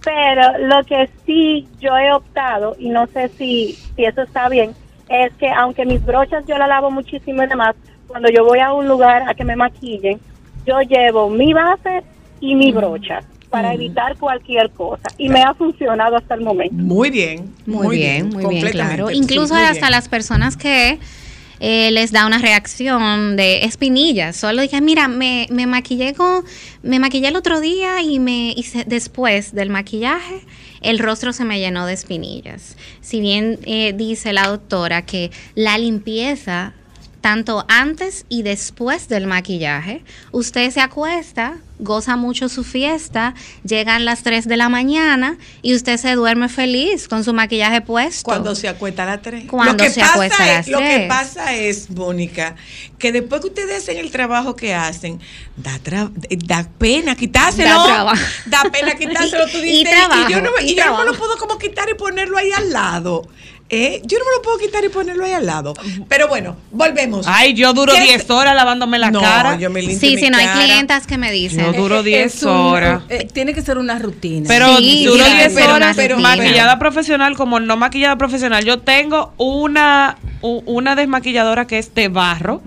Pero 0.07 0.69
lo 0.69 0.85
que 0.85 1.11
sí 1.27 1.66
yo 1.81 1.99
he 1.99 2.12
optado, 2.12 2.77
y 2.79 2.90
no 2.90 3.09
sé 3.09 3.29
si, 3.37 3.77
si 3.97 4.05
eso 4.05 4.23
está 4.23 4.49
bien, 4.49 4.71
es 5.09 5.33
que 5.35 5.51
aunque 5.51 5.85
mis 5.85 6.05
brochas 6.05 6.45
yo 6.47 6.57
las 6.59 6.69
lavo 6.69 6.92
muchísimo 6.92 7.42
y 7.42 7.47
demás, 7.49 7.75
cuando 8.07 8.29
yo 8.31 8.45
voy 8.45 8.61
a 8.61 8.73
un 8.73 8.87
lugar 8.87 9.29
a 9.29 9.35
que 9.35 9.45
me 9.45 9.57
maquillen, 9.57 10.21
yo 10.64 10.81
llevo 10.83 11.29
mi 11.29 11.53
base 11.53 12.05
y 12.40 12.55
mi 12.55 12.71
brocha 12.71 13.21
para 13.51 13.75
evitar 13.75 14.16
cualquier 14.16 14.71
cosa. 14.71 15.09
Y 15.19 15.29
me 15.29 15.42
ha 15.42 15.55
funcionado 15.55 16.16
hasta 16.16 16.35
el 16.35 16.42
momento. 16.42 16.75
Muy 16.77 17.11
bien. 17.11 17.53
Muy, 17.66 17.97
bien, 17.97 18.29
muy 18.29 18.47
bien, 18.47 18.71
claro. 18.71 19.09
sí, 19.09 19.16
Incluso 19.16 19.55
muy 19.55 19.62
hasta 19.64 19.81
bien. 19.81 19.90
las 19.90 20.09
personas 20.09 20.57
que 20.57 21.01
eh, 21.61 21.90
les 21.90 22.12
da 22.12 22.27
una 22.27 22.38
reacción 22.38 23.37
de 23.37 23.64
espinillas. 23.64 24.37
Solo 24.37 24.62
dije, 24.62 24.81
mira, 24.81 25.09
me, 25.09 25.47
me 25.51 25.66
maquillé 25.66 26.14
con, 26.14 26.45
me 26.83 26.99
maquillé 26.99 27.29
el 27.29 27.37
otro 27.37 27.61
día 27.61 28.03
y 28.03 28.19
me 28.19 28.53
hice 28.57 28.85
después 28.87 29.55
del 29.55 29.71
maquillaje 29.71 30.42
el 30.87 31.01
rostro 31.01 31.33
se 31.33 31.45
me 31.45 31.59
llenó 31.59 31.85
de 31.87 31.95
espinillas. 31.95 32.77
Si 33.01 33.21
bien 33.21 33.59
eh, 33.64 33.92
dice 33.92 34.33
la 34.33 34.47
doctora 34.47 35.03
que 35.03 35.31
la 35.55 35.79
limpieza 35.79 36.75
tanto 37.27 37.65
antes 37.67 38.25
y 38.29 38.43
después 38.45 39.09
del 39.09 39.27
maquillaje, 39.27 40.05
usted 40.31 40.71
se 40.71 40.81
acuesta, 40.81 41.57
goza 41.81 42.15
mucho 42.15 42.49
su 42.49 42.62
fiesta, 42.62 43.35
llegan 43.65 44.05
las 44.05 44.23
3 44.23 44.47
de 44.47 44.57
la 44.57 44.69
mañana 44.69 45.37
y 45.61 45.75
usted 45.75 45.97
se 45.97 46.12
duerme 46.15 46.49
feliz 46.49 47.09
con 47.09 47.25
su 47.25 47.35
maquillaje 47.35 47.81
puesto. 47.81 48.23
Cuando 48.23 48.55
se 48.55 48.69
acuesta 48.69 49.03
a 49.03 49.07
las 49.07 49.23
3. 49.23 49.47
Cuando 49.51 49.85
se 49.89 50.03
acuesta 50.03 50.41
a 50.45 50.47
las 50.47 50.69
Lo 50.69 50.79
que 50.79 51.07
pasa 51.09 51.53
es, 51.57 51.91
Mónica, 51.91 52.55
que 52.97 53.11
después 53.11 53.41
que 53.41 53.49
ustedes 53.49 53.83
hacen 53.83 53.97
el 53.99 54.12
trabajo 54.12 54.55
que 54.55 54.73
hacen, 54.73 55.19
da, 55.57 55.81
tra- 55.83 56.12
da 56.47 56.69
pena 56.79 57.17
quitárselo. 57.17 57.69
Da 57.71 57.85
trabajo. 57.87 58.23
Da 58.47 58.62
pena 58.71 58.95
quitárselo. 58.99 59.47
Tú 59.49 59.59
Y- 59.59 59.62
dices, 59.62 59.81
y 59.81 59.85
trabajo, 59.85 60.29
yo 60.31 60.41
no, 60.43 60.51
y 60.61 60.71
y 60.71 60.75
yo 60.77 60.85
no 60.85 60.93
me 60.93 60.99
lo 60.99 61.03
trabajo. 61.07 61.19
puedo 61.19 61.37
como 61.39 61.59
quitar 61.59 61.89
y 61.91 61.95
ponerlo 61.95 62.39
ahí 62.39 62.53
al 62.53 62.71
lado. 62.73 63.29
¿Eh? 63.69 64.01
Yo 64.05 64.19
no 64.19 64.25
me 64.25 64.31
lo 64.37 64.43
puedo 64.43 64.59
quitar 64.59 64.85
y 64.85 64.89
ponerlo 64.89 65.25
ahí 65.25 65.33
al 65.33 65.47
lado. 65.47 65.75
Pero 66.09 66.29
bueno, 66.29 66.57
volvemos. 66.71 67.27
Ay, 67.29 67.55
yo 67.55 67.73
duro 67.73 67.93
¿Qué- 67.93 68.01
10 68.03 68.31
horas 68.31 68.55
lavándome 68.55 68.99
la 68.99 69.11
no, 69.11 69.21
cara. 69.21 69.57
yo 69.59 69.71
me 69.71 69.81
limpio 69.83 69.99
Sí, 69.99 70.17
mi 70.17 70.23
si 70.23 70.31
no 70.31 70.39
hay 70.39 70.47
clientas 70.47 71.07
que 71.07 71.19
me 71.19 71.31
dicen. 71.33 71.65
Yo 71.65 71.73
duro 71.73 72.03
10 72.03 72.35
Es 72.37 72.43
un- 72.43 72.51
horas. 72.51 73.03
eh, 73.09 73.27
tiene 73.33 73.55
que 73.55 73.63
ser 73.63 73.79
una 73.79 73.99
rutina. 73.99 74.47
Pero 74.49 74.77
Sí, 74.79 75.05
duro 75.05 75.25
sí, 75.25 75.33
10 75.37 75.53
pero 75.55 75.75
horas, 75.75 75.97
pero 75.97 76.19
maquillada 76.19 76.79
profesional 76.79 77.37
como 77.37 77.61
no 77.61 77.77
maquillada 77.77 78.17
profesional. 78.17 78.65
Yo 78.65 78.79
tengo 78.81 79.33
una, 79.37 80.17
una 80.43 80.95
desmaquilladora 80.97 81.67
que 81.67 81.79
es 81.79 81.95
de 81.95 82.09
barro. 82.09 82.63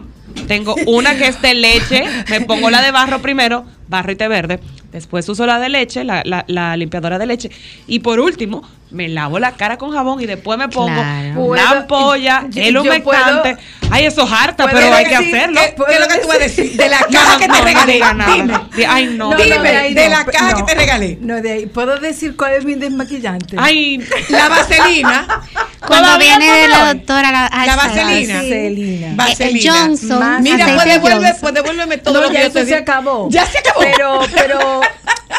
Tengo 0.48 0.76
una 0.86 1.16
que 1.18 1.28
es 1.28 1.42
de 1.42 1.54
leche. 1.54 2.04
Me 2.30 2.42
pongo 2.42 2.70
la 2.70 2.82
de 2.82 2.92
barro 2.92 3.20
primero, 3.22 3.66
barro 3.88 4.12
y 4.12 4.16
té 4.16 4.28
verde. 4.28 4.60
Después 4.92 5.30
uso 5.30 5.46
la 5.46 5.60
de 5.60 5.70
leche, 5.70 6.04
la, 6.04 6.22
la- 6.26 6.46
la 6.48 6.76
limpiadora 6.76 7.20
de 7.20 7.26
leche. 7.28 7.52
Y 7.88 8.00
por 8.00 8.20
último, 8.20 8.68
me 8.90 9.08
lavo 9.08 9.38
la 9.38 9.52
cara 9.52 9.78
con 9.78 9.92
jabón 9.92 10.20
y 10.20 10.26
después 10.26 10.58
me 10.58 10.68
pongo 10.68 10.88
Claro. 10.96 11.42
una 11.42 11.62
Puedo- 11.68 11.78
ampolla, 11.82 12.46
yo- 12.50 12.62
el 12.64 12.76
humectante. 12.78 13.56
puedo- 13.56 13.58
Ay, 13.92 14.06
eso 14.06 14.24
es 14.24 14.32
harta, 14.32 14.68
pero 14.68 14.94
hay 14.94 15.06
que 15.06 15.16
hacerlo. 15.16 15.62
¿Qué, 15.62 15.76
qué 15.88 15.94
es 15.94 16.00
lo 16.00 16.08
que 16.08 16.18
tú 16.20 16.28
vas 16.28 16.38
a 16.38 16.40
decir? 16.40 16.72
De 16.76 16.90
la 16.90 17.00
No, 17.10 17.20
caja 17.20 17.34
no, 17.34 17.40
que 17.40 17.48
no, 17.48 17.54
te 17.54 17.60
no 17.60 17.66
regalé. 17.66 18.02
Dime. 18.34 18.60
Di- 18.76 18.84
Ay, 18.84 19.06
no. 19.16 19.30
Dime, 19.36 19.60
de 19.72 19.94
de 19.94 20.10
no, 20.10 20.18
la 20.18 20.26
caja 20.26 20.52
no. 20.52 20.58
que 20.58 20.64
te 20.64 20.76
regalé. 20.80 21.18
No, 21.22 21.42
de 21.42 21.52
ahí. 21.52 21.66
¿Puedo 21.68 22.00
decir 22.00 22.36
cuál 22.36 22.54
es 22.54 22.66
mi 22.66 22.74
desmaquillante? 22.76 23.56
Ay, 23.60 24.04
La 24.30 24.50
vaselina. 24.50 25.42
Cuando 25.86 26.18
viene 26.20 26.46
de 26.62 26.68
la 26.68 26.94
doctora 26.94 27.32
la, 27.32 27.66
La 27.66 27.76
vaselina. 27.76 28.36
Vaselina. 28.36 29.14
Vaselina. 29.16 29.74
Johnson, 29.74 30.20
Más 30.20 30.42
Mira, 30.42 30.66
pues 30.76 30.86
devuelve, 30.86 31.18
Johnson. 31.28 31.38
pues 31.42 31.54
devuélveme 31.54 31.98
todo 32.00 32.14
No, 32.16 32.22
lo 32.22 32.28
que 32.30 32.34
ya 32.34 32.42
yo 32.42 32.48
eso 32.48 32.54
te 32.60 32.66
se 32.66 32.66
di. 32.68 32.74
acabó. 32.74 33.30
Ya 33.30 33.46
se 33.46 33.58
acabó. 33.60 33.80
Pero, 33.82 34.20
pero, 34.36 34.82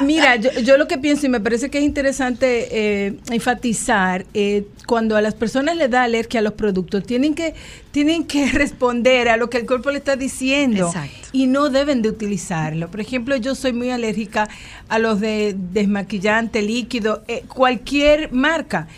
mira, 0.02 0.36
yo, 0.36 0.50
yo 0.60 0.78
lo 0.78 0.88
que 0.88 0.96
pienso 0.98 1.26
y 1.26 1.28
me 1.28 1.40
parece 1.40 1.68
que 1.70 1.78
es 1.78 1.84
interesante 1.84 2.68
eh, 2.70 3.14
enfatizar, 3.30 4.24
eh, 4.32 4.64
cuando 4.86 5.16
a 5.16 5.20
las 5.20 5.34
personas 5.34 5.76
les 5.76 5.90
da 5.90 6.04
alergia 6.04 6.40
a 6.40 6.42
los 6.42 6.54
productos, 6.54 7.04
tienen 7.04 7.34
que, 7.34 7.54
tienen 7.90 8.24
que 8.24 8.46
responder 8.52 9.28
a 9.28 9.36
lo 9.36 9.50
que 9.50 9.58
el 9.58 9.66
cuerpo 9.66 9.90
le 9.90 9.98
está 9.98 10.16
diciendo. 10.16 10.86
Exacto. 10.86 11.28
Y 11.32 11.46
no 11.48 11.68
deben 11.68 12.00
de 12.02 12.08
utilizarlo. 12.08 12.90
Por 12.90 13.00
ejemplo, 13.00 13.36
yo 13.36 13.54
soy 13.54 13.72
muy 13.74 13.90
alérgica 13.90 14.48
a 14.88 14.98
los 14.98 15.20
de 15.20 15.54
desmaquillante, 15.56 16.62
líquido, 16.62 17.22
eh, 17.28 17.44
cualquier 17.46 18.32
marca. 18.32 18.88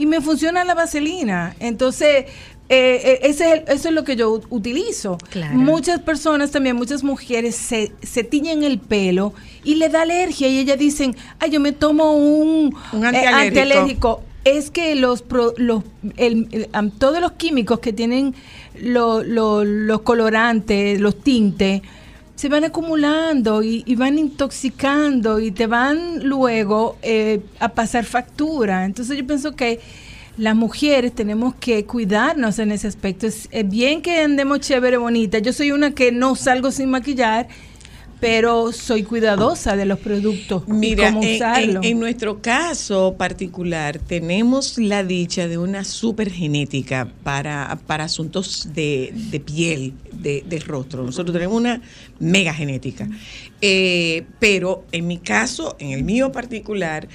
Y 0.00 0.06
me 0.06 0.20
funciona 0.20 0.64
la 0.64 0.74
vaselina. 0.74 1.54
Entonces, 1.60 2.24
eh, 2.68 3.00
eh, 3.04 3.18
ese 3.24 3.44
es 3.48 3.52
el- 3.52 3.64
eso 3.76 3.88
es 3.88 3.94
lo 3.94 4.04
que 4.04 4.16
yo 4.16 4.40
utilizo. 4.48 5.18
Claro. 5.30 5.54
Muchas 5.56 6.00
personas 6.00 6.50
también, 6.52 6.76
muchas 6.76 7.02
mujeres 7.04 7.54
se, 7.56 7.92
se 8.02 8.24
tiñen 8.24 8.62
el 8.62 8.78
pelo 8.78 9.34
y 9.64 9.74
le 9.74 9.88
da 9.88 10.02
alergia 10.02 10.48
y 10.48 10.58
ellas 10.58 10.78
dicen, 10.78 11.14
ay, 11.38 11.50
yo 11.50 11.60
me 11.60 11.72
tomo 11.72 12.12
un, 12.14 12.74
Un 12.92 13.04
eh, 13.04 13.08
antialérgico". 13.08 13.36
antialérgico". 13.36 14.22
Es 14.44 14.70
que 14.70 14.94
los, 14.94 15.20
pro- 15.20 15.52
los 15.58 15.84
el- 16.16 16.48
el- 16.52 16.92
todos 16.92 17.20
los 17.20 17.32
químicos 17.32 17.80
que 17.80 17.92
tienen 17.92 18.34
lo- 18.80 19.22
lo- 19.22 19.64
los 19.64 20.00
colorantes, 20.00 20.98
los 20.98 21.14
tintes, 21.22 21.82
se 22.40 22.48
van 22.48 22.64
acumulando 22.64 23.62
y, 23.62 23.94
van 23.96 24.18
intoxicando 24.18 25.40
y 25.40 25.50
te 25.50 25.66
van 25.66 26.26
luego 26.26 26.96
eh, 27.02 27.40
a 27.58 27.68
pasar 27.68 28.06
factura. 28.06 28.86
Entonces 28.86 29.18
yo 29.18 29.26
pienso 29.26 29.54
que 29.54 29.78
las 30.38 30.56
mujeres 30.56 31.14
tenemos 31.14 31.54
que 31.56 31.84
cuidarnos 31.84 32.58
en 32.58 32.72
ese 32.72 32.88
aspecto. 32.88 33.26
Es, 33.26 33.46
es 33.50 33.68
bien 33.68 34.00
que 34.00 34.22
andemos 34.22 34.60
chévere, 34.60 34.96
bonita. 34.96 35.38
Yo 35.38 35.52
soy 35.52 35.70
una 35.70 35.90
que 35.90 36.12
no 36.12 36.34
salgo 36.34 36.70
sin 36.70 36.88
maquillar, 36.88 37.46
pero 38.20 38.70
soy 38.72 39.02
cuidadosa 39.02 39.76
de 39.76 39.86
los 39.86 39.98
productos 39.98 40.64
y 40.68 40.72
Mira, 40.72 41.08
en, 41.08 41.16
usarlo. 41.16 41.80
en- 41.80 41.84
en 41.84 41.98
nuestro 42.00 42.40
caso 42.42 43.14
particular 43.16 43.98
tenemos 43.98 44.76
la 44.78 45.02
dicha 45.04 45.48
de 45.48 45.56
una 45.58 45.84
super 45.84 46.30
genética 46.30 47.08
para, 47.22 47.78
para 47.86 48.04
asuntos 48.04 48.68
de, 48.74 49.12
de 49.30 49.40
piel, 49.40 49.94
de, 50.12 50.44
de 50.46 50.58
rostro. 50.60 51.02
Nosotros 51.04 51.32
tenemos 51.32 51.56
una 51.56 51.80
mega 52.18 52.52
genética. 52.52 53.08
Eh, 53.60 54.24
pero 54.38 54.84
en 54.92 55.06
mi 55.06 55.18
caso, 55.18 55.76
en 55.78 55.90
el 55.92 56.04
mío 56.04 56.30
particular, 56.32 57.08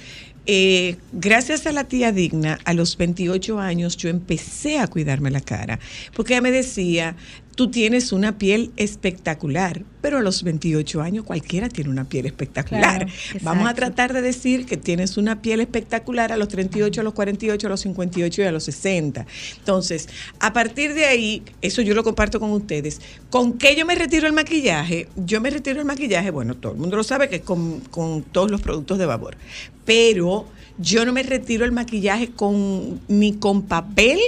eh, 0.48 0.98
gracias 1.12 1.66
a 1.66 1.72
la 1.72 1.86
tía 1.86 2.12
Digna, 2.12 2.60
a 2.66 2.74
los 2.76 2.98
28 2.98 3.60
años 3.60 3.98
yo 3.98 4.10
empecé 4.10 4.78
a 4.78 4.86
cuidarme 4.88 5.32
la 5.32 5.42
cara, 5.42 5.80
porque 6.16 6.34
ella 6.34 6.42
me 6.42 6.52
decía, 6.52 7.16
tú 7.56 7.72
tienes 7.72 8.12
una 8.12 8.38
piel 8.38 8.72
espectacular, 8.76 9.82
pero 10.02 10.18
a 10.18 10.22
los 10.22 10.44
28 10.44 11.02
años 11.02 11.24
cualquiera 11.24 11.70
tiene 11.70 11.90
una 11.90 12.04
piel 12.04 12.26
espectacular. 12.26 13.06
Claro, 13.06 13.40
Vamos 13.42 13.68
a 13.68 13.74
tratar 13.74 14.14
de 14.14 14.22
decir 14.22 14.66
que 14.66 14.78
tienes 14.78 15.18
una 15.18 15.42
piel 15.42 15.62
espectacular 15.62 16.32
a 16.32 16.38
los 16.38 16.50
38, 16.50 17.02
a 17.02 17.04
los 17.04 17.14
48, 17.14 17.68
a 17.68 17.70
los 17.70 17.80
58 17.82 18.42
y 18.42 18.46
a 18.46 18.52
los 18.52 18.66
60. 18.66 19.26
Entonces, 19.58 20.10
a 20.40 20.54
partir 20.54 20.94
de 20.94 21.06
ahí, 21.06 21.44
eso 21.62 21.82
yo 21.82 21.96
lo 21.96 22.04
comparto 22.04 22.40
con 22.40 22.52
ustedes. 22.52 23.02
¿Con 23.30 23.58
qué 23.58 23.76
yo 23.76 23.86
me 23.86 23.96
retiro 23.96 24.28
el 24.28 24.34
maquillaje? 24.34 25.08
Yo 25.16 25.42
me 25.42 25.50
retiro 25.50 25.80
el 25.80 25.86
maquillaje, 25.86 26.30
bueno, 26.30 26.56
todo 26.56 26.74
el 26.74 26.78
mundo 26.78 26.98
lo 26.98 27.04
sabe 27.04 27.30
que 27.30 27.38
es 27.38 27.42
con, 27.42 27.80
con 27.80 28.22
todos 28.24 28.52
los 28.52 28.62
productos 28.62 28.98
de 28.98 29.06
vapor, 29.06 29.38
pero 29.86 30.46
yo 30.78 31.06
no 31.06 31.14
me 31.14 31.24
retiro 31.24 31.64
el 31.66 31.72
maquillaje 31.72 32.30
con 32.32 33.00
ni 33.08 33.34
con 33.34 33.64
papel, 33.64 34.20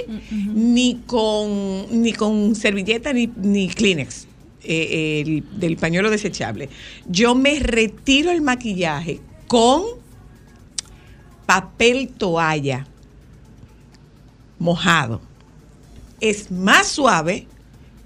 ni 0.54 1.00
con 1.06 2.02
ni 2.02 2.12
con 2.12 2.54
servilleta, 2.54 3.12
ni, 3.12 3.30
ni 3.36 3.68
Kleenex. 3.68 4.26
eh, 4.70 5.22
el- 5.24 5.44
del 5.60 5.76
pañuelo 5.76 6.10
desechable. 6.10 6.68
Yo 7.06 7.34
me 7.34 7.58
retiro 7.60 8.30
el 8.30 8.42
maquillaje 8.42 9.20
con 9.46 9.82
papel 11.46 12.08
toalla 12.08 12.86
mojado. 14.58 15.20
Es 16.20 16.50
más 16.50 16.88
suave 16.88 17.46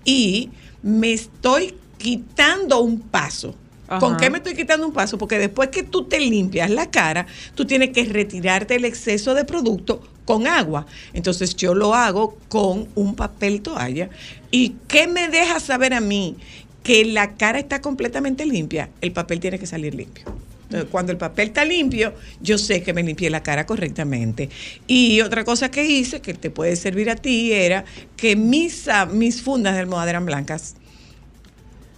y 0.04 0.50
me 0.82 1.12
estoy 1.12 1.74
quitando 1.98 2.80
un 2.80 3.00
paso. 3.00 3.54
¿Con 4.00 4.16
qué 4.16 4.30
me 4.30 4.38
estoy 4.38 4.54
quitando 4.54 4.86
un 4.86 4.92
paso? 4.92 5.18
Porque 5.18 5.38
después 5.38 5.68
que 5.70 5.82
tú 5.82 6.04
te 6.04 6.18
limpias 6.20 6.70
la 6.70 6.90
cara, 6.90 7.26
tú 7.54 7.66
tienes 7.66 7.90
que 7.90 8.04
retirarte 8.04 8.76
el 8.76 8.84
exceso 8.84 9.34
de 9.34 9.44
producto 9.44 10.02
con 10.24 10.46
agua. 10.46 10.86
Entonces 11.12 11.56
yo 11.56 11.74
lo 11.74 11.94
hago 11.94 12.36
con 12.48 12.88
un 12.94 13.14
papel 13.14 13.62
toalla. 13.62 14.08
¿Y 14.50 14.76
qué 14.88 15.06
me 15.06 15.28
deja 15.28 15.60
saber 15.60 15.94
a 15.94 16.00
mí 16.00 16.36
que 16.82 17.04
la 17.04 17.34
cara 17.34 17.58
está 17.58 17.80
completamente 17.80 18.46
limpia? 18.46 18.90
El 19.00 19.12
papel 19.12 19.40
tiene 19.40 19.58
que 19.58 19.66
salir 19.66 19.94
limpio. 19.94 20.24
Entonces, 20.64 20.88
cuando 20.90 21.12
el 21.12 21.18
papel 21.18 21.48
está 21.48 21.66
limpio, 21.66 22.14
yo 22.40 22.56
sé 22.56 22.82
que 22.82 22.94
me 22.94 23.02
limpié 23.02 23.28
la 23.28 23.42
cara 23.42 23.66
correctamente. 23.66 24.48
Y 24.86 25.20
otra 25.20 25.44
cosa 25.44 25.70
que 25.70 25.84
hice, 25.84 26.20
que 26.20 26.32
te 26.32 26.48
puede 26.48 26.76
servir 26.76 27.10
a 27.10 27.16
ti, 27.16 27.52
era 27.52 27.84
que 28.16 28.36
mis, 28.36 28.88
ah, 28.88 29.04
mis 29.04 29.42
fundas 29.42 29.74
de 29.74 29.80
almohada 29.80 30.08
eran 30.08 30.24
blancas 30.24 30.76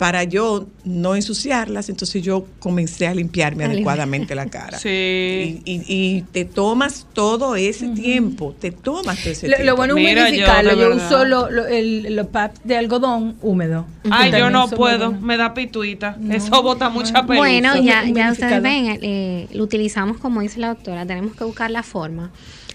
para 0.04 0.22
yo 0.24 0.66
no 0.84 1.14
ensuciarlas, 1.14 1.88
entonces 1.88 2.22
yo 2.22 2.44
comencé 2.58 3.06
a 3.06 3.14
limpiarme 3.14 3.64
A 3.64 3.68
limpiar. 3.68 3.76
adecuadamente 3.94 4.34
la 4.34 4.44
cara. 4.50 4.78
Sí. 4.78 5.62
Y, 5.64 5.72
y- 5.72 5.84
y 5.88 6.22
te 6.30 6.44
tomas 6.44 7.06
todo 7.14 7.56
ese 7.56 7.88
tiempo, 7.88 8.54
te 8.60 8.70
tomas 8.70 9.18
todo 9.22 9.30
ese 9.32 9.48
Lo, 9.48 9.56
tiempo. 9.56 9.70
lo 9.70 9.76
bueno 9.76 9.96
es 9.96 10.04
yo, 10.04 10.22
humidificarlo. 10.24 10.74
Yo, 10.78 10.94
uso 10.94 11.24
lo- 11.24 11.50
lo- 11.50 11.66
el- 11.66 12.14
los 12.14 12.26
pads 12.26 12.60
de 12.64 12.76
algodón 12.76 13.36
húmedo. 13.40 13.86
Ay, 14.10 14.30
yo 14.32 14.50
no 14.50 14.68
puedo, 14.68 15.10
me 15.12 15.38
da 15.38 15.54
pituita. 15.54 16.18
No, 16.20 16.34
Eso 16.34 16.62
bota 16.62 16.90
mucha 16.90 17.22
pelusa. 17.24 17.38
Bueno, 17.38 17.80
ya, 17.82 18.04
ya 18.04 18.30
ustedes 18.30 18.60
ven, 18.60 18.98
eh, 19.00 19.48
lo 19.54 19.64
utilizamos 19.64 20.18
como 20.18 20.42
dice 20.42 20.60
la 20.60 20.68
doctora, 20.68 21.06
tenemos 21.06 21.34
que 21.34 21.44
buscar 21.44 21.70
la 21.70 21.82
forma 21.82 22.30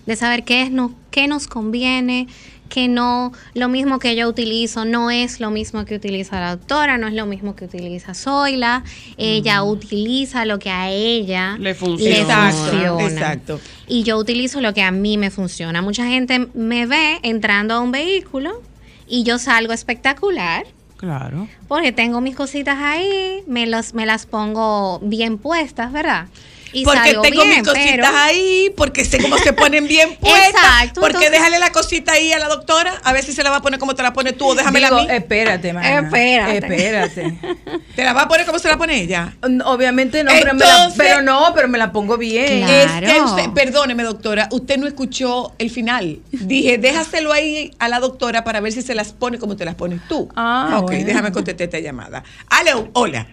de 0.07 0.15
saber 0.15 0.43
qué, 0.45 0.63
es 0.63 0.71
no, 0.71 0.95
qué 1.11 1.27
nos 1.27 1.45
conviene, 1.45 2.27
que 2.69 2.87
no, 2.87 3.33
lo 3.53 3.67
mismo 3.67 3.99
que 3.99 4.15
yo 4.15 4.29
utilizo 4.29 4.85
no 4.85 5.11
es 5.11 5.39
lo 5.39 5.49
mismo 5.51 5.83
que 5.85 5.95
utiliza 5.95 6.39
la 6.39 6.55
doctora, 6.55 6.97
no 6.97 7.07
es 7.07 7.13
lo 7.13 7.25
mismo 7.25 7.55
que 7.55 7.65
utiliza 7.65 8.13
Zoila. 8.13 8.83
Ella 9.17 9.63
utiliza 9.63 10.45
lo 10.45 10.59
que 10.59 10.69
a 10.69 10.89
ella 10.89 11.57
Le 11.59 11.73
funciona. 11.75 12.17
Exacto, 12.17 12.99
exacto. 12.99 13.59
Y 13.87 14.03
yo 14.03 14.17
utilizo 14.17 14.61
lo 14.61 14.73
que 14.73 14.83
a 14.83 14.91
mí 14.91 15.17
me 15.17 15.31
funciona. 15.31 15.81
Mucha 15.81 16.05
gente 16.05 16.47
me 16.53 16.85
ve 16.85 17.19
entrando 17.23 17.73
a 17.73 17.81
un 17.81 17.91
vehículo 17.91 18.61
y 19.07 19.23
yo 19.23 19.39
salgo 19.39 19.73
espectacular. 19.73 20.65
Claro. 20.97 21.47
Porque 21.67 21.91
tengo 21.91 22.21
mis 22.21 22.35
cositas 22.35 22.77
ahí, 22.77 23.41
me, 23.47 23.65
los, 23.67 23.93
me 23.93 24.05
las 24.05 24.25
pongo 24.25 24.99
bien 24.99 25.37
puestas, 25.37 25.91
¿verdad? 25.91 26.27
Y 26.71 26.83
porque 26.85 27.11
tengo 27.21 27.43
bien, 27.43 27.49
mis 27.49 27.67
cositas 27.67 27.91
pero- 27.91 28.07
ahí, 28.07 28.71
porque 28.77 29.05
sé 29.05 29.19
cómo 29.19 29.37
se 29.37 29.53
ponen 29.53 29.87
bien 29.87 30.15
puestas. 30.19 30.49
Exacto, 30.49 31.01
porque 31.01 31.17
entonces- 31.17 31.31
déjale 31.31 31.59
la 31.59 31.71
cosita 31.71 32.11
ahí 32.13 32.31
a 32.31 32.39
la 32.39 32.47
doctora, 32.47 32.93
a 33.03 33.13
ver 33.13 33.23
si 33.23 33.33
se 33.33 33.43
la 33.43 33.49
va 33.49 33.57
a 33.57 33.61
poner 33.61 33.79
como 33.79 33.95
te 33.95 34.03
la 34.03 34.13
pone 34.13 34.33
tú 34.33 34.47
o 34.49 34.55
déjamela 34.55 34.87
Digo, 34.89 34.99
a 34.99 35.03
mí. 35.03 35.07
espérate, 35.11 35.73
mana. 35.73 35.99
Espérate. 35.99 36.57
Espérate. 36.57 37.39
¿Te 37.95 38.03
la 38.03 38.13
va 38.13 38.23
a 38.23 38.27
poner 38.27 38.45
como 38.45 38.59
se 38.59 38.67
la 38.67 38.77
pone 38.77 39.01
ella? 39.01 39.33
Obviamente 39.65 40.23
no, 40.23 40.31
pero, 40.31 40.53
me 40.53 40.59
la, 40.65 40.91
pero 40.95 41.21
no, 41.21 41.51
pero 41.55 41.67
me 41.67 41.77
la 41.77 41.91
pongo 41.91 42.17
bien. 42.17 42.63
Claro. 42.65 43.07
Es 43.07 43.13
que 43.13 43.21
usted, 43.21 43.49
perdóneme, 43.51 44.03
doctora, 44.03 44.47
usted 44.51 44.77
no 44.77 44.87
escuchó 44.87 45.53
el 45.57 45.69
final. 45.69 46.19
Dije, 46.31 46.77
déjaselo 46.79 47.31
ahí 47.33 47.73
a 47.79 47.87
la 47.89 47.99
doctora 47.99 48.43
para 48.43 48.59
ver 48.59 48.71
si 48.73 48.81
se 48.81 48.95
las 48.95 49.11
pone 49.13 49.37
como 49.39 49.55
te 49.55 49.65
las 49.65 49.75
pones 49.75 49.99
tú. 50.07 50.29
Ah, 50.35 50.77
ok, 50.79 50.87
bueno. 50.87 51.05
déjame 51.05 51.31
contestar 51.31 51.65
esta 51.65 51.79
llamada. 51.79 52.23
Aló, 52.49 52.89
hola. 52.93 53.27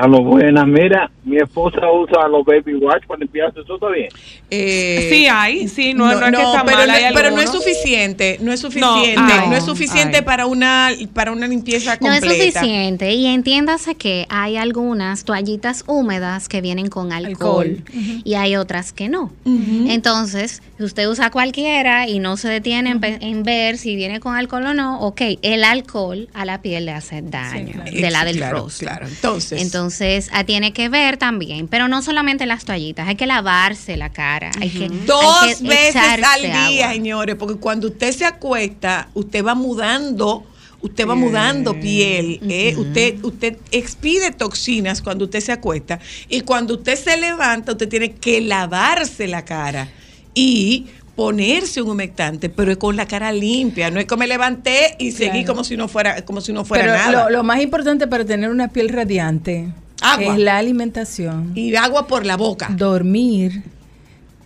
A 0.00 0.06
lo 0.06 0.22
buenas, 0.22 0.64
mira, 0.64 1.10
mi 1.24 1.38
esposa 1.38 1.80
usa 1.90 2.28
los 2.28 2.44
baby 2.44 2.74
watch 2.76 3.04
para 3.06 3.18
limpiarse, 3.18 3.58
¿eso 3.60 3.74
está 3.74 3.88
bien? 3.88 4.08
Eh, 4.48 5.08
Sí 5.10 5.26
hay, 5.26 5.66
sí, 5.66 5.92
no- 5.92 6.04
no 6.06 6.12
es 6.12 6.18
que 6.20 6.26
está 6.40 6.62
pero, 6.64 6.76
mal, 6.78 6.86
no- 6.86 6.94
hay 6.94 7.04
pero 7.12 7.30
no 7.32 7.40
es 7.40 7.50
suficiente, 7.50 8.38
no 8.40 8.52
es 8.52 8.62
No, 8.62 8.70
suficiente, 8.70 9.20
no, 9.48 9.56
es 9.56 9.64
suficiente 9.64 10.22
para 10.22 10.46
una 10.46 10.90
para 11.12 11.32
una 11.32 11.48
limpieza 11.48 11.98
No 12.00 12.12
es 12.12 12.20
completa. 12.20 12.60
suficiente. 12.60 13.12
Y 13.12 13.26
entiéndase 13.26 13.96
que 13.96 14.26
hay 14.28 14.56
algunas 14.56 15.24
toallitas 15.24 15.82
húmedas 15.88 16.48
que 16.48 16.60
vienen 16.60 16.86
con 16.90 17.12
alcohol, 17.12 17.66
Alcohol. 17.84 18.22
y 18.24 18.34
hay 18.34 18.54
otras 18.54 18.92
que 18.92 19.08
no. 19.08 19.32
Entonces, 19.44 20.62
si 20.76 20.84
usted 20.84 21.08
usa 21.08 21.30
cualquiera 21.30 22.06
y 22.08 22.20
no 22.20 22.36
se 22.36 22.48
detiene 22.48 22.90
en, 23.20 23.42
ver 23.42 23.78
si 23.78 23.96
viene 23.96 24.20
con 24.20 24.36
alcohol 24.36 24.64
o 24.66 24.74
no, 24.74 25.00
ok, 25.00 25.22
el 25.42 25.64
alcohol 25.64 26.28
a 26.34 26.44
la 26.44 26.62
piel 26.62 26.86
le 26.86 26.92
hace 26.92 27.20
daño, 27.22 27.72
claro. 27.72 27.90
de 27.90 28.10
la 28.12 28.24
del 28.24 28.36
claro, 28.36 28.58
rostro. 28.58 28.86
Claro, 28.88 29.08
entonces. 29.08 29.60
Entonces, 29.60 29.87
ah, 30.32 30.44
tiene 30.44 30.72
que 30.72 30.88
ver 30.88 31.16
también, 31.16 31.68
pero 31.68 31.88
no 31.88 32.02
solamente 32.02 32.46
las 32.46 32.64
toallitas, 32.64 33.08
hay 33.08 33.16
que 33.16 33.26
lavarse 33.26 33.96
la 33.96 34.10
cara, 34.10 34.50
hay 34.60 34.70
que 34.70 34.88
Dos 34.88 35.42
hay 35.42 35.54
que 35.56 35.68
veces 35.68 35.96
al 35.96 36.42
día, 36.42 36.84
agua. 36.86 36.92
señores, 36.92 37.36
porque 37.36 37.56
cuando 37.56 37.88
usted 37.88 38.12
se 38.12 38.24
acuesta, 38.24 39.08
usted 39.14 39.44
va 39.44 39.54
mudando, 39.54 40.44
usted 40.80 41.06
va 41.06 41.14
mudando 41.14 41.78
piel, 41.78 42.40
¿eh? 42.48 42.74
usted, 42.76 43.22
usted 43.24 43.58
expide 43.70 44.30
toxinas 44.32 45.02
cuando 45.02 45.24
usted 45.24 45.40
se 45.40 45.52
acuesta 45.52 45.98
y 46.28 46.42
cuando 46.42 46.74
usted 46.74 46.96
se 46.96 47.16
levanta, 47.16 47.72
usted 47.72 47.88
tiene 47.88 48.12
que 48.12 48.40
lavarse 48.40 49.26
la 49.26 49.44
cara 49.44 49.88
y 50.34 50.86
ponerse 51.18 51.82
un 51.82 51.90
humectante, 51.90 52.48
pero 52.48 52.70
es 52.70 52.76
con 52.76 52.94
la 52.94 53.04
cara 53.08 53.32
limpia, 53.32 53.90
no 53.90 53.98
es 53.98 54.06
como 54.06 54.20
me 54.20 54.28
levanté 54.28 54.94
y 55.00 55.10
seguí 55.10 55.44
como 55.44 55.64
si 55.64 55.76
no 55.76 55.88
fuera, 55.88 56.24
como 56.24 56.40
si 56.40 56.52
no 56.52 56.64
fuera 56.64 56.84
Pero 56.84 56.96
nada. 56.96 57.24
lo, 57.24 57.30
lo 57.38 57.42
más 57.42 57.60
importante 57.60 58.06
para 58.06 58.24
tener 58.24 58.50
una 58.50 58.68
piel 58.68 58.88
radiante 58.88 59.68
Agua. 60.00 60.34
es 60.34 60.38
la 60.38 60.58
alimentación, 60.58 61.50
y 61.56 61.74
agua 61.74 62.06
por 62.06 62.24
la 62.24 62.36
boca. 62.36 62.68
dormir 62.70 63.64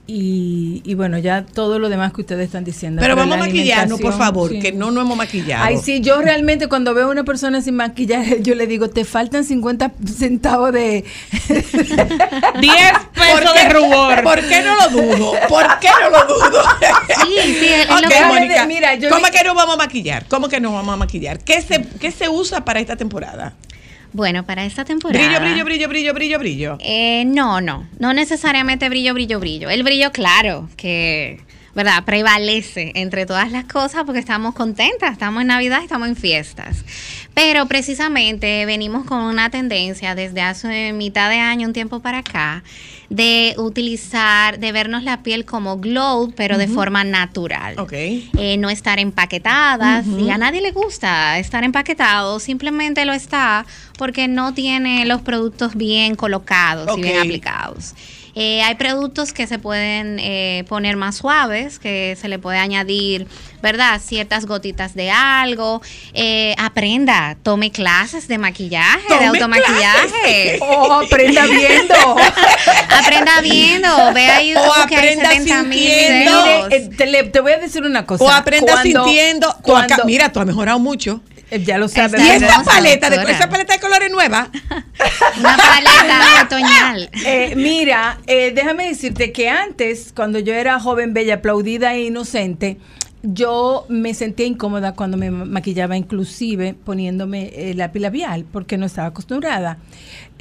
y, 0.06 0.82
y 0.84 0.94
bueno, 0.94 1.16
ya 1.18 1.44
todo 1.44 1.78
lo 1.78 1.88
demás 1.88 2.12
que 2.12 2.22
ustedes 2.22 2.46
están 2.46 2.64
diciendo. 2.64 3.00
Pero 3.00 3.14
vamos 3.14 3.36
a 3.36 3.38
la 3.38 3.46
maquillarnos, 3.46 4.00
por 4.00 4.16
favor, 4.16 4.50
sí. 4.50 4.58
que 4.58 4.72
no 4.72 4.90
nos 4.90 5.04
hemos 5.04 5.16
maquillado. 5.16 5.64
Ay, 5.64 5.78
sí, 5.78 6.00
yo 6.00 6.20
realmente 6.20 6.66
cuando 6.66 6.92
veo 6.92 7.06
a 7.06 7.10
una 7.10 7.22
persona 7.24 7.62
sin 7.62 7.76
maquillaje, 7.76 8.38
yo 8.42 8.54
le 8.56 8.66
digo, 8.66 8.90
te 8.90 9.04
faltan 9.04 9.44
50 9.44 9.92
centavos 10.12 10.72
de... 10.72 11.04
10 11.48 11.72
¿Por 13.14 13.40
pesos 13.40 13.54
de 13.54 13.68
rubor. 13.68 14.22
¿Por 14.22 14.40
qué 14.40 14.62
no 14.62 14.74
lo 14.76 14.88
dudo? 14.90 15.32
¿Por 15.48 15.78
qué 15.78 15.88
no 16.00 16.10
lo 16.10 16.24
dudo? 16.26 16.62
Sí, 17.22 17.56
sí, 17.60 17.66
es 17.68 17.88
lo 17.88 18.66
Mira, 18.66 18.94
yo 18.96 19.08
¿cómo 19.08 19.26
vi- 19.26 19.32
que 19.32 19.44
nos 19.44 19.54
vamos 19.54 19.74
a 19.74 19.78
maquillar? 19.78 20.26
¿Cómo 20.26 20.48
que 20.48 20.60
nos 20.60 20.72
vamos 20.72 20.94
a 20.94 20.96
maquillar? 20.96 21.38
¿Qué 21.38 21.62
se, 21.62 21.86
qué 22.00 22.10
se 22.10 22.28
usa 22.28 22.64
para 22.64 22.80
esta 22.80 22.96
temporada? 22.96 23.54
Bueno, 24.12 24.44
para 24.44 24.64
esta 24.64 24.84
temporada. 24.84 25.24
Brillo, 25.24 25.40
brillo, 25.40 25.64
brillo, 25.64 25.88
brillo, 25.88 26.14
brillo, 26.14 26.38
brillo. 26.38 26.78
Eh, 26.80 27.24
no, 27.26 27.60
no, 27.60 27.88
no 27.98 28.12
necesariamente 28.12 28.88
brillo, 28.88 29.14
brillo, 29.14 29.40
brillo. 29.40 29.70
El 29.70 29.82
brillo, 29.82 30.12
claro, 30.12 30.68
que, 30.76 31.40
¿verdad? 31.74 32.04
Prevalece 32.04 32.92
entre 32.94 33.24
todas 33.24 33.50
las 33.50 33.64
cosas 33.64 34.04
porque 34.04 34.20
estamos 34.20 34.54
contentas, 34.54 35.12
estamos 35.12 35.40
en 35.40 35.46
Navidad, 35.46 35.82
estamos 35.82 36.08
en 36.08 36.16
fiestas. 36.16 36.84
Pero 37.34 37.64
precisamente 37.66 38.66
venimos 38.66 39.06
con 39.06 39.20
una 39.20 39.48
tendencia 39.48 40.14
desde 40.14 40.42
hace 40.42 40.92
mitad 40.92 41.30
de 41.30 41.38
año, 41.38 41.66
un 41.66 41.72
tiempo 41.72 42.00
para 42.00 42.18
acá, 42.18 42.62
de 43.12 43.54
utilizar, 43.58 44.58
de 44.58 44.72
vernos 44.72 45.02
la 45.02 45.22
piel 45.22 45.44
como 45.44 45.76
glow, 45.76 46.32
pero 46.34 46.56
de 46.56 46.66
forma 46.66 47.04
natural 47.04 47.74
Ok. 47.78 47.92
eh, 47.92 48.56
no 48.58 48.70
estar 48.70 48.98
empaquetadas 48.98 50.06
y 50.06 50.30
a 50.30 50.38
nadie 50.38 50.62
le 50.62 50.72
gusta 50.72 51.38
estar 51.38 51.62
empaquetado, 51.62 52.40
simplemente 52.40 53.04
lo 53.04 53.12
está 53.12 53.66
porque 53.98 54.28
no 54.28 54.54
tiene 54.54 55.04
los 55.04 55.20
productos 55.20 55.74
bien 55.74 56.14
colocados 56.14 56.96
y 56.96 57.02
bien 57.02 57.18
aplicados. 57.18 57.94
Eh, 58.34 58.62
hay 58.62 58.74
productos 58.76 59.32
que 59.32 59.46
se 59.46 59.58
pueden 59.58 60.18
eh, 60.18 60.64
poner 60.68 60.96
más 60.96 61.16
suaves, 61.16 61.78
que 61.78 62.16
se 62.20 62.28
le 62.28 62.38
puede 62.38 62.56
añadir, 62.58 63.26
¿verdad? 63.62 64.00
Ciertas 64.02 64.46
gotitas 64.46 64.94
de 64.94 65.10
algo. 65.10 65.82
Eh, 66.14 66.54
aprenda, 66.58 67.36
tome 67.42 67.70
clases 67.70 68.28
de 68.28 68.38
maquillaje, 68.38 69.18
de 69.18 69.26
automaquillaje. 69.26 70.58
Oh, 70.74 70.92
aprenda 71.04 71.44
viendo. 71.46 71.94
aprenda 72.88 73.40
viendo, 73.42 74.12
ve 74.14 74.26
a 74.26 74.42
YouTube 74.42 74.62
O 74.66 74.86
que 74.86 74.96
hay 74.96 75.08
aprenda 75.12 75.30
70 75.30 75.62
mil 75.64 75.78
videos. 75.78 76.68
Eh, 76.72 76.90
te, 76.96 77.06
le- 77.06 77.24
te 77.24 77.40
voy 77.40 77.52
a 77.52 77.58
decir 77.58 77.82
una 77.84 78.06
cosa. 78.06 78.24
O 78.24 78.30
aprenda 78.30 78.72
Cuando- 78.72 79.04
sintiendo. 79.04 79.54
Tú 79.64 79.76
acá- 79.76 80.02
mira, 80.04 80.30
tú 80.32 80.40
has 80.40 80.46
mejorado 80.46 80.78
mucho. 80.78 81.20
Eh, 81.52 81.62
ya 81.64 81.78
lo 81.78 81.88
sabes. 81.88 82.20
Y 82.20 82.28
esa 82.30 82.62
paleta, 82.64 83.10
de, 83.10 83.16
esa 83.30 83.48
paleta 83.48 83.74
de 83.74 83.80
colores 83.80 84.10
nueva. 84.10 84.50
Una 85.38 85.56
paleta 85.56 86.42
otoñal. 86.44 87.10
Eh, 87.24 87.54
mira, 87.56 88.18
eh, 88.26 88.52
déjame 88.54 88.86
decirte 88.88 89.32
que 89.32 89.48
antes, 89.48 90.12
cuando 90.14 90.38
yo 90.38 90.54
era 90.54 90.78
joven, 90.80 91.14
bella, 91.14 91.34
aplaudida 91.36 91.94
e 91.94 92.04
inocente, 92.04 92.78
yo 93.22 93.86
me 93.88 94.14
sentía 94.14 94.46
incómoda 94.46 94.94
cuando 94.94 95.16
me 95.16 95.30
ma- 95.30 95.44
maquillaba, 95.44 95.96
inclusive 95.96 96.74
poniéndome 96.74 97.52
eh, 97.54 97.74
lápiz 97.74 98.00
labial, 98.00 98.44
porque 98.50 98.76
no 98.78 98.86
estaba 98.86 99.08
acostumbrada. 99.08 99.78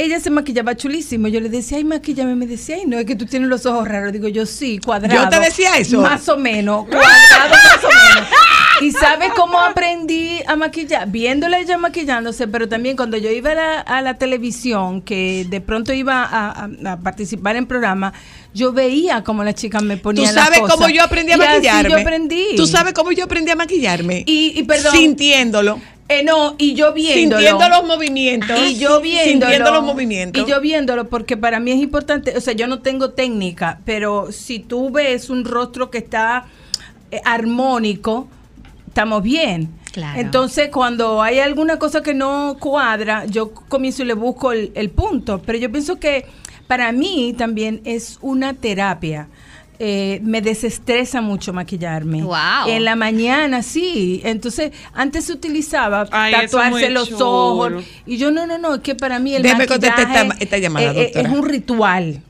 Ella 0.04 0.20
se 0.20 0.30
maquillaba 0.30 0.76
chulísimo. 0.76 1.28
Yo 1.28 1.40
le 1.40 1.50
decía, 1.50 1.78
ay, 1.78 1.84
maquillame. 1.84 2.36
Me 2.36 2.48
decía, 2.48 2.76
ay, 2.78 2.84
no, 2.88 2.98
es 2.98 3.06
que 3.06 3.16
tú 3.16 3.26
tienes 3.26 3.50
los 3.50 3.66
ojos 3.66 3.88
raros. 3.88 4.12
Digo 4.12 4.28
yo, 4.28 4.46
sí, 4.46 4.80
cuadrado. 4.80 5.24
Yo 5.24 5.30
te 5.30 5.40
decía 5.40 5.78
eso. 5.78 6.02
Más 6.02 6.28
o 6.30 6.38
menos, 6.38 6.86
cuadrado 6.88 7.50
más 7.50 7.84
o 7.84 7.88
menos. 7.88 8.30
¿Y 8.82 8.92
sabes 8.94 9.30
cómo 9.36 9.60
aprendí 9.60 10.40
a 10.48 10.56
maquillar? 10.56 11.08
Viéndola 11.08 11.60
ella 11.60 11.78
maquillándose, 11.78 12.48
pero 12.48 12.68
también 12.68 12.96
cuando 12.98 13.16
yo 13.18 13.30
iba 13.30 13.52
a 13.52 13.56
la, 13.56 13.80
a 13.82 14.02
la 14.02 14.16
televisión, 14.18 15.02
que 15.04 15.46
de 15.48 15.62
pronto 15.62 15.94
iba 15.94 16.24
a, 16.24 16.50
a- 16.66 16.92
a 16.94 16.98
participar 17.00 17.56
en 17.58 17.68
programa, 17.68 18.12
yo 18.56 18.74
veía 18.74 19.24
cómo 19.24 19.44
las 19.44 19.54
chicas 19.54 19.84
me 19.84 19.98
Tú 19.98 20.02
ponían 20.02 20.34
las 20.34 20.46
sabes 20.46 20.62
cómo 20.68 20.90
yo 20.90 21.04
aprendí 21.04 21.32
a 21.32 21.38
Y 21.38 21.42
así 21.42 21.48
maquillarme. 21.54 21.90
yo 21.92 21.98
aprendí. 22.00 22.46
Tú 22.58 22.66
sabes 22.66 22.94
cómo 22.94 23.12
yo 23.12 23.26
aprendí 23.26 23.52
a 23.52 23.56
maquillarme. 23.56 24.24
Y, 24.26 24.54
y 24.60 24.64
perdón. 24.64 24.94
Sintiéndolo. 24.96 25.80
Eh, 26.12 26.24
no, 26.24 26.56
y 26.58 26.74
yo 26.74 26.94
viéndolo. 26.94 27.42
Sintiendo 27.42 27.70
los 27.70 27.88
movimientos. 27.88 28.60
Y 28.60 28.78
yo 28.78 29.00
viéndolo. 29.00 29.52
Sintiendo 29.52 29.72
los 29.72 29.84
movimientos. 29.84 30.44
Y 30.44 30.50
yo 30.50 30.60
viéndolo, 30.60 31.08
porque 31.08 31.38
para 31.38 31.60
mí 31.60 31.72
es 31.72 31.80
importante, 31.80 32.36
o 32.36 32.42
sea, 32.42 32.54
yo 32.54 32.68
no 32.68 32.80
tengo 32.80 33.12
técnica, 33.12 33.80
pero 33.86 34.32
si 34.32 34.60
tú 34.60 34.90
ves 34.92 35.30
un 35.30 35.46
rostro 35.46 35.90
que 35.90 36.00
está 36.00 36.46
eh, 37.12 37.22
armónico, 37.24 38.28
estamos 38.88 39.24
bien. 39.24 39.70
Claro. 39.94 40.20
Entonces, 40.20 40.70
cuando 40.70 41.22
hay 41.22 41.40
alguna 41.40 41.80
cosa 41.80 42.04
que 42.04 42.14
no 42.14 42.58
cuadra, 42.60 43.26
yo 43.26 43.52
comienzo 43.54 44.04
y 44.04 44.06
le 44.06 44.14
busco 44.14 44.52
el, 44.52 44.72
el 44.76 44.90
punto. 44.90 45.42
Pero 45.46 45.58
yo 45.60 45.72
pienso 45.72 45.98
que 46.00 46.26
para 46.68 46.92
mí 46.92 47.34
también 47.38 47.82
es 47.86 48.18
una 48.22 48.54
terapia. 48.54 49.28
Eh, 49.84 50.20
me 50.22 50.42
desestresa 50.44 51.22
mucho 51.22 51.54
maquillarme. 51.54 52.22
Wow. 52.22 52.68
En 52.68 52.86
la 52.86 52.96
mañana, 52.96 53.64
sí. 53.64 54.22
Entonces, 54.24 54.72
antes 54.94 55.26
se 55.26 55.34
utilizaba 55.34 56.08
Ay, 56.12 56.34
tatuarse 56.34 56.92
los 56.92 57.10
chulo. 57.10 57.28
ojos. 57.30 57.84
Y 58.06 58.18
yo, 58.18 58.30
no, 58.30 58.46
no, 58.46 58.60
no, 58.60 58.76
es 58.76 58.82
que 58.82 58.94
para 58.94 59.18
mí 59.18 59.34
el 59.34 59.42
Déjeme 59.42 59.66
maquillaje 59.66 59.96
contestar 60.04 60.26
esta- 60.28 60.38
esta 60.44 60.58
llamada, 60.60 60.86
eh, 60.86 60.90
eh, 60.92 61.04
doctora. 61.06 61.28
es 61.30 61.34
un 61.36 61.50
ritual. 61.50 62.22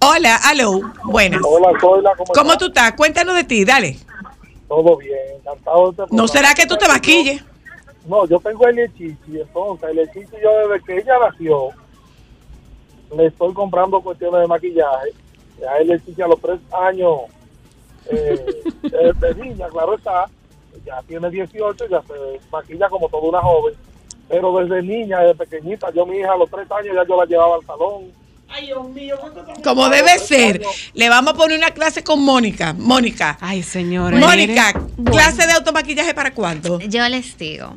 Hola, 0.00 0.36
aló. 0.36 0.80
Buenas. 1.04 1.42
Hola, 1.44 1.78
Zoila, 1.78 2.12
¿cómo, 2.16 2.32
¿Cómo 2.32 2.52
estás? 2.52 2.58
tú 2.58 2.64
estás? 2.68 2.92
Cuéntanos 2.92 3.34
de 3.34 3.44
ti, 3.44 3.64
dale. 3.66 3.98
Todo 4.66 4.96
bien, 4.96 5.18
encantado 5.40 5.92
de 5.92 6.04
¿No 6.10 6.26
será 6.26 6.54
que 6.54 6.64
tú 6.64 6.76
te 6.78 6.88
maquilles? 6.88 7.44
No, 8.06 8.26
yo 8.26 8.40
tengo 8.40 8.66
el 8.66 8.78
Echichi, 8.78 9.16
entonces 9.28 9.90
el 9.90 9.98
Echichi 9.98 10.36
yo 10.42 10.68
desde 10.70 10.84
que 10.86 10.96
ella 10.96 11.12
nació 11.30 11.68
le 13.14 13.26
estoy 13.26 13.52
comprando 13.52 14.00
cuestiones 14.00 14.40
de 14.40 14.46
maquillaje. 14.46 15.10
Ya 15.60 15.76
el 15.80 15.90
Echichi 15.90 16.22
a 16.22 16.28
los 16.28 16.40
tres 16.40 16.58
años 16.72 17.20
eh, 18.10 18.44
de 19.20 19.34
niña, 19.34 19.66
claro 19.68 19.96
está, 19.96 20.26
ya 20.86 21.02
tiene 21.06 21.30
18, 21.30 21.86
ya 21.88 22.00
se 22.02 22.40
maquilla 22.50 22.88
como 22.88 23.08
toda 23.08 23.28
una 23.28 23.40
joven, 23.40 23.74
pero 24.28 24.56
desde 24.58 24.82
niña, 24.82 25.20
desde 25.20 25.34
pequeñita, 25.34 25.90
yo 25.94 26.06
mi 26.06 26.18
hija 26.18 26.32
a 26.32 26.36
los 26.36 26.50
3 26.50 26.70
años 26.70 26.94
ya 26.94 27.06
yo 27.08 27.16
la 27.16 27.24
llevaba 27.26 27.56
al 27.56 27.64
salón. 27.64 28.12
Ay, 28.50 28.66
Dios 28.66 28.88
mío. 28.90 29.18
Como 29.62 29.88
debe 29.90 30.18
ser. 30.18 30.62
Le 30.94 31.08
vamos 31.10 31.34
a 31.34 31.36
poner 31.36 31.58
una 31.58 31.70
clase 31.70 32.02
con 32.02 32.22
Mónica. 32.22 32.72
Mónica. 32.72 33.36
Ay, 33.40 33.62
señores. 33.62 34.18
Mónica, 34.20 34.72
Bueno. 34.96 35.10
¿clase 35.10 35.46
de 35.46 35.52
automaquillaje 35.52 36.14
para 36.14 36.32
cuándo? 36.32 36.78
Yo 36.80 37.06
les 37.08 37.36
digo, 37.36 37.74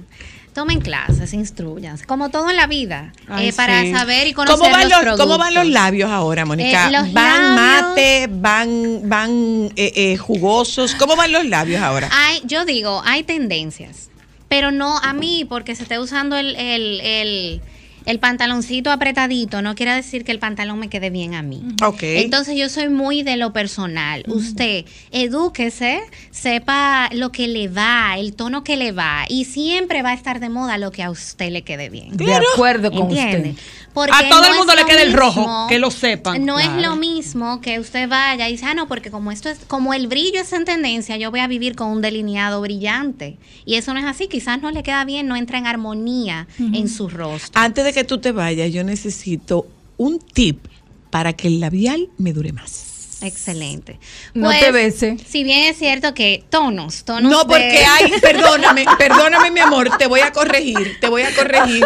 tomen 0.53 0.81
clases, 0.81 1.33
instruyanse, 1.33 2.05
como 2.05 2.29
todo 2.29 2.49
en 2.49 2.57
la 2.57 2.67
vida, 2.67 3.13
Ay, 3.27 3.47
eh, 3.49 3.53
para 3.53 3.81
sí. 3.83 3.91
saber 3.93 4.27
y 4.27 4.33
conocer 4.33 4.57
¿Cómo 4.59 4.69
van, 4.69 4.89
los, 4.89 5.17
¿Cómo 5.19 5.37
van 5.37 5.53
los 5.53 5.65
labios 5.67 6.09
ahora, 6.11 6.45
Mónica? 6.45 6.89
Eh, 6.89 6.91
¿Van 7.13 7.55
labios- 7.55 7.55
mate? 7.55 8.27
¿Van, 8.29 8.99
van 9.09 9.71
eh, 9.75 9.91
eh, 9.95 10.17
jugosos? 10.17 10.95
¿Cómo 10.95 11.15
van 11.15 11.31
los 11.31 11.45
labios 11.45 11.81
ahora? 11.81 12.09
Hay, 12.11 12.41
yo 12.43 12.65
digo, 12.65 13.01
hay 13.05 13.23
tendencias, 13.23 14.09
pero 14.49 14.71
no 14.71 14.97
a 14.97 15.13
mí, 15.13 15.45
porque 15.47 15.75
se 15.75 15.83
esté 15.83 15.99
usando 15.99 16.35
el, 16.35 16.55
el, 16.57 16.99
el, 17.01 17.61
el 18.05 18.19
pantaloncito 18.19 18.91
apretadito, 18.91 19.61
no 19.61 19.75
quiere 19.75 19.93
decir 19.93 20.23
que 20.23 20.31
el 20.31 20.39
pantalón 20.39 20.79
me 20.79 20.89
quede 20.89 21.09
bien 21.09 21.35
a 21.35 21.41
mí. 21.41 21.61
Ok. 21.85 22.03
Entonces 22.03 22.57
yo 22.57 22.69
soy 22.69 22.89
muy 22.89 23.23
de 23.23 23.37
lo 23.37 23.53
personal. 23.53 24.23
Usted 24.27 24.85
edúquese, 25.11 26.01
sepa 26.31 27.09
lo 27.13 27.31
que 27.31 27.47
le 27.47 27.67
va, 27.67 28.15
el 28.17 28.33
tono 28.33 28.63
que 28.63 28.77
le 28.77 28.91
va, 28.91 29.25
y 29.27 29.45
siempre 29.45 30.01
va 30.01 30.09
a 30.09 30.13
estar 30.13 30.39
de 30.39 30.49
moda 30.49 30.77
lo 30.77 30.91
que 30.91 31.03
a 31.03 31.09
usted 31.09 31.51
le 31.51 31.61
quede 31.63 31.89
bien. 31.89 32.17
De 32.17 32.33
acuerdo 32.35 32.91
con 32.91 33.09
¿Entiende? 33.09 33.51
usted. 33.51 33.63
Porque 33.93 34.13
A 34.15 34.29
todo 34.29 34.41
no 34.41 34.47
el 34.47 34.55
mundo 34.55 34.73
le 34.73 34.85
queda 34.85 35.01
el 35.01 35.11
rojo, 35.11 35.67
que 35.67 35.77
lo 35.77 35.91
sepan. 35.91 36.45
No 36.45 36.59
es 36.59 36.71
lo 36.81 36.95
mismo 36.95 37.59
que 37.59 37.79
usted 37.79 38.07
vaya 38.07 38.47
y 38.47 38.53
dice, 38.53 38.65
ah, 38.65 38.73
no, 38.73 38.87
porque 38.87 39.11
como 39.11 39.31
esto 39.33 39.49
es, 39.49 39.59
como 39.67 39.93
el 39.93 40.07
brillo 40.07 40.39
es 40.39 40.53
en 40.53 40.63
tendencia, 40.63 41.17
yo 41.17 41.29
voy 41.29 41.41
a 41.41 41.47
vivir 41.47 41.75
con 41.75 41.89
un 41.89 42.01
delineado 42.01 42.61
brillante. 42.61 43.37
Y 43.65 43.75
eso 43.75 43.93
no 43.93 43.99
es 43.99 44.05
así, 44.05 44.27
quizás 44.27 44.61
no 44.61 44.71
le 44.71 44.83
queda 44.83 45.03
bien, 45.03 45.27
no 45.27 45.35
entra 45.35 45.57
en 45.57 45.67
armonía 45.67 46.47
en 46.57 46.87
su 46.87 47.09
rostro. 47.09 47.61
Antes 47.61 47.83
de 47.83 47.90
que 47.93 48.03
tú 48.03 48.19
te 48.19 48.31
vayas, 48.31 48.71
yo 48.71 48.83
necesito 48.83 49.67
un 49.97 50.19
tip 50.19 50.65
para 51.09 51.33
que 51.33 51.47
el 51.47 51.59
labial 51.59 52.09
me 52.17 52.33
dure 52.33 52.53
más. 52.53 52.90
Excelente. 53.21 53.99
No 54.33 54.47
Pues, 54.47 54.59
te 54.59 54.71
bese. 54.71 55.17
Si 55.29 55.43
bien 55.43 55.65
es 55.65 55.77
cierto 55.77 56.13
que 56.13 56.43
tonos, 56.49 57.03
tonos 57.03 57.31
No, 57.31 57.39
de- 57.39 57.45
porque 57.45 57.85
hay, 57.85 58.11
perdóname, 58.21 58.85
perdóname, 58.97 59.51
mi 59.51 59.59
amor, 59.59 59.97
te 59.97 60.07
voy 60.07 60.21
a 60.21 60.31
corregir, 60.31 60.97
te 60.99 61.07
voy 61.07 61.21
a 61.23 61.33
corregir. 61.33 61.85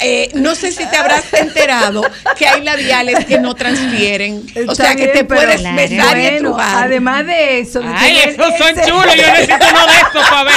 Eh, 0.00 0.30
no 0.34 0.54
sé 0.54 0.72
si 0.72 0.84
te 0.86 0.96
habrás 0.96 1.32
enterado 1.32 2.02
que 2.36 2.46
hay 2.48 2.62
labiales 2.62 3.24
que 3.24 3.38
no 3.38 3.54
transfieren. 3.54 4.44
O 4.56 4.60
Está 4.72 4.74
sea, 4.74 4.90
que 4.96 5.02
bien, 5.04 5.12
te 5.12 5.24
puedes 5.24 5.60
Claro. 5.60 5.76
besar 5.76 6.18
y 6.18 6.26
estrujar. 6.26 6.84
además 6.84 7.26
de 7.26 7.60
eso, 7.60 7.80
de 7.80 7.88
Ay, 7.88 8.18
esos 8.26 8.46
son 8.58 8.68
ese- 8.78 8.88
chulos. 8.90 9.14
Yo 9.16 9.26
necesito 9.26 9.66
uno 9.70 9.86
de 9.86 9.92
estos 9.94 10.28
para 10.28 10.44
ver. 10.44 10.54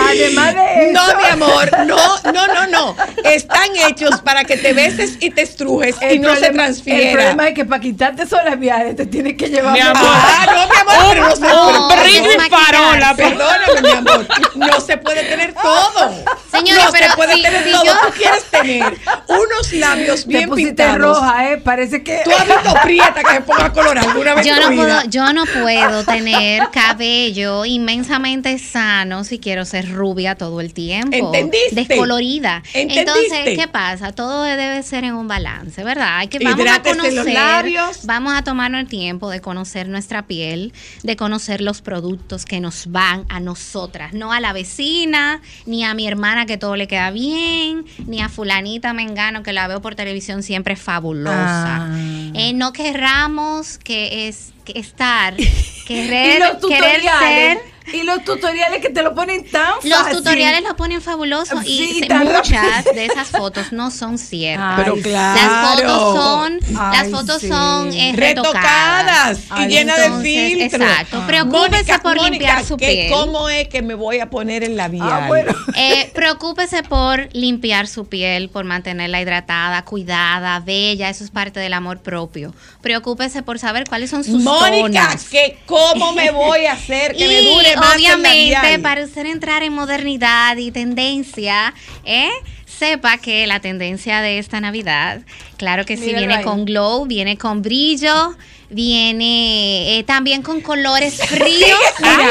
Además 0.00 0.54
de 0.54 0.90
eso. 0.90 0.92
No, 0.92 1.18
mi 1.20 1.24
amor, 1.28 1.70
no, 1.86 2.32
no, 2.32 2.46
no, 2.46 2.66
no. 2.66 2.96
Están 3.24 3.68
hechos 3.88 4.20
para 4.22 4.44
que 4.44 4.56
te 4.56 4.72
beses 4.72 5.16
y 5.20 5.30
te 5.30 5.42
estrujes 5.42 5.96
y 6.10 6.18
no 6.18 6.34
se 6.36 6.50
transfiera. 6.50 7.00
El 7.10 7.12
problema 7.12 7.48
es 7.48 7.54
que 7.54 7.64
para 7.64 7.80
quitarte 7.80 8.22
esos 8.22 8.42
labiales 8.44 8.96
te 8.96 9.06
tienes 9.06 9.36
que 9.36 9.49
llevar. 9.50 9.72
Mi 9.72 9.80
amor. 9.80 9.98
Ah, 10.04 10.46
no, 10.46 10.66
mi 10.66 10.76
amor, 10.76 10.94
pero 11.10 11.22
no 11.28 11.36
se 11.36 11.42
un 11.42 11.88
puede. 11.88 12.00
brillo 12.02 12.30
y 12.32 12.50
farola, 12.50 13.14
Perdóname, 13.16 13.80
mi 13.82 13.90
amor. 13.90 14.26
No 14.56 14.80
se 14.80 14.96
puede 14.98 15.24
tener 15.24 15.54
todo. 15.54 16.10
Señora, 16.50 16.84
no 16.86 16.92
pero 16.92 17.10
se 17.10 17.16
puede 17.16 17.34
si- 17.34 17.42
tener 17.42 17.64
si 17.64 17.70
todo. 17.72 17.84
yo- 17.84 17.92
Tú 18.00 18.12
quieres 18.16 18.44
tener 18.50 18.98
unos 19.28 19.72
labios 19.72 20.22
Te 20.22 20.28
bien 20.28 20.48
pusiste 20.48 20.70
pintados. 20.84 21.00
roja, 21.18 21.50
¿eh? 21.52 21.56
Parece 21.58 22.02
que. 22.02 22.20
Tú 22.24 22.30
has 22.30 22.46
visto 22.46 22.74
prieta 22.82 23.22
que 23.22 23.30
se 23.34 23.40
ponga 23.42 23.72
color 23.72 23.98
alguna 23.98 24.34
vez 24.34 24.46
Yo 24.46 24.56
no, 24.60 24.68
vida? 24.70 24.82
puedo, 24.82 25.02
yo 25.10 25.32
no 25.32 25.44
puedo 25.46 26.04
tener 26.04 26.68
cabello 26.70 27.64
inmensamente 27.64 28.58
sano 28.58 29.24
si 29.24 29.38
quiero 29.38 29.64
ser 29.64 29.90
rubia 29.90 30.34
todo 30.34 30.60
el 30.60 30.72
tiempo. 30.74 31.16
¿Entendiste? 31.16 31.74
Descolorida. 31.74 32.62
¿Entendiste? 32.72 33.00
Entonces, 33.00 33.58
¿qué 33.58 33.68
pasa? 33.68 34.12
Todo 34.12 34.42
debe 34.42 34.82
ser 34.82 35.04
en 35.04 35.14
un 35.14 35.28
balance, 35.28 35.82
¿verdad? 35.84 36.18
Hay 36.18 36.28
que 36.28 36.38
vamos 36.38 36.66
a 36.66 36.82
conocer, 36.82 37.12
los 37.14 37.26
labios. 37.26 38.00
vamos 38.06 38.34
a 38.34 38.42
tomarnos 38.42 38.80
el 38.80 38.88
tiempo 38.88 39.30
de 39.30 39.39
conocer 39.40 39.88
nuestra 39.88 40.26
piel, 40.26 40.72
de 41.02 41.16
conocer 41.16 41.60
los 41.60 41.82
productos 41.82 42.44
que 42.44 42.60
nos 42.60 42.90
van 42.90 43.24
a 43.28 43.40
nosotras, 43.40 44.12
no 44.12 44.32
a 44.32 44.40
la 44.40 44.52
vecina, 44.52 45.40
ni 45.66 45.84
a 45.84 45.94
mi 45.94 46.06
hermana 46.06 46.46
que 46.46 46.58
todo 46.58 46.76
le 46.76 46.88
queda 46.88 47.10
bien, 47.10 47.84
ni 48.06 48.20
a 48.20 48.28
fulanita 48.28 48.92
mengano 48.92 49.42
que 49.42 49.52
la 49.52 49.68
veo 49.68 49.80
por 49.80 49.94
televisión 49.94 50.42
siempre 50.42 50.76
fabulosa. 50.76 51.86
Ah. 51.86 51.98
Eh, 52.34 52.52
no 52.52 52.72
querramos 52.72 53.78
que 53.78 54.28
es 54.28 54.52
que 54.64 54.78
estar, 54.78 55.34
querer, 55.86 56.42
querer 56.60 57.02
ser. 57.02 57.58
Y 57.92 58.02
los 58.04 58.22
tutoriales 58.24 58.80
que 58.80 58.90
te 58.90 59.02
lo 59.02 59.14
ponen 59.14 59.44
tan 59.50 59.72
Los 59.82 59.98
fácil. 59.98 60.18
tutoriales 60.18 60.62
lo 60.62 60.76
ponen 60.76 61.00
fabuloso 61.02 61.60
y 61.62 61.76
Sí, 61.78 61.98
se- 62.00 62.06
tan 62.06 62.24
muchas 62.24 62.84
de 62.84 63.06
esas 63.06 63.28
fotos 63.28 63.72
no 63.72 63.90
son 63.90 64.16
ciertas. 64.18 64.78
Ay, 64.78 64.84
Pero 64.84 64.96
claro. 65.02 65.40
Las 65.40 65.70
fotos 65.80 66.14
son, 66.24 66.60
las 66.92 67.08
fotos 67.10 67.40
sí. 67.40 67.48
son 67.48 67.92
eh, 67.92 68.12
Retocadas 68.14 69.38
y 69.38 69.42
Ay, 69.50 69.68
llenas 69.68 69.96
de 69.98 70.22
filtros. 70.22 70.80
exacto. 70.82 71.24
Preocúpese 71.26 71.98
por 72.00 72.20
limpiar 72.22 72.64
su 72.64 72.76
¿qué- 72.76 72.86
piel. 72.86 73.12
¿Cómo 73.12 73.48
es 73.48 73.68
que 73.68 73.82
me 73.82 73.94
voy 73.94 74.20
a 74.20 74.30
poner 74.30 74.62
el 74.62 74.76
labial? 74.76 75.08
Ah, 75.10 75.24
bueno. 75.28 75.52
Eh, 75.76 76.10
preocúpese 76.14 76.82
por 76.82 77.28
limpiar 77.34 77.86
su 77.88 78.06
piel, 78.06 78.48
por 78.50 78.64
mantenerla 78.64 79.20
hidratada, 79.20 79.84
cuidada, 79.84 80.60
bella. 80.60 81.08
Eso 81.08 81.24
es 81.24 81.30
parte 81.30 81.60
del 81.60 81.72
amor 81.72 82.00
propio. 82.00 82.54
Preocúpese 82.82 83.42
por 83.42 83.58
saber 83.58 83.84
cuáles 83.88 84.10
son 84.10 84.24
sus 84.24 84.42
Mónica, 84.42 85.06
tonos. 85.08 85.24
que 85.28 85.58
¿cómo 85.66 86.12
me 86.12 86.30
voy 86.30 86.66
a 86.66 86.72
hacer 86.72 87.16
que 87.16 87.26
me 87.26 87.40
y 87.42 87.54
dure 87.54 87.69
obviamente, 87.76 88.78
para 88.80 89.04
usted 89.04 89.26
entrar 89.26 89.62
en 89.62 89.72
modernidad 89.72 90.56
y 90.56 90.70
tendencia, 90.70 91.74
¿eh? 92.04 92.30
sepa 92.66 93.18
que 93.18 93.46
la 93.46 93.60
tendencia 93.60 94.20
de 94.22 94.38
esta 94.38 94.60
Navidad, 94.60 95.20
claro 95.58 95.84
que 95.84 95.96
sí, 95.96 96.06
Míralo 96.06 96.18
viene 96.18 96.34
ahí. 96.36 96.44
con 96.44 96.64
glow, 96.64 97.06
viene 97.06 97.36
con 97.36 97.62
brillo, 97.62 98.36
viene 98.70 99.98
eh, 99.98 100.04
también 100.04 100.42
con 100.42 100.60
colores 100.60 101.16
fríos. 101.26 101.78
Ay, 102.02 102.26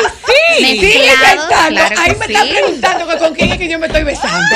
sí, 0.58 0.64
mezclados, 0.64 1.46
claro 1.68 1.96
Ahí 2.02 2.16
me 2.18 2.26
está 2.26 2.42
sí. 2.44 2.50
preguntando 2.50 3.08
que 3.08 3.18
con 3.18 3.34
quién 3.36 3.52
es 3.52 3.58
que 3.58 3.70
yo 3.70 3.78
me 3.80 3.88
estoy 3.88 4.04
besando. 4.04 4.56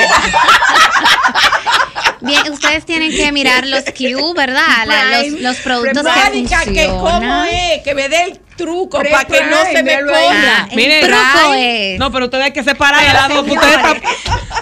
Bien, 2.20 2.50
ustedes 2.50 2.86
tienen 2.86 3.10
que 3.14 3.30
mirar 3.32 3.66
los 3.66 3.82
Q, 3.84 4.32
¿verdad? 4.34 4.62
La- 4.86 5.22
los, 5.22 5.40
los 5.40 5.56
productos 5.58 6.02
que 6.02 6.20
Mónica, 6.30 6.64
que 6.64 6.86
cómo 6.86 7.10
funcionan. 7.10 7.48
es, 7.48 7.82
que 7.82 7.94
me 7.94 8.08
dé 8.08 8.22
el 8.24 8.40
truco 8.56 8.98
para 9.02 9.24
que 9.24 9.42
no 9.44 9.62
se 9.70 9.82
me 9.82 10.00
corra. 10.00 10.20
Ah, 10.62 10.66
el 10.70 10.76
Mire, 10.76 11.00
truco 11.02 11.52
es... 11.54 11.98
No, 11.98 12.10
pero 12.10 12.24
ustedes 12.26 12.44
hay 12.44 12.52
que 12.52 12.62
separar 12.64 13.04
el 13.04 13.12
lado. 13.12 13.34
porque 13.44 13.52
ustedes 13.52 13.74
están- 13.76 14.00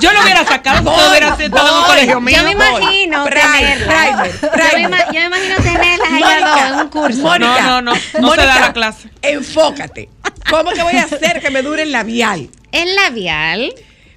Yo 0.00 0.12
lo 0.12 0.22
hubiera 0.22 0.44
sacado 0.44 0.78
si 0.78 0.88
ustedes 0.88 1.08
hubieran 1.10 1.40
estado 1.40 1.68
en 1.68 1.74
un 1.74 1.84
colegio 1.84 2.20
mío. 2.20 2.36
Yo 2.36 2.42
me 2.44 2.50
imagino 2.52 3.24
tenerlas. 3.26 4.16
primer, 4.16 4.40
Yo, 4.40 4.48
me 4.50 4.68
primer. 4.70 4.90
ima- 4.90 5.06
yo 5.06 5.12
me 5.20 5.26
imagino 5.26 5.56
tenerlas 5.56 6.68
en 6.68 6.74
un 6.80 6.88
curso. 6.88 7.11
Mónica, 7.18 7.62
No, 7.62 7.82
no, 7.82 7.92
no, 7.94 8.20
no 8.20 8.30
se 8.32 8.36
da 8.36 8.60
la 8.60 8.72
clase. 8.72 9.10
Enfócate. 9.22 10.08
¿Cómo 10.50 10.70
que 10.72 10.82
voy 10.82 10.94
a 10.94 11.04
hacer 11.04 11.40
que 11.40 11.50
me 11.50 11.62
dure 11.62 11.82
el 11.82 11.92
labial? 11.92 12.50
El 12.72 12.94
labial 12.96 13.72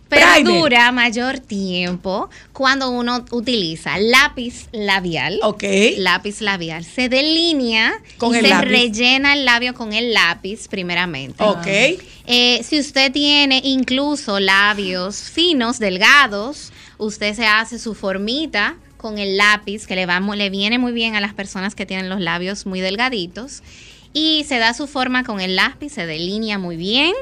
Primer. 0.09 0.33
perdura 0.35 0.91
mayor 0.91 1.39
tiempo 1.39 2.29
cuando 2.53 2.89
uno 2.89 3.25
utiliza 3.31 3.97
lápiz 3.97 4.67
labial. 4.71 5.39
Ok. 5.43 5.63
Lápiz 5.97 6.41
labial. 6.41 6.83
Se 6.85 7.09
delinea 7.09 7.93
Con 8.17 8.33
y 8.33 8.37
el 8.37 8.43
se 8.45 8.49
lápiz. 8.49 8.67
rellena 8.69 9.33
el 9.33 9.45
labio 9.45 9.73
con 9.73 9.93
el 9.93 10.13
lápiz 10.13 10.67
primeramente. 10.67 11.43
Ok. 11.43 11.67
Eh, 12.27 12.61
si 12.63 12.79
usted 12.79 13.11
tiene 13.11 13.61
incluso 13.63 14.39
labios 14.39 15.17
finos, 15.33 15.79
delgados, 15.79 16.71
usted 16.97 17.33
se 17.35 17.45
hace 17.47 17.79
su 17.79 17.93
formita 17.95 18.75
con 18.97 19.17
el 19.17 19.37
lápiz, 19.37 19.87
que 19.87 19.95
le, 19.95 20.05
va, 20.05 20.19
le 20.19 20.49
viene 20.49 20.79
muy 20.79 20.91
bien 20.91 21.15
a 21.15 21.21
las 21.21 21.33
personas 21.33 21.75
que 21.75 21.85
tienen 21.85 22.09
los 22.09 22.19
labios 22.19 22.65
muy 22.65 22.81
delgaditos. 22.81 23.63
Y 24.13 24.45
se 24.45 24.57
da 24.57 24.73
su 24.73 24.87
forma 24.87 25.23
con 25.23 25.41
el 25.41 25.55
lápiz, 25.55 25.89
se 25.91 26.05
delinea 26.05 26.57
muy 26.57 26.77
bien, 26.77 27.13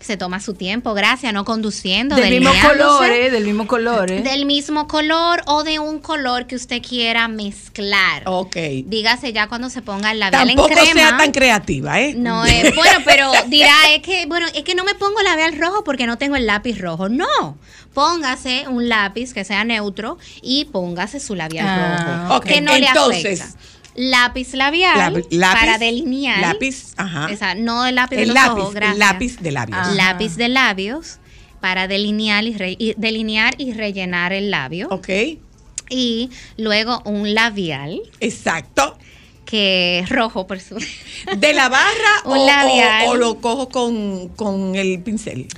se 0.00 0.16
toma 0.16 0.40
su 0.40 0.54
tiempo, 0.54 0.94
gracias, 0.94 1.32
no 1.32 1.44
conduciendo. 1.44 2.16
Del 2.16 2.40
mismo 2.40 2.52
color, 2.66 3.10
¿eh? 3.10 3.30
Del 3.30 3.44
mismo 3.44 3.66
color, 3.66 4.10
¿eh? 4.10 4.22
Del 4.22 4.46
mismo 4.46 4.88
color 4.88 5.42
o 5.46 5.62
de 5.62 5.78
un 5.78 5.98
color 6.00 6.46
que 6.46 6.56
usted 6.56 6.82
quiera 6.82 7.28
mezclar. 7.28 8.22
Ok. 8.26 8.56
Dígase 8.86 9.32
ya 9.32 9.46
cuando 9.48 9.68
se 9.70 9.82
ponga 9.82 10.10
el 10.12 10.18
labial 10.20 10.46
Tampoco 10.48 10.68
en 10.70 10.74
crema. 10.78 10.92
sea 11.08 11.16
tan 11.18 11.32
creativa, 11.32 12.00
¿eh? 12.00 12.14
No, 12.16 12.44
es 12.46 12.74
bueno, 12.74 12.98
pero 13.04 13.30
dirá, 13.48 13.74
es 13.94 14.02
que, 14.02 14.26
bueno, 14.26 14.46
es 14.54 14.62
que 14.64 14.74
no 14.74 14.84
me 14.84 14.94
pongo 14.94 15.20
labial 15.22 15.58
rojo 15.58 15.84
porque 15.84 16.06
no 16.06 16.16
tengo 16.18 16.36
el 16.36 16.46
lápiz 16.46 16.78
rojo. 16.78 17.08
No, 17.10 17.58
póngase 17.92 18.66
un 18.68 18.88
lápiz 18.88 19.34
que 19.34 19.44
sea 19.44 19.64
neutro 19.64 20.16
y 20.42 20.64
póngase 20.66 21.20
su 21.20 21.34
labial 21.34 21.66
Ah, 21.68 22.22
rojo. 22.28 22.36
ok. 22.38 22.44
Que 22.46 22.60
no 22.60 22.72
Entonces, 22.72 23.22
le 23.22 23.44
afecta. 23.44 23.58
Lápiz 24.02 24.54
labial 24.54 24.96
Lápiz- 24.96 25.26
lápiz, 25.30 25.60
para 25.60 25.78
delinear. 25.78 26.40
lápiz, 26.40 26.92
ajá. 26.96 27.28
Esa, 27.30 27.54
no 27.54 27.86
el 27.86 27.96
lápiz 27.96 28.16
de 28.16 28.22
El 28.22 28.28
los 28.28 28.34
lápiz, 28.34 28.60
ojos, 28.62 28.68
el 28.68 28.74
gracias. 28.76 28.98
lápiz 28.98 29.36
de 29.40 29.50
labios. 29.52 29.78
Ajá. 29.78 29.92
Lápiz 29.92 30.36
de 30.36 30.48
labios 30.48 31.18
para 31.60 31.86
delinear 31.86 32.44
y, 32.44 32.54
re- 32.54 32.76
y- 32.78 32.94
delinear 32.96 33.54
y 33.58 33.72
rellenar 33.72 34.32
el 34.32 34.50
labio. 34.50 34.88
Ok. 34.90 35.08
Y 35.90 36.30
luego 36.56 37.02
un 37.04 37.34
labial 37.34 38.00
Exacto. 38.20 38.96
que 39.44 40.04
rojo 40.08 40.46
por 40.46 40.60
su... 40.60 40.76
¿De 41.36 41.52
la 41.52 41.68
barra 41.68 41.90
Un 42.24 42.38
o, 42.38 42.46
labial. 42.46 43.06
o- 43.06 43.10
o 43.10 43.16
lo 43.16 43.40
cojo 43.40 43.68
con, 43.68 44.28
con 44.28 44.76
el 44.76 45.02
pincel? 45.02 45.48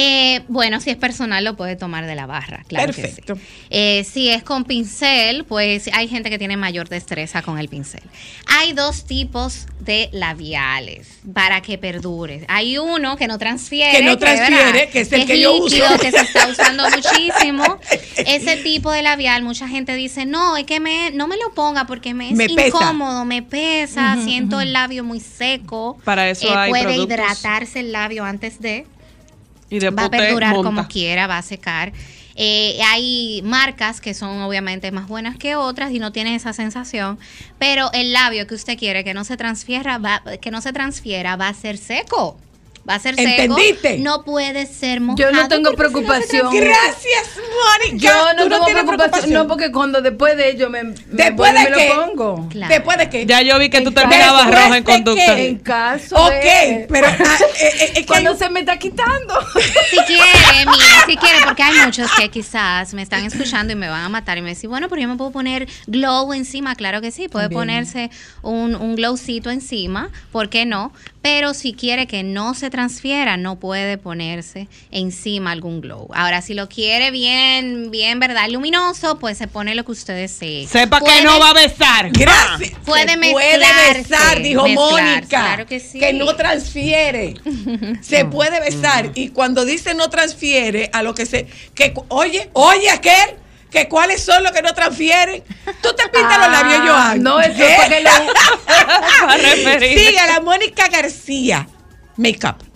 Eh, 0.00 0.42
bueno, 0.46 0.80
si 0.80 0.90
es 0.90 0.96
personal 0.96 1.42
lo 1.42 1.56
puede 1.56 1.74
tomar 1.74 2.06
de 2.06 2.14
la 2.14 2.26
barra, 2.26 2.62
claro 2.68 2.92
que 2.92 3.02
Perfecto. 3.02 3.34
sí. 3.34 3.40
Eh, 3.70 4.04
si 4.04 4.28
es 4.28 4.44
con 4.44 4.62
pincel, 4.64 5.44
pues 5.44 5.90
hay 5.92 6.06
gente 6.06 6.30
que 6.30 6.38
tiene 6.38 6.56
mayor 6.56 6.88
destreza 6.88 7.42
con 7.42 7.58
el 7.58 7.68
pincel. 7.68 8.02
Hay 8.46 8.74
dos 8.74 9.06
tipos 9.06 9.66
de 9.80 10.08
labiales 10.12 11.08
para 11.34 11.62
que 11.62 11.78
perdure. 11.78 12.44
Hay 12.46 12.78
uno 12.78 13.16
que 13.16 13.26
no 13.26 13.38
transfiere. 13.38 13.90
Que 13.90 14.04
no 14.04 14.16
transfiere, 14.18 14.64
¿verdad? 14.64 14.88
que 14.92 15.00
es 15.00 15.12
el 15.12 15.26
que 15.26 15.40
yo 15.40 15.52
líquido, 15.64 15.86
uso. 15.88 15.98
que 15.98 16.10
se 16.12 16.18
está 16.20 16.46
usando 16.50 16.84
muchísimo. 16.90 17.64
Ese 18.18 18.56
tipo 18.58 18.92
de 18.92 19.02
labial, 19.02 19.42
mucha 19.42 19.66
gente 19.66 19.94
dice, 19.96 20.26
no, 20.26 20.56
es 20.56 20.64
que 20.64 20.78
me, 20.78 21.10
no 21.10 21.26
me 21.26 21.36
lo 21.38 21.52
ponga 21.54 21.86
porque 21.86 22.14
me 22.14 22.28
es 22.30 22.34
Me 22.36 22.46
pesa. 22.48 22.68
incómodo, 22.68 23.24
me 23.24 23.42
pesa, 23.42 24.16
siento 24.22 24.60
el 24.60 24.72
labio 24.72 25.02
muy 25.02 25.18
seco. 25.18 25.98
Para 26.04 26.30
eso 26.30 26.46
Eh, 26.46 26.54
hay 26.56 26.70
puede 26.70 26.84
productos. 26.84 27.16
hidratarse 27.16 27.80
el 27.80 27.90
labio 27.90 28.24
antes 28.24 28.60
de 28.60 28.86
Y 29.70 29.78
va 29.80 30.04
a 30.04 30.10
perdurar 30.10 30.54
monta. 30.54 30.68
como 30.68 30.88
quiera, 30.88 31.26
va 31.26 31.38
a 31.38 31.42
secar. 31.42 31.92
Eh, 32.40 32.78
hay 32.86 33.42
marcas 33.42 34.00
que 34.00 34.14
son 34.14 34.40
obviamente 34.42 34.92
más 34.92 35.08
buenas 35.08 35.36
que 35.36 35.56
otras 35.56 35.90
y 35.90 35.98
no 35.98 36.12
tienen 36.12 36.34
esa 36.34 36.52
sensación, 36.52 37.18
pero 37.58 37.90
el 37.92 38.12
labio 38.12 38.46
que 38.46 38.54
usted 38.54 38.78
quiere 38.78 39.02
que 39.02 39.12
no 39.12 39.24
se 39.24 39.36
transfiera, 39.36 39.98
va, 39.98 40.22
que 40.40 40.52
no 40.52 40.60
se 40.60 40.72
transfiera, 40.72 41.34
va 41.34 41.48
a 41.48 41.54
ser 41.54 41.76
seco. 41.78 42.38
Va 42.88 42.94
a 42.94 42.98
ser 43.00 43.16
seco. 43.16 43.28
¿Entendiste? 43.30 43.98
No 43.98 44.24
puede 44.24 44.64
ser 44.66 45.00
mojado. 45.00 45.30
Yo 45.30 45.32
no 45.36 45.46
tengo 45.48 45.70
si 45.70 45.72
no 45.72 45.76
preocupación. 45.76 46.54
Gracias, 46.54 47.24
Mónica. 47.36 48.06
Yo 48.06 48.32
no 48.34 48.48
tengo 48.48 48.64
preocupación, 48.86 49.32
no, 49.32 49.46
porque 49.46 49.70
cuando 49.70 50.00
después 50.00 50.36
de 50.36 50.50
ello 50.50 50.70
me, 50.70 50.84
me 50.84 50.94
¿Después 51.08 51.52
de 51.52 51.58
me 51.70 51.76
qué? 51.76 51.88
lo 51.94 52.06
pongo. 52.06 52.48
Claro. 52.48 52.72
Después 52.74 52.96
de 52.98 53.10
que... 53.10 53.26
Ya 53.26 53.42
yo 53.42 53.58
vi 53.58 53.68
que 53.68 53.80
tú 53.82 53.92
terminabas 53.92 54.46
roja 54.46 54.66
en 54.66 54.72
¿Después 54.84 54.84
de 54.86 55.04
conducta. 55.04 55.36
qué? 55.36 55.48
En 55.48 55.58
caso 55.58 56.16
Ok, 56.16 56.30
de- 56.32 56.86
pero 56.88 57.06
ah, 57.08 57.16
eh, 57.60 57.70
eh, 57.80 57.84
es 57.84 57.90
que 57.92 58.06
cuando 58.06 58.34
se 58.36 58.48
me 58.48 58.60
está 58.60 58.78
quitando. 58.78 59.34
Si 59.90 59.96
quiere, 60.06 60.22
mira, 60.64 61.04
si 61.06 61.16
quiere, 61.16 61.38
porque 61.44 61.62
hay 61.62 61.78
muchos 61.84 62.10
que 62.12 62.30
quizás 62.30 62.94
me 62.94 63.02
están 63.02 63.24
escuchando 63.24 63.72
y 63.72 63.76
me 63.76 63.88
van 63.88 64.04
a 64.04 64.08
matar 64.08 64.38
y 64.38 64.42
me 64.42 64.50
dicen, 64.50 64.70
bueno, 64.70 64.88
pero 64.88 65.02
yo 65.02 65.08
me 65.08 65.16
puedo 65.16 65.30
poner 65.30 65.68
glow 65.86 66.32
encima. 66.32 66.74
Claro 66.74 67.00
que 67.00 67.10
sí, 67.10 67.28
puede 67.28 67.46
También. 67.46 67.60
ponerse 67.60 68.10
un, 68.42 68.74
un 68.76 68.96
glowcito 68.96 69.50
encima, 69.50 70.10
¿por 70.32 70.48
qué 70.48 70.64
no? 70.64 70.92
Pero 71.20 71.52
si 71.52 71.74
quiere 71.74 72.06
que 72.06 72.22
no 72.22 72.54
se 72.54 72.70
transfiera, 72.78 73.36
no 73.36 73.58
puede 73.58 73.98
ponerse 73.98 74.68
encima 74.92 75.50
algún 75.50 75.80
glow. 75.80 76.08
Ahora, 76.14 76.42
si 76.42 76.54
lo 76.54 76.68
quiere 76.68 77.10
bien, 77.10 77.90
bien, 77.90 78.20
¿verdad? 78.20 78.48
Luminoso, 78.48 79.18
pues 79.18 79.36
se 79.36 79.48
pone 79.48 79.74
lo 79.74 79.84
que 79.84 79.90
usted 79.90 80.14
desee. 80.14 80.68
Sepa 80.68 81.00
que 81.00 81.22
no 81.22 81.40
va 81.40 81.50
a 81.50 81.54
besar. 81.54 82.10
Gracias. 82.12 82.78
Puede 82.84 83.14
Se 83.14 83.32
puede 83.32 83.94
besar, 83.94 84.40
dijo 84.40 84.68
Mónica. 84.68 85.26
claro 85.26 85.66
que 85.66 85.80
sí. 85.80 86.00
no 86.14 86.36
transfiere. 86.36 87.34
se 88.00 88.24
puede 88.26 88.60
besar. 88.60 89.10
Y 89.16 89.30
cuando 89.30 89.64
dice 89.64 89.94
no 89.94 90.08
transfiere, 90.08 90.88
a 90.92 91.02
lo 91.02 91.14
que 91.16 91.26
se. 91.26 91.48
que 91.74 91.92
Oye, 92.06 92.48
oye, 92.52 92.90
aquel. 92.90 93.38
Que 93.72 93.86
cuáles 93.88 94.22
son 94.22 94.42
los 94.44 94.52
que 94.52 94.62
no 94.62 94.72
transfieren. 94.72 95.42
Tú 95.82 95.90
te 95.94 96.08
pintas 96.08 96.38
los 96.38 96.50
labios, 96.50 96.84
yo 96.86 96.94
Ah, 96.94 97.14
No, 97.18 97.38
eso 97.38 97.62
es 97.62 97.76
para 97.76 97.88
que 97.88 98.00
lo... 98.00 98.10
Para. 99.26 99.78
Sigue 99.80 100.18
a 100.18 100.26
la 100.26 100.40
Mónica 100.40 100.88
García. 100.88 101.68
Makeup. 102.16 102.67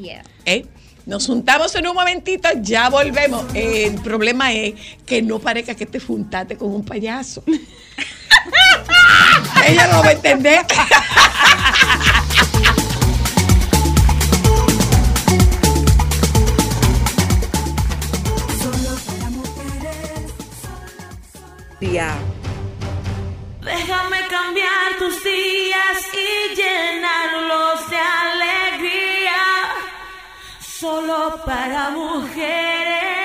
Yeah. 0.00 0.22
¿eh? 0.44 0.64
Nos 1.06 1.26
juntamos 1.26 1.74
en 1.74 1.86
un 1.86 1.94
momentito, 1.94 2.48
ya 2.60 2.88
volvemos. 2.88 3.44
El 3.54 3.94
problema 4.00 4.52
es 4.52 4.74
que 5.06 5.22
no 5.22 5.38
parezca 5.38 5.74
que 5.74 5.86
te 5.86 5.98
juntaste 5.98 6.56
con 6.56 6.72
un 6.72 6.84
payaso. 6.84 7.42
Ella 9.66 9.86
no 9.88 10.02
va 10.02 10.08
a 10.08 10.12
entender. 10.12 10.64
Déjame 23.62 24.18
cambiar 24.28 24.98
tus 24.98 25.22
días 25.22 25.98
y 26.14 26.54
llenarlos 26.54 27.69
Solo 30.80 31.38
para 31.44 31.90
mujeres. 31.90 33.19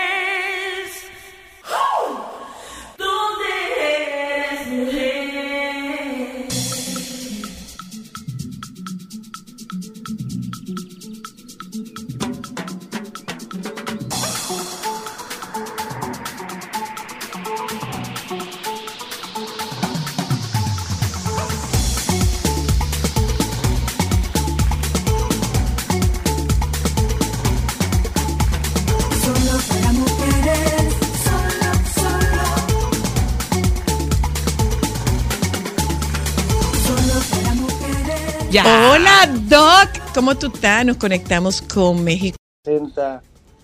Ya. 38.55 38.63
Hola, 38.93 39.29
Doc. 39.49 40.13
¿Cómo 40.13 40.33
tú 40.35 40.47
estás? 40.47 40.85
Nos 40.85 40.95
conectamos 40.95 41.61
con 41.61 42.01
México. 42.05 42.37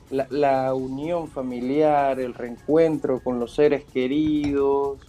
la, 0.10 0.28
la 0.30 0.74
unión 0.74 1.30
familiar, 1.30 2.20
el 2.20 2.34
reencuentro 2.34 3.22
con 3.24 3.39
los 3.39 3.56
seres 3.56 3.86
queridos 3.86 5.00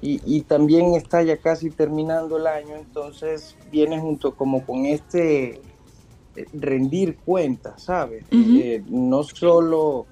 y, 0.00 0.22
y 0.24 0.40
también 0.44 0.94
está 0.94 1.22
ya 1.22 1.36
casi 1.36 1.68
terminando 1.68 2.38
el 2.38 2.46
año, 2.46 2.76
entonces 2.76 3.54
viene 3.70 4.00
junto 4.00 4.34
como 4.34 4.64
con 4.64 4.86
este 4.86 5.60
eh, 6.34 6.46
rendir 6.54 7.16
cuentas, 7.16 7.82
¿sabes? 7.82 8.24
Eh, 8.30 8.82
no 8.88 9.24
solo 9.24 10.06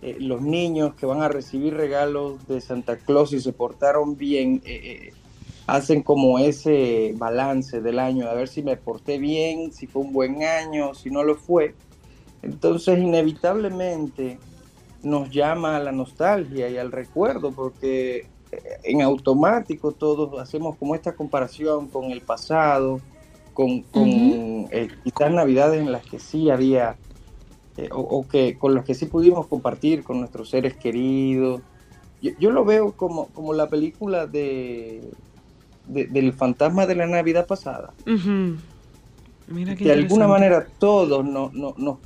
eh, 0.00 0.16
los 0.20 0.42
niños 0.42 0.94
que 0.94 1.06
van 1.06 1.22
a 1.22 1.28
recibir 1.28 1.74
regalos 1.74 2.46
de 2.46 2.60
Santa 2.60 2.98
Claus 2.98 3.32
y 3.32 3.40
se 3.40 3.52
portaron 3.52 4.16
bien, 4.16 4.62
eh, 4.64 5.08
eh, 5.08 5.12
hacen 5.66 6.02
como 6.02 6.38
ese 6.38 7.14
balance 7.16 7.80
del 7.80 7.98
año, 7.98 8.28
a 8.28 8.34
ver 8.34 8.48
si 8.48 8.62
me 8.62 8.76
porté 8.76 9.18
bien, 9.18 9.72
si 9.72 9.86
fue 9.86 10.02
un 10.02 10.12
buen 10.12 10.42
año, 10.42 10.94
si 10.94 11.10
no 11.10 11.22
lo 11.22 11.36
fue. 11.36 11.74
Entonces, 12.42 12.98
inevitablemente 12.98 14.38
nos 15.02 15.30
llama 15.30 15.76
a 15.76 15.80
la 15.80 15.92
nostalgia 15.92 16.68
y 16.68 16.76
al 16.76 16.92
recuerdo, 16.92 17.52
porque 17.52 18.26
eh, 18.52 18.62
en 18.82 19.02
automático 19.02 19.92
todos 19.92 20.38
hacemos 20.40 20.76
como 20.76 20.94
esta 20.94 21.14
comparación 21.14 21.88
con 21.88 22.10
el 22.10 22.20
pasado, 22.20 23.00
con, 23.54 23.82
con 23.82 24.04
eh, 24.70 24.88
quizás 25.02 25.30
navidades 25.30 25.80
en 25.80 25.92
las 25.92 26.04
que 26.04 26.18
sí 26.18 26.50
había, 26.50 26.96
eh, 27.78 27.88
o, 27.92 28.00
o 28.00 28.28
que 28.28 28.58
con 28.58 28.74
los 28.74 28.84
que 28.84 28.94
sí 28.94 29.06
pudimos 29.06 29.46
compartir 29.46 30.04
con 30.04 30.20
nuestros 30.20 30.50
seres 30.50 30.76
queridos. 30.76 31.62
Yo, 32.20 32.32
yo 32.38 32.50
lo 32.50 32.64
veo 32.64 32.92
como, 32.92 33.26
como 33.28 33.54
la 33.54 33.68
película 33.68 34.26
de, 34.26 35.02
de- 35.86 36.06
del 36.06 36.32
fantasma 36.32 36.86
de 36.86 36.94
la 36.94 37.06
Navidad 37.06 37.46
pasada. 37.46 37.92
Mira 39.48 39.72
qué 39.76 39.84
de 39.84 39.92
alguna 39.92 40.26
manera 40.28 40.66
todos 40.78 41.24
no- 41.24 41.50
no- 41.52 41.74
nos 41.76 41.98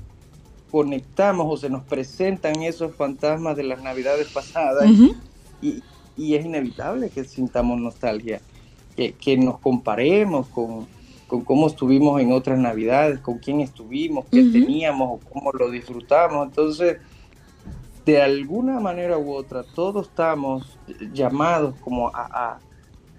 conectamos 0.70 1.46
o 1.48 1.56
se 1.56 1.70
nos 1.70 1.82
presentan 1.84 2.62
esos 2.62 2.94
fantasmas 2.94 3.56
de 3.56 3.62
las 3.62 3.82
navidades 3.82 4.28
pasadas 4.28 4.84
y, 5.62 5.82
y 6.16 6.34
es 6.34 6.44
inevitable 6.44 7.10
que 7.10 7.24
sintamos 7.24 7.80
nostalgia, 7.80 8.40
que, 8.96 9.12
que 9.12 9.36
nos 9.38 9.58
comparemos 9.60 10.48
con, 10.48 10.86
con 11.26 11.42
cómo 11.42 11.68
estuvimos 11.68 12.20
en 12.20 12.32
otras 12.32 12.58
navidades, 12.58 13.20
con 13.20 13.38
quién 13.38 13.60
estuvimos, 13.60 14.26
qué 14.30 14.40
teníamos 14.52 15.08
o 15.20 15.28
cómo 15.30 15.52
lo 15.52 15.70
disfrutamos. 15.70 16.46
Entonces, 16.48 16.98
de 18.04 18.20
alguna 18.22 18.80
manera 18.80 19.16
u 19.18 19.32
otra, 19.32 19.62
todos 19.62 20.08
estamos 20.08 20.78
llamados 21.12 21.74
como 21.80 22.08
a, 22.08 22.22
a- 22.26 22.58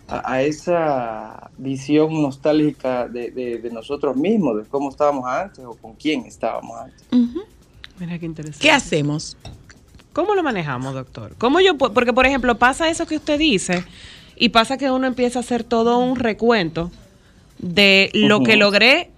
a- 0.09 0.33
a 0.33 0.41
esa 0.41 1.49
visión 1.57 2.21
nostálgica 2.21 3.07
de, 3.07 3.31
de- 3.31 3.57
de 3.59 3.71
nosotros 3.71 4.15
mismos, 4.15 4.57
de 4.57 4.63
cómo 4.69 4.89
estábamos 4.89 5.25
antes 5.25 5.63
o 5.65 5.73
con 5.75 5.93
quién 5.93 6.25
estábamos 6.25 6.77
antes. 6.79 7.03
Mira 7.99 8.17
qué 8.17 8.25
interesante. 8.25 8.61
¿Qué 8.61 8.71
hacemos? 8.71 9.37
¿Cómo 10.13 10.33
lo 10.35 10.43
manejamos, 10.43 10.93
doctor? 10.93 11.35
¿Cómo 11.37 11.59
yo 11.59 11.77
porque 11.77 12.13
por 12.13 12.25
ejemplo 12.25 12.57
pasa 12.57 12.89
eso 12.89 13.05
que 13.05 13.15
usted 13.17 13.37
dice 13.37 13.83
y 14.35 14.49
pasa 14.49 14.77
que 14.77 14.89
uno 14.89 15.05
empieza 15.07 15.39
a 15.39 15.41
hacer 15.41 15.63
todo 15.63 15.99
un 15.99 16.15
recuento 16.15 16.91
de 17.59 18.09
lo 18.13 18.41
que 18.41 18.55
logré, 18.55 19.11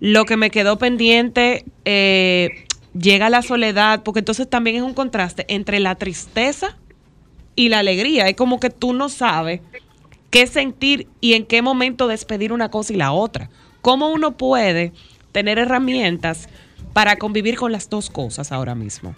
lo 0.00 0.24
que 0.24 0.36
me 0.36 0.50
quedó 0.50 0.76
pendiente, 0.76 1.64
eh, 1.84 2.64
llega 2.98 3.30
la 3.30 3.42
soledad, 3.42 4.02
porque 4.02 4.18
entonces 4.20 4.48
también 4.50 4.76
es 4.76 4.82
un 4.82 4.92
contraste 4.94 5.46
entre 5.48 5.78
la 5.80 5.94
tristeza 5.94 6.76
y 7.54 7.68
la 7.68 7.78
alegría. 7.78 8.28
Es 8.28 8.36
como 8.36 8.58
que 8.60 8.70
tú 8.70 8.92
no 8.92 9.08
sabes 9.08 9.60
qué 10.30 10.46
sentir 10.46 11.08
y 11.20 11.34
en 11.34 11.46
qué 11.46 11.62
momento 11.62 12.08
despedir 12.08 12.52
una 12.52 12.70
cosa 12.70 12.92
y 12.92 12.96
la 12.96 13.12
otra. 13.12 13.50
¿Cómo 13.82 14.08
uno 14.10 14.36
puede 14.36 14.92
tener 15.32 15.58
herramientas 15.58 16.48
para 16.92 17.16
convivir 17.16 17.56
con 17.56 17.72
las 17.72 17.88
dos 17.88 18.10
cosas 18.10 18.52
ahora 18.52 18.74
mismo? 18.74 19.14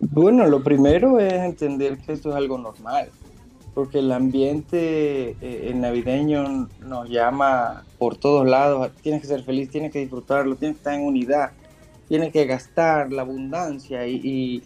Bueno, 0.00 0.46
lo 0.46 0.62
primero 0.62 1.18
es 1.20 1.32
entender 1.34 1.98
que 1.98 2.12
esto 2.14 2.30
es 2.30 2.34
algo 2.36 2.58
normal, 2.58 3.10
porque 3.74 3.98
el 3.98 4.10
ambiente 4.12 5.36
eh, 5.40 5.72
navideño 5.74 6.68
nos 6.80 7.08
llama 7.08 7.84
por 7.98 8.16
todos 8.16 8.48
lados, 8.48 8.90
tienes 9.02 9.20
que 9.20 9.28
ser 9.28 9.42
feliz, 9.44 9.70
tienes 9.70 9.92
que 9.92 10.00
disfrutarlo, 10.00 10.56
tienes 10.56 10.76
que 10.76 10.80
estar 10.80 10.94
en 10.94 11.02
unidad, 11.06 11.52
tienes 12.08 12.32
que 12.32 12.46
gastar 12.46 13.12
la 13.12 13.22
abundancia 13.22 14.06
y, 14.06 14.16
y- 14.24 14.62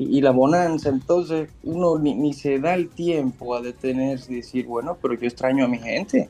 y 0.00 0.20
la 0.20 0.30
bonanza, 0.30 0.90
entonces 0.90 1.50
uno 1.64 1.98
ni, 1.98 2.14
ni 2.14 2.32
se 2.32 2.60
da 2.60 2.74
el 2.74 2.88
tiempo 2.88 3.56
a 3.56 3.60
detenerse 3.60 4.32
y 4.32 4.36
decir, 4.36 4.64
bueno, 4.66 4.96
pero 5.02 5.14
yo 5.14 5.26
extraño 5.26 5.64
a 5.64 5.68
mi 5.68 5.78
gente. 5.78 6.28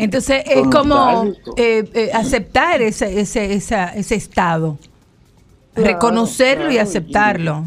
Entonces 0.00 0.42
es 0.46 0.66
como 0.68 1.24
eh, 1.56 1.84
eh, 1.92 2.10
aceptar 2.14 2.80
ese, 2.80 3.20
ese, 3.20 3.52
esa- 3.52 3.94
ese 3.94 4.14
estado, 4.14 4.78
Claro, 5.74 5.88
reconocerlo 5.92 6.62
y 6.70 6.74
claro, 6.74 6.74
y- 6.74 6.78
aceptarlo. 6.78 7.64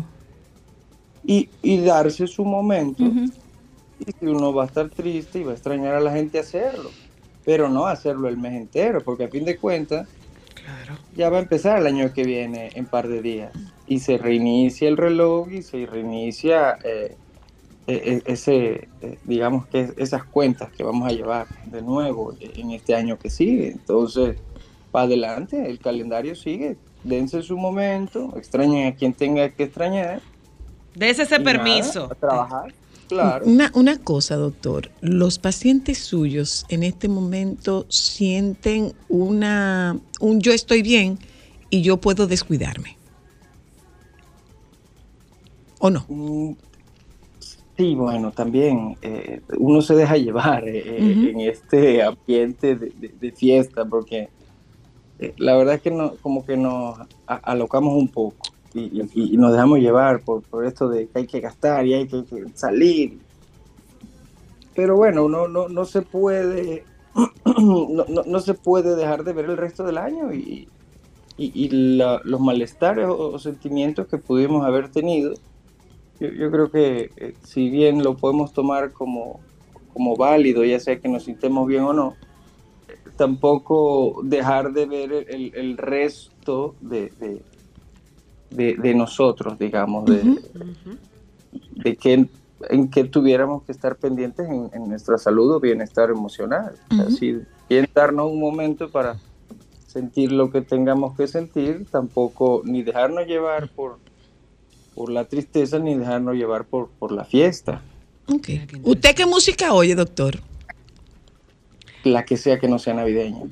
y, 1.24 1.50
y 1.62 1.78
darse 1.82 2.26
su 2.26 2.44
momento. 2.44 3.04
Y 3.04 4.12
si 4.20 4.26
uno 4.26 4.54
va 4.54 4.64
a 4.64 4.66
estar 4.68 4.90
triste 4.90 5.40
y 5.40 5.44
va 5.44 5.52
a 5.52 5.54
extrañar 5.54 5.94
a 5.94 6.00
la 6.00 6.12
gente, 6.14 6.40
hacerlo. 6.40 6.90
Pero 7.46 7.70
no 7.70 7.86
hacerlo 7.86 8.28
el 8.28 8.38
mes 8.38 8.54
entero, 8.54 9.02
porque 9.04 9.26
a 9.26 9.28
fin 9.28 9.46
de 9.46 9.58
cuentas 9.58 10.08
ya 11.16 11.30
va 11.30 11.38
a 11.38 11.42
empezar 11.42 11.78
el 11.80 11.86
año 11.88 12.12
que 12.14 12.24
viene 12.24 12.72
en 12.74 12.86
par 12.86 13.08
de 13.08 13.22
días. 13.22 13.52
Y 13.90 14.00
se 14.00 14.18
reinicia 14.18 14.88
el 14.88 14.96
reloj 14.96 15.52
y 15.52 15.62
se 15.62 15.86
reinicia 15.86 16.78
eh, 16.86 17.18
eh, 17.90 18.02
eh, 18.06 18.22
ese, 18.28 18.88
eh, 19.02 19.18
digamos 19.24 19.66
que 19.66 19.92
esas 19.98 20.24
cuentas 20.24 20.72
que 20.72 20.84
vamos 20.84 21.10
a 21.10 21.12
llevar 21.12 21.48
de 21.66 21.82
nuevo 21.82 22.36
en 22.40 22.70
este 22.70 22.94
año 22.94 23.18
que 23.18 23.32
sigue. 23.32 23.72
Entonces, 23.72 24.38
para 24.92 25.06
adelante, 25.06 25.68
el 25.68 25.80
calendario 25.80 26.36
sigue. 26.36 26.78
Dense 27.04 27.42
su 27.42 27.58
momento, 27.58 28.32
extrañen 28.38 28.86
a 28.86 28.96
quien 28.96 29.14
tenga 29.14 29.50
que 29.50 29.64
extrañar. 29.64 30.22
Dese 30.94 31.24
ese 31.24 31.38
y 31.38 31.40
nada, 31.40 31.52
permiso. 31.52 32.10
a 32.12 32.14
trabajar, 32.14 32.74
claro. 33.08 33.46
Una, 33.48 33.72
una 33.74 33.98
cosa, 33.98 34.36
doctor, 34.36 34.92
los 35.02 35.40
pacientes 35.40 35.98
suyos 35.98 36.68
en 36.70 36.84
este 36.84 37.08
momento 37.08 37.88
sienten 37.90 38.94
una, 39.08 39.98
un 40.20 40.42
yo 40.42 40.52
estoy 40.52 40.84
bien 40.84 41.18
y 41.72 41.82
yo 41.82 41.98
puedo 41.98 42.28
descuidarme. 42.28 42.99
¿O 45.80 45.90
no? 45.90 46.06
Mm, 46.10 46.54
Sí, 47.78 47.96
bueno, 47.96 48.34
también 48.34 48.98
eh, 49.02 49.42
uno 49.58 49.82
se 49.82 49.96
deja 49.96 50.18
llevar 50.18 50.68
eh, 50.68 51.14
eh, 51.14 51.18
en 51.22 51.40
este 51.40 52.04
ambiente 52.04 52.76
de, 52.76 52.92
de- 52.94 53.14
de 53.18 53.32
fiesta, 53.32 53.86
porque 53.86 54.30
eh, 55.20 55.34
la 55.38 55.56
verdad 55.58 55.76
es 55.76 55.82
que 55.82 55.92
no, 55.92 56.18
como 56.18 56.46
que 56.46 56.58
nos 56.58 56.98
alocamos 57.28 57.96
un 57.96 58.12
poco 58.12 58.38
y, 58.74 59.02
y- 59.02 59.34
y 59.36 59.38
nos 59.38 59.54
dejamos 59.54 59.80
llevar 59.80 60.24
por, 60.24 60.44
por 60.46 60.66
esto 60.66 60.90
de 60.90 61.08
que 61.10 61.20
hay 61.20 61.28
que 61.28 61.40
gastar 61.42 61.86
y 61.88 61.94
hay 61.94 62.08
que, 62.08 62.26
que 62.26 62.44
salir. 62.56 63.22
Pero 64.76 64.96
bueno, 64.98 65.28
no, 65.30 65.48
no, 65.48 65.70
no 65.70 65.86
se 65.86 66.02
puede, 66.02 66.86
no, 67.46 68.06
no- 68.10 68.24
no 68.26 68.40
se 68.40 68.54
puede 68.56 68.96
dejar 68.96 69.24
de 69.24 69.34
ver 69.34 69.46
el 69.46 69.58
resto 69.58 69.84
del 69.84 69.98
año 69.98 70.34
y, 70.34 70.70
y- 71.38 71.66
y 71.66 71.70
la- 71.98 72.22
los 72.26 72.40
malestares 72.42 73.08
o, 73.08 73.32
o 73.34 73.40
sentimientos 73.40 74.08
que 74.08 74.18
pudimos 74.18 74.66
haber 74.66 74.92
tenido 74.92 75.34
yo, 76.20 76.30
yo 76.30 76.52
creo 76.52 76.72
que 76.72 77.14
eh, 77.18 77.38
si 77.42 77.70
bien 77.70 78.04
lo 78.04 78.18
podemos 78.20 78.54
tomar 78.54 78.94
como, 78.94 79.46
como 79.88 80.18
válido, 80.18 80.64
ya 80.66 80.80
sea 80.80 81.00
que 81.00 81.10
nos 81.10 81.26
sintamos 81.26 81.68
bien 81.68 81.84
o 81.84 81.94
no, 81.94 82.20
eh, 82.88 83.02
tampoco 83.18 84.22
dejar 84.24 84.74
de 84.74 84.86
ver 84.88 85.14
el, 85.14 85.54
el- 85.56 85.78
resto 85.78 86.78
de, 86.82 87.12
de, 87.18 87.46
de- 88.50 88.76
de 88.78 88.94
nosotros, 88.96 89.58
digamos, 89.58 90.08
de, 90.08 90.32
de 91.52 91.98
que 91.98 92.30
en 92.70 92.90
que 92.90 93.06
tuviéramos 93.06 93.64
que 93.64 93.72
estar 93.72 93.98
pendientes 93.98 94.48
en, 94.50 94.70
en 94.74 94.90
nuestra 94.90 95.18
salud 95.18 95.56
o 95.56 95.60
bienestar 95.62 96.10
emocional. 96.10 96.78
Sea, 96.90 97.10
Ujú. 97.10 97.10
si 97.10 97.40
bien 97.70 97.86
darnos 97.96 98.28
un 98.32 98.40
momento 98.40 98.92
para 98.92 99.22
sentir 99.86 100.32
lo 100.32 100.52
que 100.52 100.62
tengamos 100.62 101.16
que 101.18 101.28
sentir, 101.28 101.88
tampoco 101.92 102.62
ni 102.66 102.84
dejarnos 102.84 103.26
llevar 103.28 103.72
por, 103.74 104.02
por 105.00 105.10
la 105.10 105.24
tristeza 105.24 105.80
ni 105.80 105.96
dejarnos 105.96 106.36
llevar 106.36 106.66
por, 106.66 106.90
por 106.90 107.14
la 107.14 107.24
fiesta, 107.24 107.82
Ok. 108.28 108.50
¿Usted 108.84 109.16
qué 109.16 109.26
música 109.26 109.72
oye, 109.74 109.96
doctor? 109.96 110.42
la 112.04 112.26
que 112.26 112.36
sea 112.36 112.60
que 112.60 112.68
no 112.68 112.80
sea 112.80 112.94
navideña. 112.94 113.44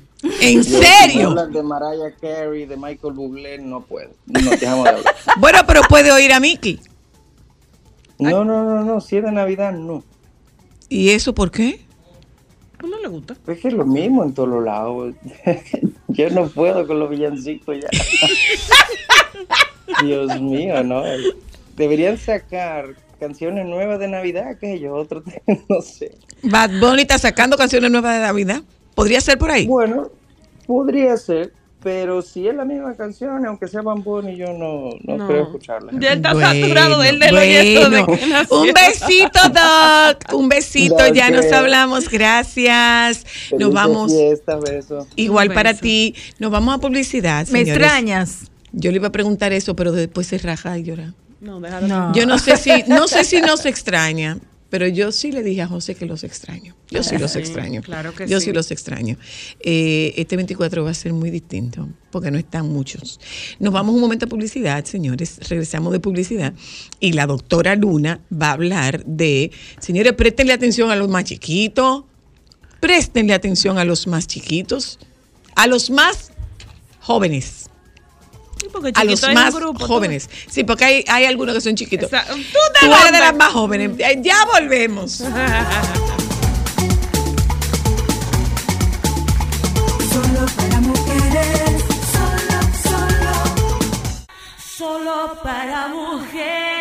¿En 0.42 0.58
Yo, 0.58 0.62
si 0.62 0.84
serio? 0.84 1.28
hablan 1.30 1.50
de 1.50 1.62
Mariah 1.62 2.14
Carey, 2.20 2.66
de 2.66 2.76
Michael 2.76 3.14
Bublé, 3.14 3.58
no 3.58 3.80
puedo. 3.80 4.10
No 4.26 4.50
dejamos 4.50 4.84
de 4.84 4.90
hablar. 4.90 5.14
Bueno, 5.38 5.58
pero 5.66 5.80
puede 5.88 6.12
oír 6.12 6.34
a 6.34 6.40
Mickey. 6.40 6.80
No, 8.18 8.44
no, 8.44 8.62
no, 8.64 8.84
no, 8.84 9.00
si 9.00 9.16
es 9.16 9.24
de 9.24 9.32
Navidad, 9.32 9.72
no. 9.72 10.04
¿Y 10.90 11.10
eso 11.10 11.34
por 11.34 11.50
qué? 11.50 11.80
No 12.86 13.00
le 13.00 13.08
gusta. 13.08 13.36
Es 13.46 13.58
que 13.58 13.68
es 13.68 13.74
lo 13.74 13.86
mismo 13.86 14.22
en 14.22 14.34
todos 14.34 14.50
los 14.50 14.64
lados. 14.64 15.14
Yo 16.08 16.28
no 16.28 16.46
puedo 16.48 16.86
con 16.86 16.98
los 17.00 17.08
villancicos 17.08 17.78
ya. 17.80 17.88
Dios 20.02 20.40
mío, 20.40 20.82
¿no? 20.84 21.02
Deberían 21.76 22.18
sacar 22.18 22.94
canciones 23.20 23.66
nuevas 23.66 23.98
de 23.98 24.08
Navidad, 24.08 24.58
que 24.58 24.74
ellos 24.74 24.92
otros, 24.96 25.24
no 25.68 25.80
sé. 25.82 26.12
Bad 26.42 26.70
Bunny 26.80 27.02
está 27.02 27.18
sacando 27.18 27.56
canciones 27.56 27.90
nuevas 27.90 28.14
de 28.14 28.20
Navidad. 28.20 28.62
¿Podría 28.94 29.20
ser 29.20 29.38
por 29.38 29.50
ahí? 29.50 29.66
Bueno, 29.66 30.10
podría 30.66 31.16
ser, 31.16 31.52
pero 31.82 32.20
si 32.22 32.46
es 32.48 32.54
la 32.54 32.64
misma 32.64 32.94
canción, 32.96 33.44
aunque 33.46 33.68
sea 33.68 33.82
Bad 33.82 33.98
Bunny, 33.98 34.36
yo 34.36 34.52
no, 34.52 34.90
no, 35.04 35.16
No. 35.16 35.26
creo 35.28 35.42
escucharla. 35.44 35.92
Ya 36.00 36.12
está 36.14 36.32
Bueno, 36.32 36.48
saturado 36.48 37.02
él 37.04 37.18
de 37.20 37.32
lo 37.32 37.44
y 37.44 37.48
esto 37.48 37.90
de 37.90 38.02
bueno. 38.02 38.06
que 38.20 38.26
nació. 38.26 38.60
Un 38.60 38.68
besito, 38.72 39.38
Doc. 39.48 40.34
Un 40.34 40.48
besito. 40.48 41.06
Ya 41.14 41.30
nos 41.30 41.50
hablamos. 41.52 42.08
Gracias. 42.08 43.24
Nos 43.56 43.72
vamos. 43.72 44.12
Igual 45.16 45.52
para 45.54 45.74
ti. 45.74 46.14
Nos 46.40 46.50
vamos 46.50 46.74
a 46.74 46.78
publicidad. 46.78 47.46
¿Me 47.48 47.60
señores. 47.60 47.68
extrañas? 47.82 48.50
Yo 48.80 48.90
le 48.92 48.96
iba 48.96 49.08
a 49.08 49.12
preguntar 49.12 49.52
eso, 49.52 49.74
pero 49.74 49.90
después 49.92 50.26
se 50.28 50.38
raja 50.38 50.78
y 50.78 50.84
llora. 50.84 51.14
No, 51.40 51.60
déjalo. 51.60 51.88
No. 51.88 52.14
Yo 52.14 52.26
no 52.26 52.38
sé 52.38 52.56
si, 52.56 52.70
no 52.86 53.08
sé 53.08 53.24
si 53.24 53.40
nos 53.40 53.66
extraña, 53.66 54.38
pero 54.70 54.86
yo 54.86 55.10
sí 55.12 55.32
le 55.32 55.42
dije 55.42 55.62
a 55.62 55.66
José 55.66 55.94
que 55.96 56.06
los 56.06 56.22
extraño. 56.24 56.76
Yo 56.90 57.02
sí 57.02 57.18
los 57.18 57.32
Sí, 57.32 57.38
extraño. 57.40 57.82
claro 57.82 58.14
que 58.14 58.28
yo 58.28 58.38
sí. 58.38 58.46
sí 58.46 58.52
los 58.52 58.70
extraño. 58.70 59.16
Eh, 59.60 60.14
este 60.16 60.36
24 60.36 60.84
va 60.84 60.90
a 60.90 60.94
ser 60.94 61.12
muy 61.12 61.30
distinto, 61.30 61.88
porque 62.10 62.30
no 62.30 62.38
están 62.38 62.68
muchos. 62.68 63.18
Nos 63.58 63.72
vamos 63.72 63.94
un 63.94 64.00
momento 64.00 64.26
a 64.26 64.28
publicidad, 64.28 64.84
señores. 64.84 65.38
Regresamos 65.48 65.92
de 65.92 66.00
publicidad. 66.00 66.54
Y 67.00 67.12
la 67.14 67.26
doctora 67.26 67.74
Luna 67.76 68.20
va 68.32 68.50
a 68.50 68.52
hablar 68.52 69.04
de, 69.04 69.50
señores, 69.80 70.12
préstenle 70.12 70.52
atención 70.52 70.90
a 70.90 70.96
los 70.96 71.08
más 71.08 71.24
chiquitos, 71.24 72.04
préstenle 72.80 73.34
atención 73.34 73.78
a 73.78 73.84
los 73.84 74.06
más 74.06 74.26
chiquitos, 74.26 74.98
a 75.56 75.66
los 75.66 75.90
más 75.90 76.30
jóvenes 77.00 77.64
Sí, 77.64 77.68
a 78.94 79.04
los 79.04 79.22
más 79.34 79.54
grupo, 79.54 79.78
tú 79.78 79.86
jóvenes. 79.86 80.28
Sí, 80.50 80.64
porque 80.64 80.84
hay, 80.84 81.04
hay 81.08 81.24
algunos 81.26 81.54
que 81.54 81.60
son 81.60 81.74
chiquitos. 81.76 82.10
Tú 82.10 82.16
Tú 82.80 82.86
eres 82.86 83.12
de 83.12 83.18
las 83.20 83.34
más 83.36 83.52
jóvenes. 83.52 83.92
Eh, 83.98 84.18
Ya 84.22 84.44
volvemos. 84.52 85.12
Solo 90.10 90.46
para 90.56 90.80
mujeres, 90.80 91.82
solo, 92.12 92.60
solo. 92.82 93.78
Solo 94.58 95.38
para 95.42 95.88
mujeres. 95.88 96.77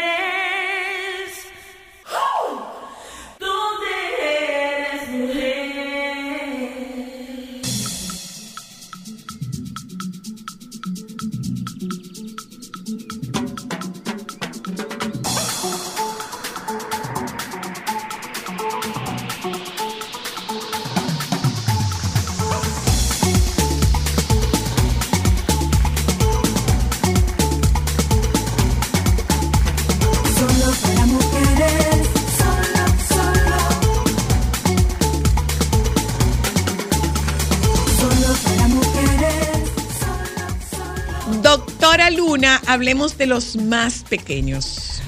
Luna, 42.38 42.62
hablemos 42.68 43.18
de 43.18 43.26
los 43.26 43.56
más 43.58 44.04
pequeños. 44.08 45.02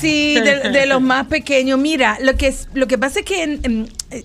Sí, 0.00 0.34
de, 0.34 0.70
de 0.70 0.86
los 0.86 1.02
más 1.02 1.26
pequeños. 1.26 1.78
Mira, 1.80 2.16
lo 2.22 2.36
que 2.36 2.46
es, 2.46 2.68
lo 2.74 2.86
que 2.86 2.96
pasa 2.96 3.18
es 3.20 3.24
que 3.26 3.42
en- 3.42 3.60
en, 3.64 3.88
eh, 4.12 4.24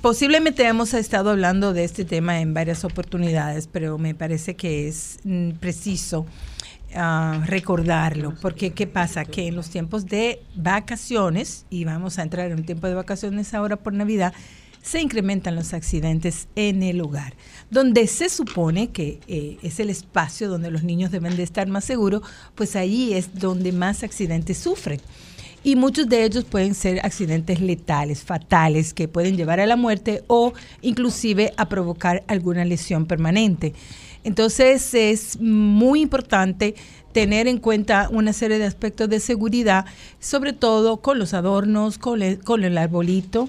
posiblemente 0.00 0.66
hemos 0.66 0.92
estado 0.92 1.30
hablando 1.30 1.72
de 1.72 1.84
este 1.84 2.04
tema 2.04 2.40
en 2.40 2.52
varias 2.52 2.84
oportunidades, 2.84 3.68
pero 3.70 3.96
me 3.96 4.14
parece 4.16 4.56
que 4.56 4.88
es 4.88 5.18
mm, 5.22 5.50
preciso 5.52 6.26
ah, 6.96 7.40
recordarlo, 7.46 8.34
porque 8.42 8.72
qué 8.72 8.88
pasa 8.88 9.24
que 9.24 9.46
en 9.46 9.54
los 9.54 9.70
tiempos 9.70 10.06
de 10.06 10.40
vacaciones 10.56 11.64
y 11.70 11.84
vamos 11.84 12.18
a 12.18 12.22
entrar 12.22 12.50
en 12.50 12.58
un 12.58 12.64
tiempo 12.64 12.88
de 12.88 12.94
vacaciones 12.94 13.54
ahora 13.54 13.76
por 13.76 13.92
Navidad 13.92 14.32
se 14.84 15.00
incrementan 15.00 15.56
los 15.56 15.72
accidentes 15.72 16.46
en 16.56 16.82
el 16.82 17.00
hogar, 17.00 17.32
donde 17.70 18.06
se 18.06 18.28
supone 18.28 18.90
que 18.90 19.18
eh, 19.26 19.56
es 19.62 19.80
el 19.80 19.88
espacio 19.88 20.50
donde 20.50 20.70
los 20.70 20.82
niños 20.82 21.10
deben 21.10 21.36
de 21.36 21.42
estar 21.42 21.66
más 21.68 21.86
seguros, 21.86 22.20
pues 22.54 22.76
allí 22.76 23.14
es 23.14 23.34
donde 23.34 23.72
más 23.72 24.02
accidentes 24.02 24.58
sufren. 24.58 25.00
Y 25.64 25.76
muchos 25.76 26.06
de 26.10 26.24
ellos 26.24 26.44
pueden 26.44 26.74
ser 26.74 27.00
accidentes 27.02 27.62
letales, 27.62 28.22
fatales, 28.22 28.92
que 28.92 29.08
pueden 29.08 29.38
llevar 29.38 29.58
a 29.58 29.66
la 29.66 29.76
muerte 29.76 30.22
o 30.26 30.52
inclusive 30.82 31.54
a 31.56 31.70
provocar 31.70 32.22
alguna 32.26 32.66
lesión 32.66 33.06
permanente. 33.06 33.72
Entonces 34.22 34.92
es 34.92 35.40
muy 35.40 36.02
importante 36.02 36.74
tener 37.12 37.48
en 37.48 37.56
cuenta 37.56 38.10
una 38.12 38.34
serie 38.34 38.58
de 38.58 38.66
aspectos 38.66 39.08
de 39.08 39.20
seguridad, 39.20 39.86
sobre 40.20 40.52
todo 40.52 40.98
con 40.98 41.18
los 41.18 41.32
adornos, 41.32 41.96
con 41.96 42.20
el, 42.20 42.40
con 42.40 42.64
el 42.64 42.76
arbolito, 42.76 43.48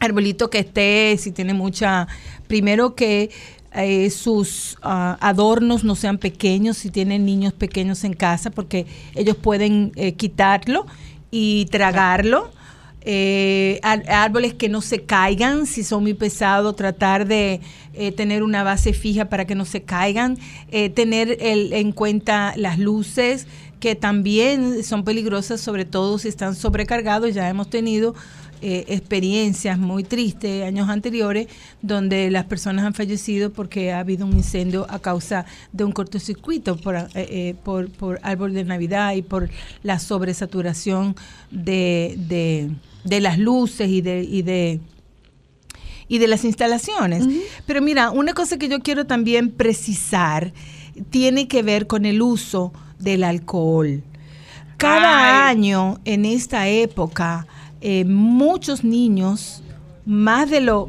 arbolito 0.00 0.50
que 0.50 0.60
esté, 0.60 1.16
si 1.18 1.32
tiene 1.32 1.54
mucha, 1.54 2.08
primero 2.46 2.94
que 2.94 3.30
eh, 3.74 4.10
sus 4.10 4.76
ah, 4.82 5.16
adornos 5.20 5.84
no 5.84 5.94
sean 5.96 6.18
pequeños, 6.18 6.76
si 6.78 6.90
tienen 6.90 7.24
niños 7.24 7.52
pequeños 7.52 8.04
en 8.04 8.12
casa, 8.14 8.50
porque 8.50 8.86
ellos 9.14 9.36
pueden 9.36 9.92
eh, 9.96 10.12
quitarlo 10.14 10.86
y 11.30 11.66
tragarlo. 11.66 12.50
Eh, 13.04 13.80
árboles 13.82 14.54
que 14.54 14.68
no 14.68 14.80
se 14.80 15.02
caigan, 15.02 15.66
si 15.66 15.82
son 15.82 16.02
muy 16.04 16.14
pesados, 16.14 16.76
tratar 16.76 17.26
de 17.26 17.60
tener 18.16 18.42
una 18.44 18.62
base 18.62 18.92
fija 18.92 19.24
para 19.28 19.44
que 19.44 19.54
no 19.56 19.64
se 19.64 19.82
caigan, 19.82 20.38
tener 20.94 21.36
el- 21.40 21.72
en 21.72 21.90
cuenta 21.92 22.54
las 22.56 22.78
luces 22.78 23.48
que 23.80 23.96
también 23.96 24.84
son 24.84 25.02
peligrosas, 25.02 25.60
sobre 25.60 25.84
todo 25.84 26.16
si 26.18 26.28
están 26.28 26.54
sobrecargados. 26.54 27.34
Ya 27.34 27.48
hemos 27.48 27.68
tenido 27.68 28.14
eh, 28.62 28.84
experiencias 28.88 29.78
muy 29.78 30.04
tristes 30.04 30.64
años 30.64 30.88
anteriores 30.88 31.48
donde 31.82 32.30
las 32.30 32.44
personas 32.44 32.84
han 32.84 32.94
fallecido 32.94 33.52
porque 33.52 33.92
ha 33.92 33.98
habido 33.98 34.24
un 34.24 34.34
incendio 34.34 34.86
a 34.88 35.00
causa 35.00 35.44
de 35.72 35.84
un 35.84 35.92
cortocircuito 35.92 36.76
por, 36.76 36.94
eh, 36.94 37.08
eh, 37.14 37.54
por, 37.64 37.90
por 37.90 38.20
árbol 38.22 38.54
de 38.54 38.64
Navidad 38.64 39.14
y 39.14 39.22
por 39.22 39.50
la 39.82 39.98
sobresaturación 39.98 41.16
de, 41.50 42.14
de, 42.16 42.70
de 43.04 43.20
las 43.20 43.38
luces 43.38 43.88
y 43.88 44.00
de, 44.00 44.22
y 44.22 44.42
de 44.42 44.80
y 46.08 46.18
de 46.18 46.28
las 46.28 46.44
instalaciones. 46.44 47.24
Pero 47.66 47.80
mira, 47.80 48.10
una 48.10 48.34
cosa 48.34 48.58
que 48.58 48.68
yo 48.68 48.80
quiero 48.80 49.06
también 49.06 49.50
precisar 49.50 50.52
tiene 51.10 51.48
que 51.48 51.62
ver 51.62 51.86
con 51.86 52.04
el 52.04 52.20
uso 52.20 52.72
del 52.98 53.24
alcohol. 53.24 54.02
Cada 54.76 55.48
Ay. 55.48 55.56
año 55.56 56.00
en 56.04 56.24
esta 56.24 56.68
época, 56.68 57.46
eh, 57.82 58.04
muchos 58.04 58.84
niños, 58.84 59.62
más 60.06 60.48
de 60.50 60.60
lo, 60.60 60.88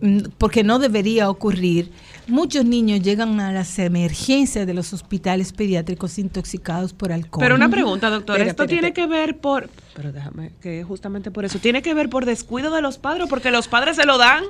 mm, 0.00 0.18
porque 0.36 0.62
no 0.62 0.78
debería 0.78 1.30
ocurrir, 1.30 1.90
muchos 2.26 2.64
niños 2.64 3.00
llegan 3.00 3.40
a 3.40 3.52
las 3.52 3.78
emergencias 3.78 4.66
de 4.66 4.74
los 4.74 4.92
hospitales 4.92 5.52
pediátricos 5.52 6.18
intoxicados 6.18 6.92
por 6.92 7.12
alcohol. 7.12 7.40
Pero 7.40 7.54
una 7.54 7.68
pregunta, 7.68 8.08
doctor. 8.08 8.40
Esto 8.40 8.66
tiene 8.66 8.92
que 8.92 9.06
ver 9.06 9.38
por. 9.38 9.68
Pero 9.94 10.12
déjame, 10.12 10.52
que 10.60 10.84
justamente 10.84 11.30
por 11.30 11.44
eso. 11.44 11.58
¿Tiene 11.58 11.82
que 11.82 11.92
ver 11.94 12.08
por 12.08 12.24
descuido 12.24 12.70
de 12.74 12.80
los 12.80 12.98
padres? 12.98 13.26
Porque 13.28 13.50
los 13.50 13.68
padres 13.68 13.96
se 13.96 14.06
lo 14.06 14.16
dan 14.16 14.44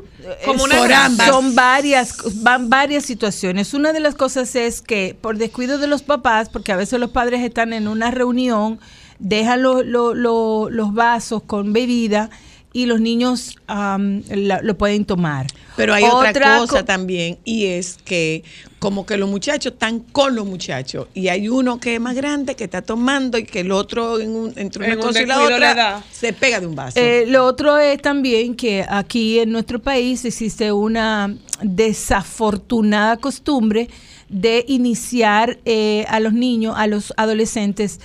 como 0.45 0.65
una. 0.65 0.79
Por 0.79 0.93
ambas. 0.93 1.29
Son 1.29 1.55
varias, 1.55 2.43
van 2.43 2.69
varias 2.69 3.05
situaciones. 3.05 3.75
Una 3.75 3.93
de 3.93 4.01
las 4.01 4.15
cosas 4.15 4.55
es 4.55 4.83
que 4.83 5.17
por 5.21 5.39
descuido 5.39 5.79
de 5.79 5.87
los 5.87 6.03
papás, 6.03 6.49
porque 6.49 6.73
a 6.73 6.77
veces 6.77 7.01
los 7.01 7.11
padres 7.11 7.43
están 7.43 7.73
en 7.73 7.89
una 7.89 8.11
reunión, 8.11 8.79
dejan 9.21 9.63
lo- 9.63 9.83
lo- 9.85 10.15
lo- 10.15 10.69
los 10.71 10.93
vasos 10.93 11.43
con 11.47 11.73
bebida 11.73 12.29
y 12.73 12.87
los 12.87 13.01
niños 13.01 13.57
la- 13.69 14.61
lo 14.63 14.79
pueden 14.79 15.05
tomar. 15.05 15.47
Pero 15.77 15.93
hay 15.95 16.05
otra, 16.05 16.59
co- 16.59 16.67
cosa 16.69 16.85
también 16.85 17.39
y 17.45 17.67
es 17.67 17.99
que 18.05 18.45
como 18.79 19.05
que 19.07 19.17
los 19.17 19.29
muchachos 19.29 19.73
están 19.73 19.99
con 20.01 20.35
los 20.37 20.47
muchachos 20.47 21.09
y 21.15 21.29
hay 21.29 21.49
uno 21.49 21.81
que 21.81 21.97
es 21.97 22.01
más 22.01 22.15
grande 22.15 22.55
que 22.55 22.65
está 22.65 22.81
tomando 22.83 23.39
y 23.39 23.45
que 23.45 23.61
el 23.61 23.73
otro 23.73 24.21
en 24.21 24.31
un- 24.37 24.53
entre 24.57 24.85
una 24.85 24.93
En 24.93 24.99
un 25.01 25.05
cosa 25.07 25.23
y 25.23 25.27
la 25.27 25.41
otra 25.43 26.05
se 26.13 26.33
pega 26.33 26.61
de 26.61 26.67
un 26.67 26.75
vaso. 26.77 26.99
Eh, 27.01 27.25
lo 27.27 27.45
otro 27.45 27.77
es 27.79 28.01
también 28.01 28.55
que 28.55 28.85
aquí 28.89 29.39
en 29.41 29.51
nuestro 29.51 29.81
país 29.81 30.25
existe 30.25 30.71
una 30.73 31.35
desafortunada 31.63 33.17
costumbre 33.17 33.89
de 34.29 34.65
iniciar 34.69 35.59
eh, 35.65 36.05
a 36.09 36.21
los 36.21 36.33
niños, 36.33 36.75
a 36.77 36.87
los 36.87 37.13
adolescentes, 37.17 38.01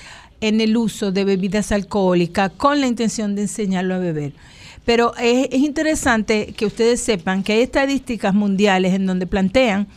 en 0.48 0.62
el 0.62 0.76
uso 0.78 1.12
de 1.12 1.24
bebidas 1.26 1.72
alcohólicas 1.72 2.52
con 2.58 2.80
la 2.82 2.88
intención 2.88 3.36
de 3.36 3.44
enseñarlo 3.44 3.96
a 3.96 4.00
beber. 4.00 4.34
Pero 4.86 5.14
es, 5.18 5.48
es 5.52 5.62
interesante 5.62 6.54
que 6.56 6.66
ustedes 6.66 7.02
sepan 7.02 7.44
que 7.44 7.54
hay 7.54 7.62
estadísticas 7.62 8.34
mundiales 8.34 8.94
en 8.94 9.06
donde 9.06 9.26
plantean 9.26 9.88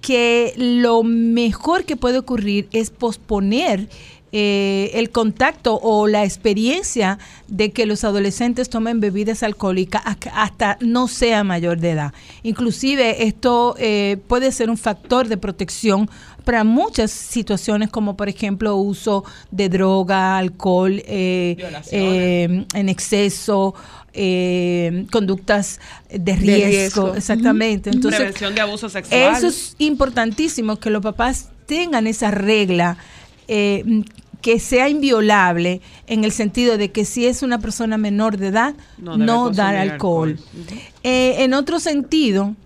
que 0.00 0.52
lo 0.56 1.02
mejor 1.02 1.84
que 1.84 1.96
puede 1.96 2.18
ocurrir 2.18 2.68
es 2.72 2.90
posponer 2.90 3.88
eh, 4.30 4.90
el 4.94 5.08
contacto 5.10 5.80
o 5.82 6.06
la 6.06 6.22
experiencia 6.22 7.18
de 7.48 7.70
que 7.72 7.86
los 7.86 8.04
adolescentes 8.04 8.68
tomen 8.68 9.00
bebidas 9.00 9.42
alcohólicas 9.42 10.02
hasta- 10.04 10.30
hasta 10.42 10.78
no 10.80 11.08
sea 11.08 11.42
mayor 11.44 11.80
de 11.80 11.90
edad. 11.92 12.12
Inclusive 12.42 13.24
esto 13.26 13.74
eh, 13.78 14.18
puede 14.28 14.52
ser 14.52 14.68
un 14.70 14.76
factor 14.76 15.28
de 15.28 15.38
protección 15.38 16.10
para 16.48 16.64
muchas 16.64 17.10
situaciones 17.10 17.90
como 17.90 18.16
por 18.16 18.30
ejemplo 18.30 18.74
uso 18.76 19.22
de 19.50 19.68
droga, 19.68 20.38
alcohol 20.38 21.02
eh, 21.04 21.58
eh, 21.92 22.64
en 22.72 22.88
exceso, 22.88 23.74
eh, 24.14 25.04
conductas 25.12 25.78
de 26.08 26.36
riesgo, 26.36 26.68
riesgo. 26.68 27.14
exactamente. 27.16 27.90
Entonces, 27.90 28.20
Prevención 28.20 28.54
de 28.54 28.62
abuso 28.62 28.88
sexual. 28.88 29.36
eso 29.36 29.48
es 29.48 29.76
importantísimo 29.76 30.76
que 30.76 30.88
los 30.88 31.02
papás 31.02 31.50
tengan 31.66 32.06
esa 32.06 32.30
regla 32.30 32.96
que 33.46 34.58
sea 34.58 34.88
inviolable 34.88 35.82
en 36.06 36.24
el 36.24 36.32
sentido 36.32 36.78
de 36.78 36.90
que 36.92 37.04
si 37.04 37.26
es 37.26 37.42
una 37.42 37.58
persona 37.58 37.98
menor 37.98 38.38
de 38.38 38.46
edad, 38.46 38.74
No 38.96 39.50
dar 39.50 39.76
alcohol. 39.76 40.30
alcohol. 40.30 40.78
Eh, 41.02 41.44
en 41.44 41.52
otro 41.52 41.78
sentido, 41.78 42.56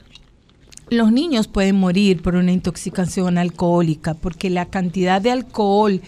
los 0.92 1.12
niños 1.12 1.48
pueden 1.48 1.76
morir 1.76 2.22
por 2.22 2.36
una 2.36 2.52
intoxicación 2.52 3.38
alcohólica 3.38 4.14
porque 4.14 4.50
la 4.50 4.66
cantidad 4.66 5.20
de 5.20 5.30
alcohol 5.30 6.02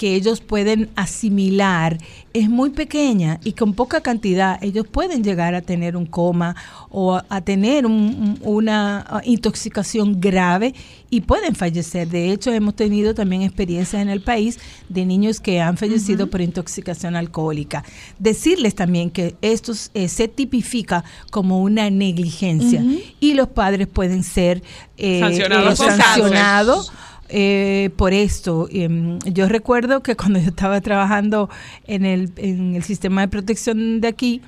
que 0.00 0.14
ellos 0.14 0.40
pueden 0.40 0.88
asimilar 0.96 1.98
es 2.32 2.48
muy 2.48 2.70
pequeña 2.70 3.38
y 3.44 3.52
con 3.52 3.74
poca 3.74 4.00
cantidad 4.00 4.58
ellos 4.62 4.86
pueden 4.90 5.22
llegar 5.22 5.54
a 5.54 5.60
tener 5.60 5.94
un 5.94 6.06
coma 6.06 6.56
o 6.88 7.16
a, 7.16 7.26
a 7.28 7.42
tener 7.42 7.84
un- 7.84 7.92
un- 7.92 8.38
una 8.42 9.04
ah, 9.06 9.20
intoxicación 9.24 10.18
grave 10.18 10.74
y 11.10 11.20
pueden 11.20 11.54
fallecer. 11.54 12.08
De 12.08 12.32
hecho, 12.32 12.50
hemos 12.50 12.76
tenido 12.76 13.12
también 13.14 13.42
experiencias 13.42 14.00
en 14.00 14.08
el 14.08 14.22
país 14.22 14.58
de 14.88 15.04
niños 15.04 15.38
que 15.38 15.60
han 15.60 15.76
fallecido 15.76 16.30
por 16.30 16.40
intoxicación 16.40 17.14
alcohólica. 17.14 17.84
Decirles 18.18 18.74
también 18.74 19.10
que 19.10 19.34
esto 19.42 19.72
eh, 19.92 20.08
se 20.08 20.28
tipifica 20.28 21.04
como 21.30 21.60
una 21.60 21.90
negligencia 21.90 22.82
y 23.20 23.34
los 23.34 23.48
padres 23.48 23.86
pueden 23.86 24.22
ser 24.22 24.62
eh, 24.96 25.20
Sancionados 25.20 25.80
eh, 25.80 25.84
sancionados 25.84 26.92
eh, 27.30 27.90
por 27.96 28.12
esto. 28.12 28.68
Em, 28.70 29.18
yo 29.20 29.48
recuerdo 29.48 30.02
que 30.02 30.16
cuando 30.16 30.38
yo 30.38 30.48
estaba 30.48 30.80
trabajando 30.80 31.48
en 31.86 32.04
el, 32.04 32.82
sistema 32.82 33.22
de 33.22 33.28
protección 33.28 34.00
de 34.00 34.08
aquí, 34.08 34.42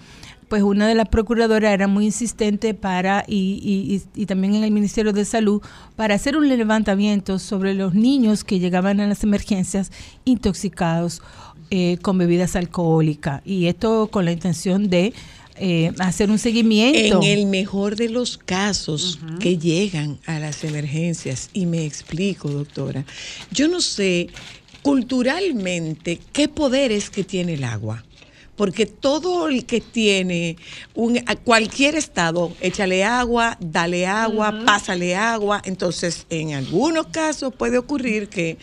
pues 0.49 0.63
una 0.63 0.87
de 0.87 0.95
las 0.95 1.09
procuradoras 1.09 1.73
era 1.73 1.87
muy 1.89 2.05
insistente 2.05 2.75
para, 2.75 3.25
y, 3.27 3.59
y- 3.63 3.95
y- 3.95 4.23
y 4.23 4.27
también 4.27 4.55
en 4.55 4.65
el 4.65 4.71
Ministerio 4.71 5.13
de 5.15 5.25
Salud, 5.25 5.63
para 5.97 6.15
hacer 6.15 6.37
un 6.37 6.47
levantamiento 6.49 7.39
sobre 7.39 7.73
los 7.73 7.95
niños 7.95 8.45
que 8.45 8.59
llegaban 8.59 9.01
a 9.01 9.07
las 9.07 9.23
emergencias 9.25 9.91
intoxicados 10.27 11.23
eh, 11.71 11.97
con 12.03 12.19
bebidas 12.19 12.55
alcohólicas. 12.55 13.41
Y 13.47 13.65
esto 13.67 14.09
con 14.09 14.27
la 14.27 14.33
intención 14.33 14.91
de 14.91 15.15
eh, 15.57 15.93
hacer 15.99 16.31
un 16.31 16.39
seguimiento. 16.39 17.23
En 17.23 17.23
el 17.23 17.47
mejor 17.47 17.97
de 17.97 18.09
los 18.09 18.39
casos 18.39 19.19
que 19.41 19.59
llegan 19.59 20.19
a 20.27 20.39
las 20.39 20.65
emergencias, 20.65 21.51
y 21.53 21.67
me 21.67 21.85
explico, 21.85 22.49
doctora, 22.49 23.05
yo 23.51 23.69
no 23.69 23.81
sé 23.81 24.29
culturalmente 24.83 26.19
qué 26.33 26.49
poderes 26.49 27.11
que 27.11 27.25
tiene 27.25 27.55
el 27.55 27.65
agua. 27.65 28.05
Porque 28.57 28.85
todo 28.85 29.49
el 29.49 29.65
que 29.65 29.81
tiene 29.81 30.57
un, 30.95 31.19
cualquier 31.43 31.95
estado, 31.97 32.53
échale 32.61 33.03
agua, 33.03 33.57
dale 33.61 34.07
agua, 34.07 34.63
pásale 34.67 35.17
agua. 35.17 35.63
Entonces, 35.65 36.27
en 36.29 36.53
algunos 36.53 37.07
casos 37.07 37.55
puede 37.55 37.79
ocurrir 37.79 38.29
que 38.29 38.59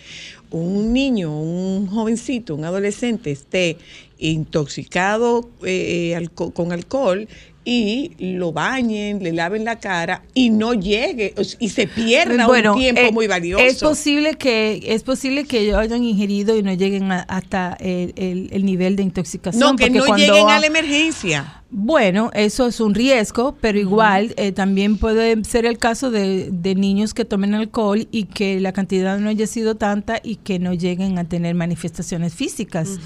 un 0.51 0.93
niño, 0.93 1.37
un 1.39 1.87
jovencito, 1.87 2.55
un 2.55 2.65
adolescente 2.65 3.31
esté 3.31 3.77
intoxicado 4.19 5.49
eh, 5.63 6.13
alco- 6.15 6.53
con 6.53 6.71
alcohol 6.71 7.27
y 7.65 8.11
lo 8.19 8.51
bañen, 8.51 9.21
le 9.21 9.31
laven 9.33 9.63
la 9.65 9.79
cara 9.79 10.23
y 10.33 10.49
no 10.49 10.73
llegue 10.73 11.33
y 11.59 11.69
se 11.69 11.87
pierda 11.87 12.47
un 12.73 12.79
tiempo 12.79 13.01
eh, 13.01 13.11
muy 13.11 13.27
valioso. 13.27 13.63
Es 13.63 13.79
posible 13.79 14.35
que 14.35 14.81
es 14.87 15.03
posible 15.03 15.45
que 15.45 15.59
ellos 15.59 15.77
hayan 15.77 16.03
ingerido 16.03 16.57
y 16.57 16.63
no 16.63 16.73
lleguen 16.73 17.11
a- 17.11 17.21
hasta 17.21 17.77
el, 17.79 18.13
el- 18.15 18.49
el 18.51 18.65
nivel 18.65 18.95
de 18.95 19.03
intoxicación. 19.03 19.59
no, 19.61 19.75
que 19.75 19.89
no 19.89 20.05
cuando 20.05 20.25
lleguen 20.25 20.49
a 20.49 20.59
la 20.59 20.67
emergencia. 20.67 21.58
Bueno, 21.71 22.31
eso 22.33 22.65
es 22.65 22.79
un 22.79 22.95
riesgo, 22.95 23.55
pero 23.61 23.77
igual 23.77 24.33
eh, 24.37 24.51
también 24.51 24.97
puede 24.97 25.43
ser 25.43 25.67
el 25.67 25.77
caso 25.77 26.09
de, 26.09 26.49
de 26.51 26.73
niños 26.73 27.13
que 27.13 27.25
tomen 27.25 27.53
alcohol 27.53 28.07
y 28.11 28.23
que 28.23 28.59
la 28.59 28.71
cantidad 28.73 29.19
no 29.19 29.29
haya 29.29 29.45
sido 29.45 29.75
tanta 29.75 30.19
y 30.23 30.37
que 30.37 30.57
no 30.57 30.73
lleguen 30.73 31.19
a 31.19 31.25
tener 31.25 31.53
manifestaciones 31.53 32.33
físicas. 32.33 32.97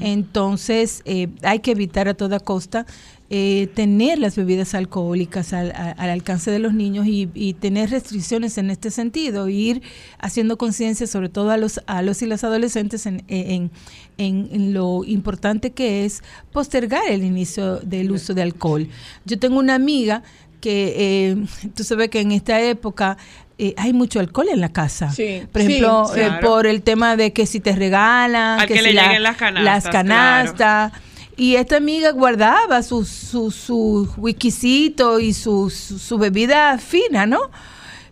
Entonces, 0.00 1.02
eh, 1.04 1.28
hay 1.42 1.58
que 1.58 1.72
evitar 1.72 2.08
a 2.08 2.14
toda 2.14 2.40
costa 2.40 2.86
eh, 3.28 3.68
tener 3.74 4.20
las 4.20 4.36
bebidas 4.36 4.72
alcohólicas 4.76 5.52
al, 5.52 5.72
a- 5.72 5.90
al 5.90 6.10
alcance 6.10 6.48
de 6.52 6.60
los 6.60 6.72
niños 6.74 7.08
y, 7.08 7.28
y 7.34 7.54
tener 7.54 7.90
restricciones 7.90 8.56
en 8.56 8.70
este 8.70 8.92
sentido, 8.92 9.48
ir 9.48 9.82
haciendo 10.20 10.56
conciencia 10.56 11.08
sobre 11.08 11.28
todo 11.28 11.50
a 11.50 11.56
los, 11.56 11.80
a 11.88 12.02
los 12.02 12.22
y 12.22 12.26
las 12.26 12.44
adolescentes 12.44 13.04
en, 13.04 13.24
en, 13.26 13.72
en- 14.16 14.48
en 14.52 14.72
lo 14.72 15.02
importante 15.04 15.72
que 15.72 16.04
es 16.04 16.22
postergar 16.52 17.02
el 17.10 17.24
inicio 17.24 17.78
del 17.80 18.05
uso 18.12 18.34
de 18.34 18.42
alcohol. 18.42 18.88
Yo 19.24 19.38
tengo 19.38 19.58
una 19.58 19.74
amiga 19.74 20.22
que 20.60 20.94
eh, 20.96 21.36
tú 21.74 21.84
sabes 21.84 22.08
que 22.08 22.20
en 22.20 22.32
esta 22.32 22.60
época 22.60 23.16
eh, 23.58 23.74
hay 23.76 23.92
mucho 23.92 24.20
alcohol 24.20 24.48
en 24.52 24.60
la 24.60 24.70
casa. 24.72 25.10
Sí, 25.12 25.42
Por 25.52 25.60
ejemplo, 25.62 26.06
sí. 26.12 26.20
eh, 26.20 26.26
Claro. 26.26 26.46
por 26.46 26.66
el 26.66 26.82
tema 26.82 27.16
de 27.16 27.32
que 27.32 27.46
si 27.46 27.60
te 27.60 27.72
regalan, 27.74 28.60
Al 28.60 28.66
que 28.66 28.82
le 28.82 28.92
lleguen 28.92 29.22
las 29.22 29.36
canastas, 29.36 29.64
las 29.64 29.88
canastas. 29.92 30.92
Y 31.38 31.56
esta 31.56 31.76
amiga 31.76 32.10
guardaba 32.12 32.82
su, 32.82 33.04
su, 33.04 33.50
su 33.50 34.08
whiskycito 34.16 35.20
y 35.20 35.34
su, 35.34 35.68
su, 35.70 35.98
su 35.98 36.16
bebida 36.18 36.78
fina, 36.78 37.26
¿no? 37.26 37.40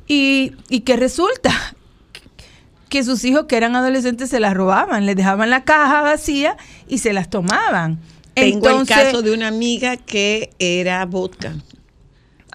Y, 0.07 0.53
y 0.69 0.81
que 0.81 0.97
resulta 0.97 1.51
que 2.91 3.03
sus 3.03 3.25
hijos 3.25 3.47
que 3.47 3.57
eran 3.57 3.75
adolescentes 3.77 4.31
se 4.31 4.41
las 4.41 4.55
robaban, 4.55 5.07
les 5.07 5.17
dejaban 5.17 5.51
la 5.51 5.65
caja 5.65 6.03
vacía 6.03 6.57
y 6.87 6.99
se 6.99 7.13
las 7.13 7.29
tomaban. 7.31 7.99
Tengo 8.35 8.57
Entonces, 8.69 8.97
el 8.97 9.05
caso 9.05 9.23
de 9.23 9.33
una 9.33 9.49
amiga 9.49 9.97
que 9.97 10.51
era 10.59 11.05
vodka. 11.07 11.55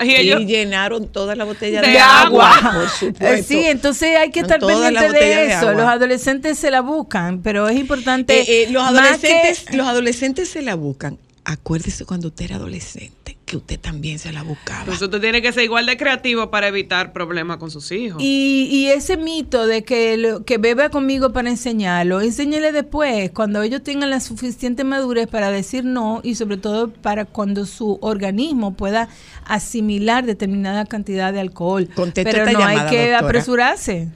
Y 0.01 0.11
Y, 0.11 0.15
ellos- 0.15 0.41
llenaron 0.45 1.07
toda 1.09 1.36
la 1.36 1.43
botella 1.43 1.82
De 1.82 1.89
de, 1.89 1.99
agua. 1.99 2.57
agua. 2.57 2.73
Por 2.73 2.89
supuesto. 2.99 3.47
Sí, 3.47 3.65
entonces 3.65 4.15
hay 4.17 4.32
que 4.32 4.39
estar 4.41 4.59
pendiente 4.59 5.11
de 5.11 5.47
eso. 5.53 5.73
Los 5.73 5.82
adolescentes 5.88 6.57
se 6.57 6.71
la 6.71 6.82
buscan, 6.82 7.41
pero 7.41 7.67
es 7.67 7.77
importante. 7.77 8.39
Eh, 8.41 8.63
eh, 8.63 8.67
los, 8.71 8.82
adolescentes, 8.84 9.65
que- 9.65 9.75
los 9.77 9.88
adolescentes 9.88 10.49
se 10.49 10.61
la 10.61 10.75
buscan. 10.75 11.17
Acuérdese 11.43 12.05
cuando 12.05 12.27
usted 12.30 12.45
era 12.45 12.55
adolescente, 12.57 13.11
que 13.50 13.58
usted 13.58 13.80
también 13.80 14.20
se 14.20 14.32
la 14.32 14.43
buscaba. 14.43 14.82
Entonces 14.82 15.02
usted 15.02 15.20
tiene 15.20 15.41
que 15.41 15.52
ser 15.52 15.64
igual 15.64 15.88
de 15.88 15.97
creativo 15.97 16.52
para 16.52 16.68
evitar 16.68 17.12
problemas 17.14 17.58
con 17.58 17.72
sus 17.72 17.91
hijos. 17.91 18.22
Y, 18.22 18.68
y 18.72 18.88
ese 18.89 19.18
mito 19.18 19.66
de 19.66 19.84
que, 19.84 20.18
lo- 20.18 20.45
que 20.45 20.60
beba 20.60 20.89
conmigo 20.89 21.34
para 21.34 21.50
enseñarlo, 21.50 22.22
enséñele 22.22 22.72
después, 22.72 23.32
cuando 23.32 23.64
ellos 23.64 23.82
tengan 23.84 24.12
la 24.12 24.20
suficiente 24.20 24.84
madurez 24.84 25.28
para 25.28 25.50
decir 25.50 25.84
no 25.84 26.22
y 26.24 26.36
sobre 26.36 26.58
todo 26.58 26.91
para 26.93 27.26
cuando 27.26 27.66
su 27.66 27.97
organismo 28.02 28.76
pueda 28.76 29.10
asimilar 29.45 30.26
determinada 30.26 30.86
cantidad 30.86 31.34
de 31.34 31.39
alcohol. 31.39 31.89
Contesta 31.95 32.30
Pero 32.32 32.43
esta 32.45 32.52
no 32.54 32.60
llamada, 32.60 32.84
hay 32.84 32.95
que 32.95 33.10
doctora. 33.10 33.28
apresurarse. 33.28 34.10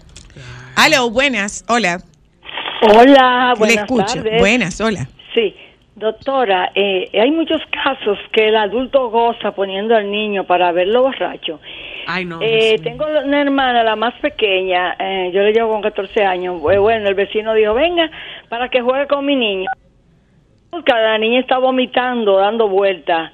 Aló, 0.76 1.10
buenas, 1.10 1.66
hola. 1.68 2.04
Hola, 2.96 3.54
Le 3.54 3.60
buenas 3.60 3.78
escucho. 3.78 4.06
tardes. 4.16 4.40
Buenas, 4.40 4.80
hola. 4.82 5.10
Sí, 5.34 5.54
doctora, 5.96 6.72
eh, 6.74 7.10
hay 7.14 7.32
muchos 7.32 7.62
casos 7.72 8.18
que 8.32 8.48
el 8.48 8.56
adulto 8.56 9.10
goza 9.10 9.52
poniendo 9.52 9.96
al 9.96 10.10
niño 10.10 10.44
para 10.46 10.72
verlo 10.72 11.04
borracho. 11.04 11.60
Ay, 12.08 12.26
no. 12.26 12.39
Eh, 12.41 12.80
tengo 12.84 13.06
una 13.06 13.41
hermana, 13.41 13.84
la 13.84 13.96
más 13.96 14.14
pequeña, 14.20 14.96
eh, 15.00 15.32
yo 15.34 15.41
le 15.41 15.54
llevo 15.54 15.72
con 15.72 15.82
14 15.82 16.24
años. 16.24 16.62
Eh, 16.72 16.78
Bueno, 16.78 17.08
el 17.08 17.16
vecino 17.16 17.54
dijo, 17.54 17.74
venga, 17.74 18.10
para 18.50 18.70
que 18.70 18.82
juegue 18.82 19.08
con 19.08 19.26
mi 19.26 19.36
niño. 19.36 19.70
La 20.88 21.18
niña 21.20 21.39
está 21.39 21.60
vomitando, 21.60 22.38
dando 22.38 22.68
vueltas. 22.68 23.32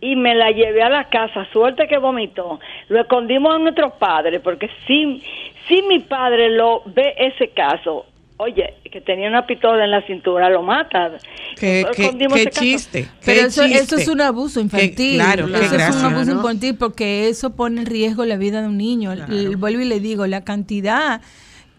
Y 0.00 0.16
me 0.16 0.34
la 0.34 0.50
llevé 0.50 0.82
a 0.82 0.88
la 0.88 1.04
casa, 1.04 1.46
suerte 1.52 1.86
que 1.86 1.96
vomitó. 1.96 2.58
Lo 2.88 3.00
escondimos 3.00 3.54
a 3.54 3.58
nuestros 3.58 3.92
padres, 3.94 4.40
porque 4.40 4.68
si, 4.84 5.22
si 5.68 5.82
mi 5.82 6.00
padre 6.00 6.50
lo 6.50 6.82
ve 6.86 7.14
ese 7.16 7.50
caso, 7.50 8.06
oye, 8.42 8.74
que 8.90 9.00
tenía 9.00 9.28
una 9.28 9.46
pistola 9.46 9.84
en 9.84 9.90
la 9.90 10.06
cintura, 10.06 10.50
lo 10.50 10.62
mata. 10.62 11.12
Qué, 11.56 11.86
qué- 11.94 12.16
qué 12.34 12.50
chiste. 12.50 13.08
Pero 13.24 13.40
qué 13.42 13.46
eso, 13.46 13.62
chiste. 13.64 13.78
eso 13.82 13.96
es 13.96 14.08
un 14.08 14.20
abuso 14.20 14.60
infantil. 14.60 15.14
claro, 15.16 15.46
qué 15.46 15.54
eso 15.54 15.62
es 15.64 15.72
gracia, 15.72 16.06
un 16.08 16.14
abuso 16.14 16.30
¿no? 16.32 16.36
infantil 16.40 16.76
porque 16.76 17.28
eso 17.28 17.50
pone 17.56 17.80
en 17.80 17.86
riesgo 17.86 18.24
la 18.24 18.36
vida 18.36 18.60
de 18.62 18.68
un 18.68 18.76
niño. 18.76 19.12
Vuelvo 19.58 19.80
y 19.80 19.84
le 19.86 20.00
digo, 20.00 20.26
la 20.26 20.42
cantidad, 20.44 21.20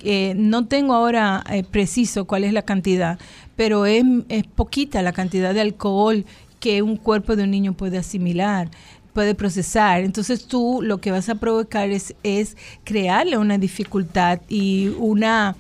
eh, 0.03 0.34
no 0.36 0.66
tengo 0.68 0.93
ahora 0.93 1.43
eh, 1.51 1.64
preciso 1.64 2.26
cuál 2.26 2.43
es 2.43 2.53
la 2.53 2.64
cantidad, 2.64 3.20
pero 3.55 3.86
es, 3.86 4.03
es 4.30 4.43
poquita 4.45 5.01
la 5.01 5.11
cantidad 5.14 5.53
de 5.53 5.61
alcohol 5.61 6.26
que 6.59 6.82
un 6.82 6.97
cuerpo 6.97 7.36
de 7.36 7.43
un 7.43 7.51
niño 7.51 7.74
puede 7.74 7.97
asimilar 7.97 8.70
puede 9.14 9.36
procesar. 9.36 10.01
Entonces 10.01 10.47
tú 10.47 10.80
lo 10.82 10.97
que 10.97 11.11
vas 11.11 11.30
a 11.30 11.36
provocar 11.36 11.91
es, 11.91 12.16
es 12.24 12.57
crearle 12.84 13.38
una 13.38 13.59
dificultad 13.59 14.39
y 14.49 14.88
una 14.97 15.55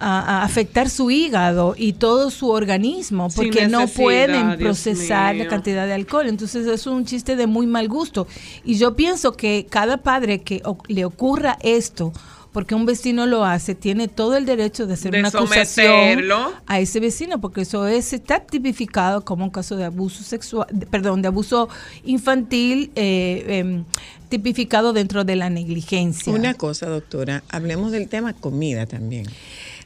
a, 0.00 0.40
a 0.40 0.44
afectar 0.44 0.88
su 0.90 1.10
hígado 1.10 1.74
y 1.76 1.92
todo 1.92 2.30
su 2.30 2.48
organismo 2.48 3.28
porque 3.36 3.68
no 3.68 3.86
pueden 3.86 4.58
procesar 4.58 5.36
la 5.36 5.46
cantidad 5.48 5.86
de 5.86 5.92
alcohol. 5.92 6.26
Entonces 6.26 6.66
es 6.66 6.86
un 6.86 7.04
chiste 7.04 7.36
de 7.36 7.46
muy 7.46 7.66
mal 7.66 7.88
gusto. 7.88 8.26
Y 8.64 8.76
yo 8.76 8.96
pienso 8.96 9.32
que 9.32 9.66
cada 9.68 9.98
padre 9.98 10.40
que 10.40 10.62
o- 10.64 10.78
le 10.88 11.04
ocurra 11.04 11.58
esto, 11.62 12.12
porque 12.52 12.74
un 12.74 12.84
vecino 12.84 13.26
lo 13.26 13.44
hace, 13.44 13.76
tiene 13.76 14.08
todo 14.08 14.36
el 14.36 14.44
derecho 14.44 14.86
de 14.88 14.94
hacer 14.94 15.12
De 15.12 15.20
una 15.20 15.28
acusación 15.28 16.18
a 16.66 16.80
ese 16.80 16.98
vecino, 16.98 17.40
porque 17.40 17.60
eso 17.60 17.86
es 17.86 18.12
está 18.12 18.40
tipificado 18.40 19.24
como 19.24 19.44
un 19.44 19.50
caso 19.50 19.76
de 19.76 19.84
abuso 19.84 20.24
sexual, 20.24 20.66
de- 20.72 20.86
perdón, 20.86 21.22
de 21.22 21.28
abuso 21.28 21.68
infantil 22.04 22.90
eh, 22.96 23.44
em, 23.48 23.84
tipificado 24.28 24.92
dentro 24.92 25.22
de 25.24 25.36
la 25.36 25.48
negligencia. 25.50 26.32
Una 26.32 26.54
cosa, 26.54 26.86
doctora, 26.86 27.42
hablemos 27.50 27.92
del 27.92 28.08
tema 28.08 28.32
comida 28.32 28.86
también. 28.86 29.26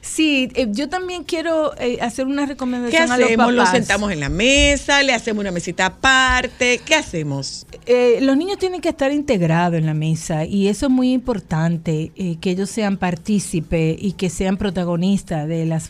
Sí, 0.07 0.49
eh, 0.53 0.67
yo 0.69 0.87
también 0.87 1.23
quiero 1.23 1.73
eh, 1.79 1.97
hacer 1.99 2.27
una 2.27 2.43
¿Qué 2.43 2.49
recomendación 2.49 3.11
a 3.11 3.17
los 3.17 3.25
hacemos? 3.25 3.45
papás. 3.47 3.55
¿Los 3.55 3.69
sentamos 3.69 4.11
en 4.11 4.19
la 4.19 4.29
mesa? 4.29 5.01
¿Le 5.01 5.13
hacemos 5.13 5.41
una 5.41 5.51
mesita 5.51 5.87
aparte? 5.87 6.79
¿Qué 6.85 6.93
hacemos? 6.95 7.65
Eh, 7.87 8.19
los 8.21 8.37
niños 8.37 8.59
tienen 8.59 8.81
que 8.81 8.89
estar 8.89 9.11
integrados 9.11 9.77
en 9.79 9.85
la 9.87 9.93
mesa 9.95 10.45
y 10.45 10.67
eso 10.67 10.85
es 10.85 10.91
muy 10.91 11.11
importante, 11.11 12.11
eh, 12.15 12.37
que 12.39 12.51
ellos 12.51 12.69
sean 12.69 12.97
partícipes 12.97 13.97
y 13.99 14.11
que 14.13 14.29
sean 14.29 14.57
protagonistas 14.57 15.47
de 15.47 15.65
las 15.65 15.89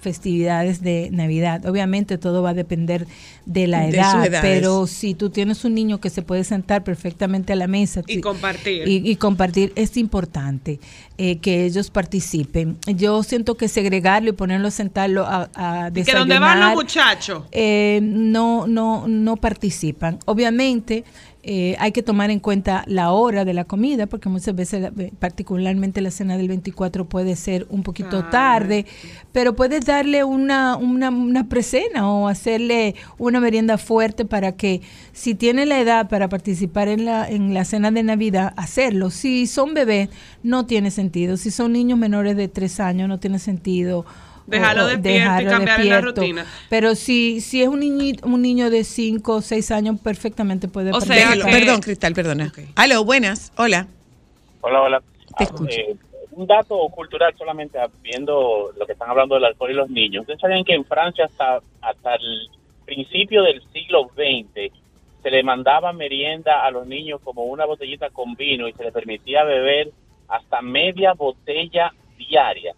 festividades 0.00 0.82
de 0.82 1.08
Navidad. 1.10 1.64
Obviamente 1.66 2.18
todo 2.18 2.42
va 2.42 2.50
a 2.50 2.54
depender 2.54 3.06
de 3.46 3.66
la 3.66 3.88
edad, 3.88 4.28
pero 4.42 4.86
si 4.86 5.14
tú 5.14 5.30
tienes 5.30 5.64
un 5.64 5.74
niño 5.74 6.00
que 6.00 6.10
se 6.10 6.22
puede 6.22 6.44
sentar 6.44 6.84
perfectamente 6.84 7.52
a 7.52 7.56
la 7.56 7.66
mesa 7.66 8.00
Y 8.06 8.16
ti- 8.16 8.20
compartir. 8.20 8.86
y, 8.86 9.10
y 9.10 9.16
compartir, 9.16 9.72
es 9.76 9.96
importante 9.96 10.80
eh, 11.18 11.38
que 11.38 11.64
ellos 11.64 11.90
participen. 11.90 12.76
Yo 12.86 13.22
siento 13.22 13.56
que 13.56 13.68
segregarlo 13.68 14.30
y 14.30 14.32
ponerlo 14.32 14.68
a 14.68 14.70
sentarlo 14.70 15.24
a, 15.24 15.48
a 15.54 15.90
Y 15.94 16.02
que 16.04 16.12
donde 16.12 16.38
van 16.38 16.58
los 16.60 16.70
desayunar, 16.70 16.74
muchachos. 16.74 17.42
eh, 17.52 18.00
no, 18.02 18.66
no, 18.66 19.06
no 19.06 19.36
participan. 19.36 20.18
Obviamente 20.26 21.04
eh, 21.46 21.76
hay 21.78 21.92
que 21.92 22.02
tomar 22.02 22.30
en 22.30 22.40
cuenta 22.40 22.84
la 22.86 23.12
hora 23.12 23.44
de 23.44 23.52
la 23.54 23.64
comida, 23.64 24.06
porque 24.06 24.28
muchas 24.28 24.54
veces, 24.54 24.80
la- 24.80 24.92
particularmente 25.18 26.00
la 26.00 26.10
cena 26.10 26.36
del 26.36 26.48
24 26.48 27.04
puede 27.06 27.36
ser 27.36 27.66
un 27.70 27.82
poquito 27.82 28.24
tarde, 28.30 28.86
pero 29.32 29.54
puedes 29.54 29.84
darle 29.84 30.24
una, 30.24 30.76
una, 30.76 31.10
una 31.10 31.48
precena 31.48 32.10
o 32.10 32.28
hacerle 32.28 32.94
una 33.18 33.40
merienda 33.40 33.78
fuerte 33.78 34.24
para 34.24 34.52
que 34.52 34.80
si 35.12 35.34
tiene 35.34 35.66
la 35.66 35.78
edad 35.80 36.08
para 36.08 36.28
participar 36.28 36.88
en 36.88 37.04
la, 37.04 37.28
en 37.28 37.52
la 37.54 37.64
cena 37.64 37.90
de 37.90 38.02
Navidad, 38.02 38.52
hacerlo. 38.56 39.10
Si 39.10 39.46
son 39.46 39.74
bebés, 39.74 40.08
no 40.42 40.66
tiene 40.66 40.90
sentido. 40.90 41.36
Si 41.36 41.50
son 41.50 41.72
niños 41.72 41.98
menores 41.98 42.36
de 42.36 42.48
tres 42.48 42.80
años, 42.80 43.08
no 43.08 43.18
tiene 43.20 43.38
sentido. 43.38 44.04
Dejarlo 44.46 44.86
despierto 44.86 45.42
y 45.42 45.46
cambiarle 45.46 45.84
la 45.86 45.94
despierto. 45.96 46.20
rutina. 46.20 46.46
Pero 46.68 46.94
si, 46.94 47.40
si 47.40 47.62
es 47.62 47.68
un 47.68 47.80
niño, 47.80 48.14
un 48.24 48.42
niño 48.42 48.70
de 48.70 48.84
5 48.84 49.34
o 49.36 49.40
6 49.40 49.70
años, 49.70 49.98
perfectamente 50.00 50.68
puede 50.68 50.90
O 50.92 51.00
sea 51.00 51.32
que- 51.32 51.40
Perdón, 51.44 51.80
Cristal, 51.80 52.12
perdona. 52.14 52.52
Aló, 52.76 53.04
buenas. 53.04 53.52
Hola. 53.56 53.86
Hola, 54.60 54.82
hola. 54.82 55.00
Te 55.00 55.34
Ah, 55.36 55.42
escucho. 55.44 55.70
eh, 55.70 55.96
un 56.32 56.46
dato 56.46 56.76
cultural 56.88 57.32
solamente 57.38 57.78
ah, 57.78 57.88
viendo 58.02 58.70
lo 58.78 58.86
que 58.86 58.92
están 58.92 59.08
hablando 59.10 59.34
del 59.36 59.44
alcohol 59.44 59.70
y 59.70 59.74
los 59.74 59.88
niños. 59.90 60.22
Ustedes 60.22 60.40
saben 60.40 60.64
que 60.64 60.74
en 60.74 60.84
Francia 60.84 61.24
hasta, 61.26 61.60
hasta 61.80 62.14
el 62.16 62.48
principio 62.84 63.42
del 63.42 63.62
siglo 63.72 64.10
XX 64.14 64.72
se 65.22 65.30
le 65.30 65.42
mandaba 65.42 65.92
merienda 65.92 66.64
a 66.66 66.70
los 66.70 66.86
niños 66.86 67.20
como 67.24 67.44
una 67.44 67.64
botellita 67.64 68.10
con 68.10 68.34
vino 68.34 68.68
y 68.68 68.72
se 68.74 68.84
les 68.84 68.92
permitía 68.92 69.42
beber 69.44 69.90
hasta 70.28 70.60
media 70.60 71.14
botella 71.14 71.92
diaria. 72.18 72.74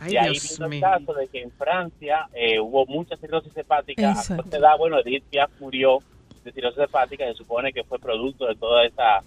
Ay, 0.00 0.12
y 0.12 0.16
ahí 0.16 0.30
Dios 0.32 0.52
vino 0.54 0.64
el 0.66 0.70
mío. 0.70 0.80
caso 0.80 1.14
de 1.14 1.28
que 1.28 1.42
en 1.42 1.50
Francia 1.52 2.26
eh, 2.34 2.58
hubo 2.58 2.86
mucha 2.86 3.16
cirrosis 3.16 3.56
hepática. 3.56 4.08
A 4.08 4.12
Exacto. 4.12 4.42
corta 4.42 4.56
edad, 4.58 4.78
bueno, 4.78 4.98
Edith 4.98 5.24
Piaf 5.30 5.50
murió 5.60 5.98
de 6.44 6.52
cirrosis 6.52 6.80
hepática. 6.80 7.24
Se 7.26 7.34
supone 7.34 7.72
que 7.72 7.84
fue 7.84 7.98
producto 7.98 8.46
de 8.46 8.54
toda 8.56 8.84
esa 8.86 9.18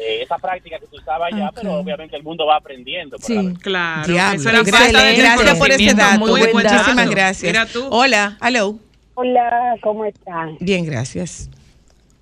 eh, 0.00 0.22
esa 0.22 0.36
práctica 0.36 0.78
que 0.78 0.86
se 0.86 0.96
usaba 0.96 1.26
allá, 1.26 1.48
Ok. 1.48 1.54
pero 1.62 1.74
obviamente 1.78 2.14
el 2.16 2.22
mundo 2.22 2.44
va 2.44 2.56
aprendiendo. 2.56 3.16
Sí. 3.20 3.34
la- 3.34 3.54
Claro, 3.60 4.06
Diablo. 4.12 4.40
esa 4.40 4.50
era 4.50 5.02
de 5.02 5.14
Gracias, 5.16 5.58
por 5.58 5.70
ese 5.70 5.94
dato. 5.94 6.18
Muy 6.20 6.30
buen 6.40 6.52
dato. 6.64 6.74
Muchísimas 6.74 7.10
gracias. 7.10 7.42
Mira 7.52 7.66
tú. 7.66 7.86
Hola, 7.90 8.36
hello. 8.42 8.78
Hola, 9.14 9.76
¿cómo 9.82 10.04
están? 10.04 10.56
Bien, 10.60 10.84
gracias. 10.84 11.48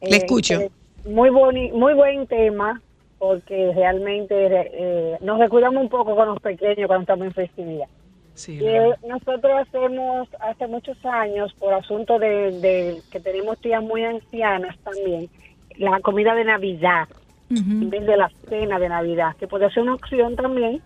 Le 0.00 0.14
Eh, 0.14 0.18
escucho. 0.18 0.54
eh, 0.54 0.70
muy, 1.06 1.28
boni 1.30 1.72
muy 1.72 1.92
buen 1.94 2.26
tema, 2.28 2.80
porque 3.18 3.72
realmente 3.74 4.34
eh, 4.38 5.16
nos 5.20 5.38
descuidamos 5.38 5.82
un 5.82 5.88
poco 5.88 6.14
con 6.14 6.28
los 6.28 6.40
pequeños 6.40 6.86
cuando 6.86 7.02
estamos 7.02 7.26
en 7.26 7.32
festividad. 7.34 7.86
Sí, 8.34 8.58
Eh, 8.62 8.90
nosotros 9.08 9.52
hacemos 9.66 10.28
hace 10.40 10.66
muchos 10.66 10.98
años, 11.06 11.54
por 11.58 11.72
asunto 11.72 12.18
de, 12.18 12.60
de 12.60 13.00
que 13.10 13.18
tenemos 13.20 13.58
tías 13.60 13.82
muy 13.82 14.04
ancianas 14.04 14.76
también, 14.84 15.30
la 15.78 16.00
comida 16.00 16.34
de 16.34 16.44
Navidad, 16.44 17.08
en 17.48 17.88
vez 17.90 18.04
de 18.04 18.16
la 18.16 18.30
cena 18.48 18.78
de 18.78 18.88
Navidad, 18.88 19.36
que 19.38 19.46
puede 19.46 19.70
ser 19.70 19.84
una 19.84 19.94
opción 19.94 20.36
también. 20.36 20.82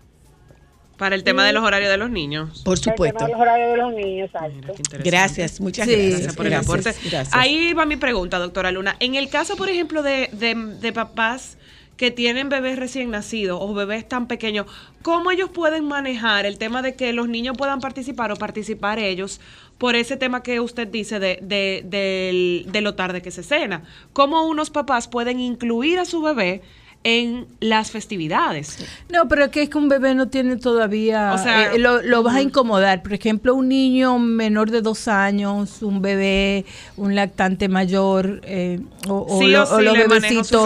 Para 0.97 1.15
el 1.15 1.23
tema 1.23 1.43
de 1.43 1.51
los 1.53 1.63
horarios 1.63 1.89
de 1.89 1.97
los 1.97 2.11
niños. 2.11 2.61
Por 2.63 2.75
el 2.75 2.81
tema 2.81 2.93
supuesto. 2.95 3.25
de 3.25 3.31
los 3.31 3.41
horarios 3.41 3.71
de 3.71 3.77
los 3.77 3.93
niños, 3.93 4.29
exacto. 4.31 4.73
Gracias, 5.03 5.59
muchas 5.59 5.87
Sí. 5.87 5.91
gracias. 5.93 6.11
Gracias 6.13 6.35
por 6.35 6.45
el 6.45 6.51
Gracias, 6.51 6.69
aporte. 6.69 7.09
gracias. 7.09 7.29
Ahí 7.35 7.73
va 7.73 7.85
mi 7.87 7.95
pregunta, 7.97 8.37
doctora 8.37 8.69
Luna. 8.71 8.95
En 8.99 9.15
el 9.15 9.27
caso, 9.29 9.57
por 9.57 9.67
ejemplo, 9.69 10.03
de, 10.03 10.29
de, 10.33 10.53
de 10.79 10.93
papás 10.93 11.57
que 12.01 12.09
tienen 12.09 12.49
bebés 12.49 12.79
recién 12.79 13.11
nacidos 13.11 13.59
o 13.61 13.75
bebés 13.75 14.07
tan 14.09 14.25
pequeños, 14.27 14.65
¿cómo 15.03 15.29
ellos 15.29 15.51
pueden 15.51 15.85
manejar 15.85 16.47
el 16.47 16.57
tema 16.57 16.81
de 16.81 16.95
que 16.95 17.13
los 17.13 17.29
niños 17.29 17.55
puedan 17.55 17.79
participar 17.79 18.31
o 18.31 18.37
participar 18.37 18.97
ellos 18.97 19.39
por 19.77 19.95
ese 19.95 20.17
tema 20.17 20.41
que 20.41 20.59
usted 20.59 20.87
dice 20.87 21.19
de, 21.19 21.37
de, 21.43 21.83
del- 21.85 22.65
de 22.71 22.81
lo 22.81 22.95
tarde 22.95 23.21
que 23.21 23.29
se 23.29 23.43
cena? 23.43 23.83
¿Cómo 24.13 24.47
unos 24.47 24.71
papás 24.71 25.07
pueden 25.07 25.39
incluir 25.39 25.99
a 25.99 26.05
su 26.05 26.23
bebé 26.23 26.63
en 27.03 27.47
las 27.59 27.89
festividades? 27.91 28.77
No, 29.09 29.27
pero 29.27 29.45
es 29.45 29.49
que 29.51 29.63
es 29.63 29.69
que 29.69 29.77
un 29.77 29.89
bebé 29.89 30.13
no 30.13 30.27
tiene 30.27 30.55
todavía, 30.57 31.33
O 31.33 31.37
sea, 31.39 31.73
eh, 31.73 31.79
lo, 31.79 32.01
lo 32.01 32.21
vas 32.23 32.35
a 32.35 32.41
incomodar. 32.41 33.01
Por 33.01 33.13
ejemplo, 33.13 33.55
un 33.55 33.69
niño 33.69 34.19
menor 34.19 34.69
de 34.69 34.81
dos 34.81 35.07
años, 35.07 35.81
un 35.81 36.01
bebé, 36.01 36.65
un 36.97 37.15
lactante 37.15 37.69
mayor, 37.69 38.41
eh, 38.43 38.79
o, 39.07 39.25
o 39.27 39.39
Sí 39.39 39.47
lo- 39.47 39.63
o 39.63 39.65
sí 39.65 39.73
o 39.73 39.81
los 39.81 39.93
bebecitos, 39.97 40.65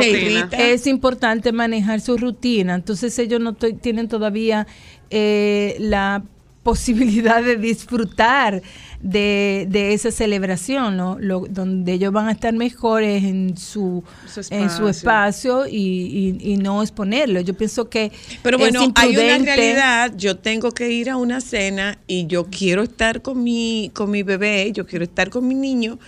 es 0.73 0.88
importante 0.88 1.51
manejar 1.53 2.01
su 2.01 2.17
rutina. 2.17 2.75
Entonces 2.75 3.17
ellos 3.19 3.39
no 3.39 3.53
tienen 3.53 4.07
todavía 4.09 4.67
eh, 5.09 5.77
la 5.79 6.23
posibilidad 6.66 7.43
de 7.43 7.57
disfrutar 7.57 8.63
de, 8.99 9.68
de 9.70 9.93
esa 9.93 10.09
celebración, 10.09 10.97
¿no? 10.97 11.18
Lo- 11.20 11.45
donde 11.47 11.93
ellos 11.93 12.11
van 12.11 12.28
a 12.28 12.32
estar 12.32 12.53
mejores 12.55 13.24
en 13.24 13.55
su, 13.55 14.03
Su 14.28 14.41
en 14.49 14.70
su 14.72 14.88
espacio. 14.89 15.68
y, 15.68 16.38
y- 16.41 16.53
y 16.53 16.57
no 16.57 16.82
exponerlo. 16.82 17.39
Yo 17.41 17.53
pienso 17.53 17.88
que 17.88 18.11
Pero 18.41 18.57
es 18.57 18.61
bueno, 18.63 18.91
hay 18.95 19.16
una 19.16 19.38
realidad, 19.45 20.13
yo 20.18 20.38
tengo 20.38 20.72
que 20.72 20.91
ir 20.91 21.11
a 21.11 21.18
una 21.18 21.39
cena 21.39 21.99
y 22.07 22.26
yo 22.26 22.47
quiero 22.49 22.82
estar 22.82 23.22
con 23.22 23.43
mi, 23.43 23.91
con 23.93 24.09
mi 24.09 24.24
bebé, 24.24 24.72
yo 24.74 24.88
quiero 24.88 25.05
estar 25.05 25.30
con 25.30 25.47
mi 25.47 25.53
niño. 25.53 25.99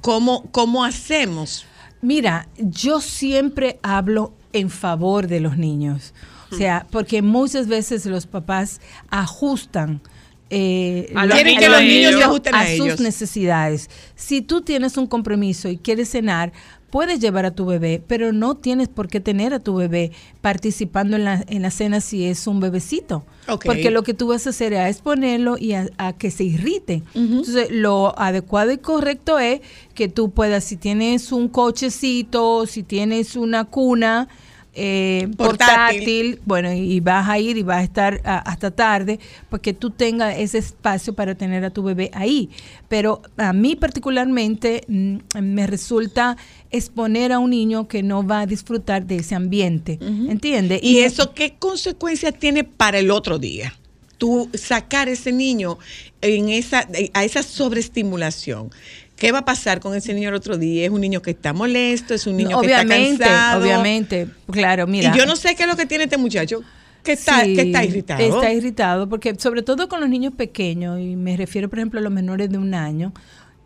¿Cómo, 0.00 0.44
cómo 0.52 0.84
hacemos? 0.84 1.66
Mira, 2.02 2.46
yo 2.56 3.00
siempre 3.00 3.80
hablo 3.82 4.32
en 4.52 4.70
favor 4.70 5.26
de 5.26 5.40
los 5.40 5.56
niños. 5.58 6.14
O 6.54 6.58
sea, 6.58 6.86
porque 6.90 7.22
muchas 7.22 7.66
veces 7.68 8.06
los 8.06 8.26
papás 8.26 8.80
ajustan. 9.10 10.00
eh, 10.50 11.12
A 11.16 11.26
los 11.26 11.34
Quieren 11.34 11.54
niños 11.54 11.62
que 11.62 11.68
los 11.68 11.78
a 11.78 11.82
niños 11.82 12.12
se 12.14 12.24
ajusten 12.24 12.54
a, 12.54 12.60
a 12.60 12.66
sus 12.76 13.00
necesidades. 13.00 13.90
Si 14.14 14.42
tú 14.42 14.60
tienes 14.60 14.96
un 14.96 15.06
compromiso 15.06 15.68
y 15.68 15.78
quieres 15.78 16.10
cenar, 16.10 16.52
puedes 16.90 17.18
llevar 17.18 17.44
a 17.44 17.50
tu 17.50 17.66
bebé, 17.66 18.00
pero 18.06 18.32
no 18.32 18.54
tienes 18.54 18.86
por 18.86 19.08
qué 19.08 19.18
tener 19.18 19.52
a 19.52 19.58
tu 19.58 19.74
bebé 19.74 20.12
participando 20.42 21.16
en 21.16 21.24
la, 21.24 21.42
en 21.48 21.62
la 21.62 21.72
cena 21.72 22.00
si 22.00 22.24
es 22.26 22.46
un 22.46 22.60
bebecito. 22.60 23.24
Porque 23.66 23.90
lo 23.90 24.04
que 24.04 24.14
tú 24.14 24.28
vas 24.28 24.46
a 24.46 24.50
hacer 24.50 24.74
es 24.74 25.00
ponerlo 25.00 25.56
y 25.58 25.72
a, 25.72 25.88
a 25.98 26.12
que 26.12 26.30
se 26.30 26.44
irrite. 26.44 27.02
Entonces, 27.14 27.68
lo 27.72 28.16
adecuado 28.16 28.70
y 28.70 28.78
correcto 28.78 29.40
es 29.40 29.60
que 29.94 30.06
tú 30.08 30.30
puedas, 30.30 30.62
si 30.62 30.76
tienes 30.76 31.32
un 31.32 31.48
cochecito, 31.48 32.66
si 32.66 32.84
tienes 32.84 33.34
una 33.34 33.64
cuna, 33.64 34.28
eh, 34.74 35.28
Portátil. 35.36 36.36
portátil, 36.36 36.40
bueno, 36.44 36.72
y 36.72 36.98
vas 37.00 37.28
a 37.28 37.38
ir 37.38 37.56
y 37.56 37.62
vas 37.62 37.78
a 37.78 37.82
estar 37.82 38.20
hasta 38.24 38.70
tarde, 38.70 39.20
porque 39.48 39.72
tú 39.72 39.90
tengas 39.90 40.36
ese 40.38 40.58
espacio 40.58 41.14
para 41.14 41.34
tener 41.34 41.64
a 41.64 41.70
tu 41.70 41.82
bebé 41.82 42.10
ahí. 42.12 42.50
Pero 42.88 43.22
a 43.36 43.52
mí 43.52 43.76
particularmente 43.76 44.84
mm, 44.88 45.16
me 45.40 45.66
resulta 45.66 46.36
exponer 46.70 47.32
a 47.32 47.38
un 47.38 47.50
niño 47.50 47.86
que 47.86 48.02
no 48.02 48.26
va 48.26 48.40
a 48.40 48.46
disfrutar 48.46 49.06
de 49.06 49.16
ese 49.16 49.34
ambiente, 49.34 49.98
¿entiendes? 50.00 50.80
¿Y 50.82 50.98
eso 50.98 51.32
qué 51.34 51.54
consecuencias 51.58 52.34
tiene 52.38 52.64
para 52.64 52.98
el 52.98 53.10
otro 53.10 53.38
día? 53.38 53.74
Tú 54.18 54.48
sacar 54.54 55.08
ese 55.08 55.32
niño 55.32 55.78
en 56.20 56.48
esa, 56.48 56.88
a 57.12 57.24
esa 57.24 57.42
sobreestimulación. 57.42 58.70
¿Qué 59.24 59.32
va 59.32 59.38
a 59.38 59.44
pasar 59.44 59.80
con 59.80 59.94
ese 59.94 60.12
niño 60.12 60.28
el 60.28 60.34
otro 60.34 60.58
día? 60.58 60.84
¿Es 60.84 60.90
un 60.90 61.00
niño 61.00 61.22
que 61.22 61.30
está 61.30 61.52
molesto? 61.54 62.12
¿Es 62.12 62.26
un 62.26 62.36
niño 62.36 62.58
obviamente, 62.58 62.94
que 62.94 63.12
está 63.12 63.24
cansado? 63.24 63.62
obviamente, 63.62 64.28
claro, 64.50 64.86
mira. 64.86 65.12
Y 65.14 65.18
yo 65.18 65.24
no 65.24 65.34
sé 65.34 65.54
qué 65.54 65.62
es 65.62 65.68
lo 65.68 65.76
que 65.76 65.86
tiene 65.86 66.04
este 66.04 66.18
muchacho, 66.18 66.62
que 67.02 67.12
está, 67.12 67.42
Sí, 67.42 67.54
que 67.54 67.62
está 67.62 67.84
irritado. 67.84 68.20
Está 68.20 68.52
irritado, 68.52 69.08
porque 69.08 69.34
sobre 69.38 69.62
todo 69.62 69.88
con 69.88 70.00
los 70.00 70.10
niños 70.10 70.34
pequeños, 70.34 71.00
y 71.00 71.16
me 71.16 71.36
refiero, 71.38 71.70
por 71.70 71.78
ejemplo, 71.78 72.00
a 72.00 72.02
los 72.02 72.12
menores 72.12 72.50
de 72.50 72.58
un 72.58 72.74
año, 72.74 73.14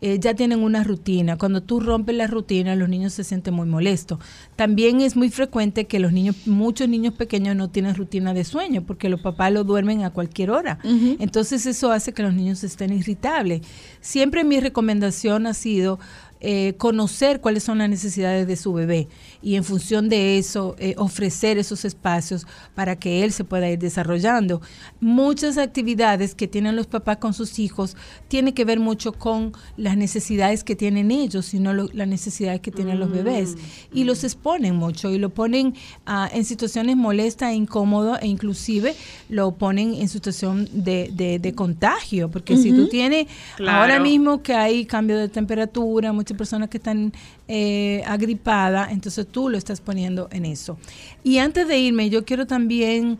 eh, 0.01 0.17
ya 0.19 0.33
tienen 0.33 0.59
una 0.59 0.83
rutina. 0.83 1.37
Cuando 1.37 1.61
tú 1.61 1.79
rompes 1.79 2.15
la 2.15 2.27
rutina, 2.27 2.75
los 2.75 2.89
niños 2.89 3.13
se 3.13 3.23
sienten 3.23 3.53
muy 3.53 3.67
molestos. 3.67 4.19
También 4.55 5.01
es 5.01 5.15
muy 5.15 5.29
frecuente 5.29 5.85
que 5.85 5.99
los 5.99 6.13
niños, 6.13 6.47
muchos 6.47 6.87
niños 6.87 7.13
pequeños 7.13 7.55
no 7.55 7.69
tienen 7.69 7.95
rutina 7.95 8.33
de 8.33 8.43
sueño, 8.43 8.83
porque 8.85 9.09
los 9.09 9.21
papás 9.21 9.51
lo 9.51 9.63
duermen 9.63 10.03
a 10.03 10.11
cualquier 10.11 10.51
hora. 10.51 10.79
Entonces 10.83 11.65
eso 11.65 11.91
hace 11.91 12.13
que 12.13 12.23
los 12.23 12.33
niños 12.33 12.63
estén 12.63 12.93
irritables. 12.93 13.61
Siempre 14.01 14.43
mi 14.43 14.59
recomendación 14.59 15.47
ha 15.47 15.53
sido 15.53 15.99
eh, 16.41 16.75
conocer 16.77 17.41
cuáles 17.41 17.63
son 17.63 17.79
las 17.79 17.89
necesidades 17.89 18.47
de 18.47 18.55
su 18.55 18.71
bebé 18.71 19.09
y 19.41 19.55
en 19.55 19.63
función 19.63 20.09
de 20.09 20.37
eso 20.37 20.75
eh, 20.79 20.95
ofrecer 20.97 21.57
esos 21.57 21.85
espacios 21.85 22.45
para 22.75 22.97
que 22.97 23.23
él 23.23 23.31
se 23.31 23.43
pueda 23.43 23.69
ir 23.69 23.79
desarrollando. 23.79 24.61
Muchas 24.99 25.57
actividades 25.57 26.35
que 26.35 26.47
tienen 26.47 26.75
los 26.75 26.87
papás 26.87 27.17
con 27.17 27.33
sus 27.33 27.57
hijos 27.59 27.95
tienen 28.27 28.53
que 28.53 28.65
ver 28.65 28.79
mucho 28.79 29.13
con 29.13 29.53
las 29.77 29.95
necesidades 29.95 30.63
que 30.63 30.75
tienen 30.75 31.11
ellos 31.11 31.53
y 31.53 31.59
no 31.59 31.73
lo- 31.73 31.89
las 31.93 32.07
necesidades 32.07 32.59
que 32.61 32.71
tienen 32.71 32.99
los 32.99 33.11
bebés. 33.11 33.55
Y 33.93 34.03
los 34.03 34.23
exponen 34.23 34.75
mucho 34.75 35.09
y 35.11 35.17
lo 35.17 35.29
ponen 35.29 35.73
ah, 36.05 36.29
en 36.33 36.43
situaciones 36.45 36.97
molestas 36.97 37.51
e 37.51 37.55
incómodas 37.55 38.21
e 38.21 38.27
inclusive 38.27 38.93
lo 39.29 39.51
ponen 39.53 39.93
en 39.93 40.09
situación 40.09 40.67
de, 40.73 41.11
de- 41.13 41.39
de 41.39 41.53
contagio, 41.53 42.29
porque 42.29 42.57
si 42.57 42.71
tú 42.73 42.87
tienes 42.89 43.27
Claro. 43.55 43.79
ahora 43.81 43.99
mismo 43.99 44.41
que 44.43 44.53
hay 44.53 44.85
cambio 44.85 45.17
de 45.17 45.29
temperatura, 45.29 46.11
muchas 46.13 46.37
personas 46.37 46.69
que 46.69 46.77
están 46.77 47.13
eh, 47.47 48.03
agripadas, 48.05 48.91
entonces 48.91 49.25
tú 49.31 49.49
lo 49.49 49.57
estás 49.57 49.81
poniendo 49.81 50.27
en 50.31 50.45
eso. 50.45 50.77
Y 51.23 51.37
antes 51.37 51.67
de 51.67 51.77
irme, 51.79 52.09
yo 52.09 52.25
quiero 52.25 52.47
también 52.47 53.19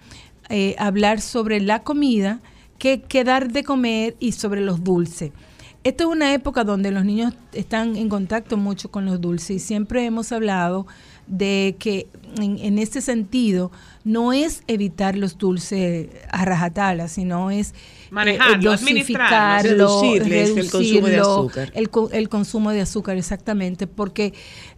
eh, 0.49 0.75
hablar 0.77 1.21
sobre 1.21 1.61
la 1.61 1.83
comida, 1.83 2.39
qué 2.77 3.01
qué 3.01 3.23
dar 3.23 3.51
de 3.51 3.63
comer 3.63 4.15
y 4.19 4.33
sobre 4.33 4.61
los 4.61 4.83
dulces. 4.83 5.31
Esta 5.83 6.03
es 6.03 6.09
una 6.09 6.33
época 6.33 6.65
donde 6.65 6.91
los 6.91 7.05
niños 7.05 7.33
están 7.53 7.95
en 7.95 8.09
contacto 8.09 8.57
mucho 8.57 8.91
con 8.91 9.05
los 9.05 9.21
dulces 9.21 9.51
y 9.51 9.59
siempre 9.59 10.05
hemos 10.05 10.31
hablado 10.33 10.87
de 11.27 11.77
que 11.79 12.07
en, 12.41 12.57
en 12.59 12.79
este 12.79 12.99
sentido 12.99 13.71
no 14.03 14.33
es 14.33 14.63
evitar 14.67 15.15
los 15.15 15.37
dulces 15.37 16.09
a 16.31 16.43
rajatabla, 16.43 17.07
sino 17.07 17.49
es 17.51 17.71
eh, 17.71 17.73
Manejarlo, 18.11 18.71
dosificarlo, 18.71 20.01
Reducirles 20.01 20.49
el 20.49 20.71
consumo 20.71 21.07
de 21.07 21.15
reducirlo, 21.15 21.33
azúcar. 21.33 21.71
El 22.11 22.29
consumo 22.29 22.71
de 22.71 22.81
azúcar, 22.81 23.17
exactamente, 23.17 23.87
porque 23.87 24.33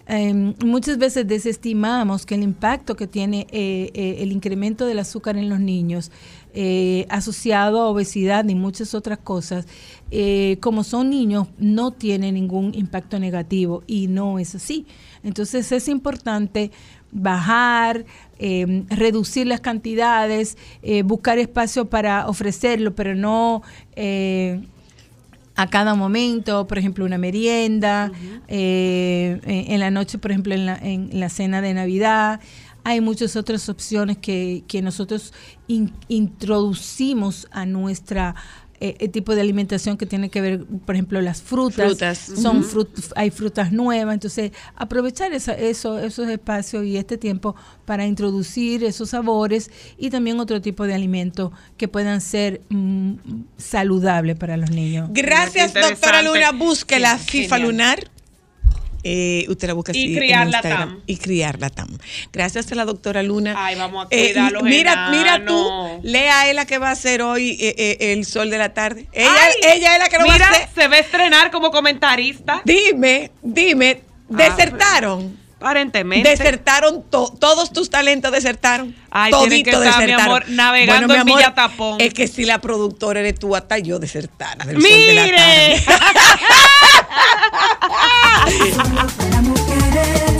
eh, 0.08 0.54
muchas 0.66 0.98
veces 0.98 1.28
desestimamos 1.28 2.26
que 2.26 2.36
el 2.36 2.44
impacto 2.44 2.96
que 2.96 3.08
tiene 3.08 3.48
eh, 3.52 3.92
eh, 3.94 4.18
el 4.20 4.32
incremento 4.32 4.86
del 4.86 5.00
azúcar 5.00 5.38
en 5.38 5.50
los 5.50 5.60
niños, 5.60 6.12
eh, 6.54 7.06
asociado 7.10 7.82
a 7.82 7.88
obesidad 7.88 8.48
y 8.50 8.56
muchas 8.56 8.94
otras 8.94 9.20
cosas, 9.20 9.66
como 10.60 10.84
son 10.84 11.10
niños, 11.10 11.48
no 11.58 11.92
tiene 11.92 12.34
ningún 12.34 12.74
impacto 12.76 13.18
negativo 13.18 13.84
y 13.88 14.08
no 14.08 14.40
es 14.40 14.56
así. 14.56 14.86
Entonces 15.24 15.72
es 15.72 15.88
importante 15.88 16.72
bajar, 17.14 18.04
eh, 18.38 18.84
reducir 18.90 19.48
las 19.48 19.62
cantidades, 19.62 20.58
buscar 21.06 21.40
espacio 21.40 21.90
para 21.90 22.28
ofrecerlo, 22.28 22.94
pero 22.94 23.16
no 23.16 23.62
a 25.56 25.68
cada 25.70 25.96
momento, 25.96 26.66
por 26.68 26.78
ejemplo, 26.78 27.06
una 27.06 27.18
merienda, 27.18 28.12
eh, 28.48 29.40
en 29.44 29.72
en 29.74 29.80
la 29.80 29.92
noche, 29.92 30.18
por 30.18 30.32
ejemplo, 30.32 30.54
en 30.54 30.66
la, 30.66 30.76
en 30.78 31.20
la 31.20 31.30
cena 31.30 31.62
de 31.62 31.74
Navidad. 31.74 32.40
hay 32.84 33.00
muchas 33.00 33.36
otras 33.36 33.70
opciones 33.70 34.18
que, 34.18 34.64
que 34.68 34.82
nosotros 34.82 35.34
in- 35.68 35.94
introducimos 36.08 37.48
a 37.52 37.66
nuestra 37.66 38.34
eh, 38.82 38.96
el 39.00 39.12
tipo 39.12 39.36
de 39.36 39.42
alimentación 39.42 39.96
que 39.96 40.06
tiene 40.06 40.30
que 40.30 40.42
ver, 40.42 40.66
por 40.86 40.96
ejemplo, 40.96 41.22
las 41.22 41.42
frutas. 41.42 41.86
Frutas. 41.86 42.18
Son 42.18 42.64
frut- 42.64 43.14
hay 43.16 43.30
frutas 43.30 43.72
nuevas, 43.72 44.14
entonces 44.16 44.52
aprovechar 44.76 45.32
esa- 45.34 45.54
eso, 45.54 46.00
esos 46.00 46.28
espacios 46.28 46.84
y 46.86 46.98
este 46.98 47.18
tiempo 47.18 47.56
para 47.86 48.06
introducir 48.08 48.84
esos 48.84 49.10
sabores 49.12 49.70
y 49.98 50.10
también 50.10 50.40
otro 50.40 50.62
tipo 50.62 50.86
de 50.88 50.94
alimentos 50.96 51.52
que 51.78 51.88
puedan 51.88 52.22
ser 52.22 52.62
mm, 52.70 53.14
saludables 53.58 54.36
para 54.38 54.58
los 54.58 54.72
niños. 54.72 55.10
Gracias, 55.14 55.74
doctora. 55.74 56.22
Luna. 56.22 56.52
Busque 56.52 57.00
la 57.00 57.18
FIFA 57.18 57.56
genial. 57.58 57.62
lunar. 57.72 58.11
Eh, 59.04 59.46
usted 59.50 59.68
la 59.68 59.74
busca 59.74 59.92
Y 59.96 60.04
así 60.06 60.16
criar 60.16 60.44
en 60.44 60.52
la 60.52 60.58
Instagram. 60.60 60.90
TAM. 60.90 61.02
Y 61.08 61.18
criarla 61.18 61.70
tam. 61.70 61.98
Gracias 62.32 62.72
a 62.72 62.76
la 62.76 62.86
doctora 62.86 63.24
Luna. 63.24 63.56
Ay, 63.58 63.76
vamos 63.76 64.06
a 64.06 64.08
Eh, 64.12 64.28
cuidar 64.34 64.48
a 64.48 64.52
los 64.52 64.64
mira, 64.64 65.10
mira 65.12 65.46
tú, 65.46 66.00
lea 66.04 66.42
a 66.42 66.54
la 66.54 66.66
que 66.66 66.78
va 66.78 66.90
a 66.90 66.92
hacer 66.92 67.22
hoy 67.22 67.58
eh, 67.60 67.76
eh, 67.78 68.14
el 68.14 68.26
sol 68.26 68.50
de 68.50 68.58
la 68.58 68.74
tarde. 68.74 69.08
Ella, 69.14 69.30
Ay, 69.44 69.78
ella 69.78 69.94
es 69.94 70.00
la 70.00 70.10
que 70.10 70.18
lo 70.18 70.24
Mira, 70.24 70.38
va 70.38 70.46
a 70.46 70.50
hacer. 70.52 70.70
se 70.76 70.88
va 70.88 70.96
a 70.96 71.00
estrenar 71.00 71.52
como 71.52 71.72
comentarista. 71.72 72.62
Dime, 72.66 73.32
dime, 73.42 74.02
desertaron. 74.30 75.41
Aparentemente. 75.62 76.28
Desertaron 76.28 77.04
to 77.10 77.32
todos 77.40 77.72
tus 77.72 77.90
talentos, 77.92 78.32
desertaron. 78.32 78.96
Ay, 79.12 79.32
Todito 79.32 79.70
que 79.70 79.78
estar, 79.78 80.02
desertaron. 80.02 80.16
mi 80.16 80.22
amor, 80.22 80.44
navegando 80.50 81.08
bueno, 81.08 81.14
mi 81.14 81.20
amor, 81.20 81.32
en 81.32 81.38
Villa 81.38 81.54
Tapón. 81.54 82.02
Es 82.02 82.14
que 82.16 82.28
si 82.28 82.46
la 82.46 82.60
productora 82.60 83.20
eres 83.20 83.36
tú, 83.38 83.56
hasta 83.56 83.78
yo 83.78 84.00
desertara. 84.00 84.66
Del 84.66 84.78
¡Mire! 84.78 84.88
Sol 84.88 85.06
de 85.06 85.14
la 85.14 86.04
tarde. 89.94 90.26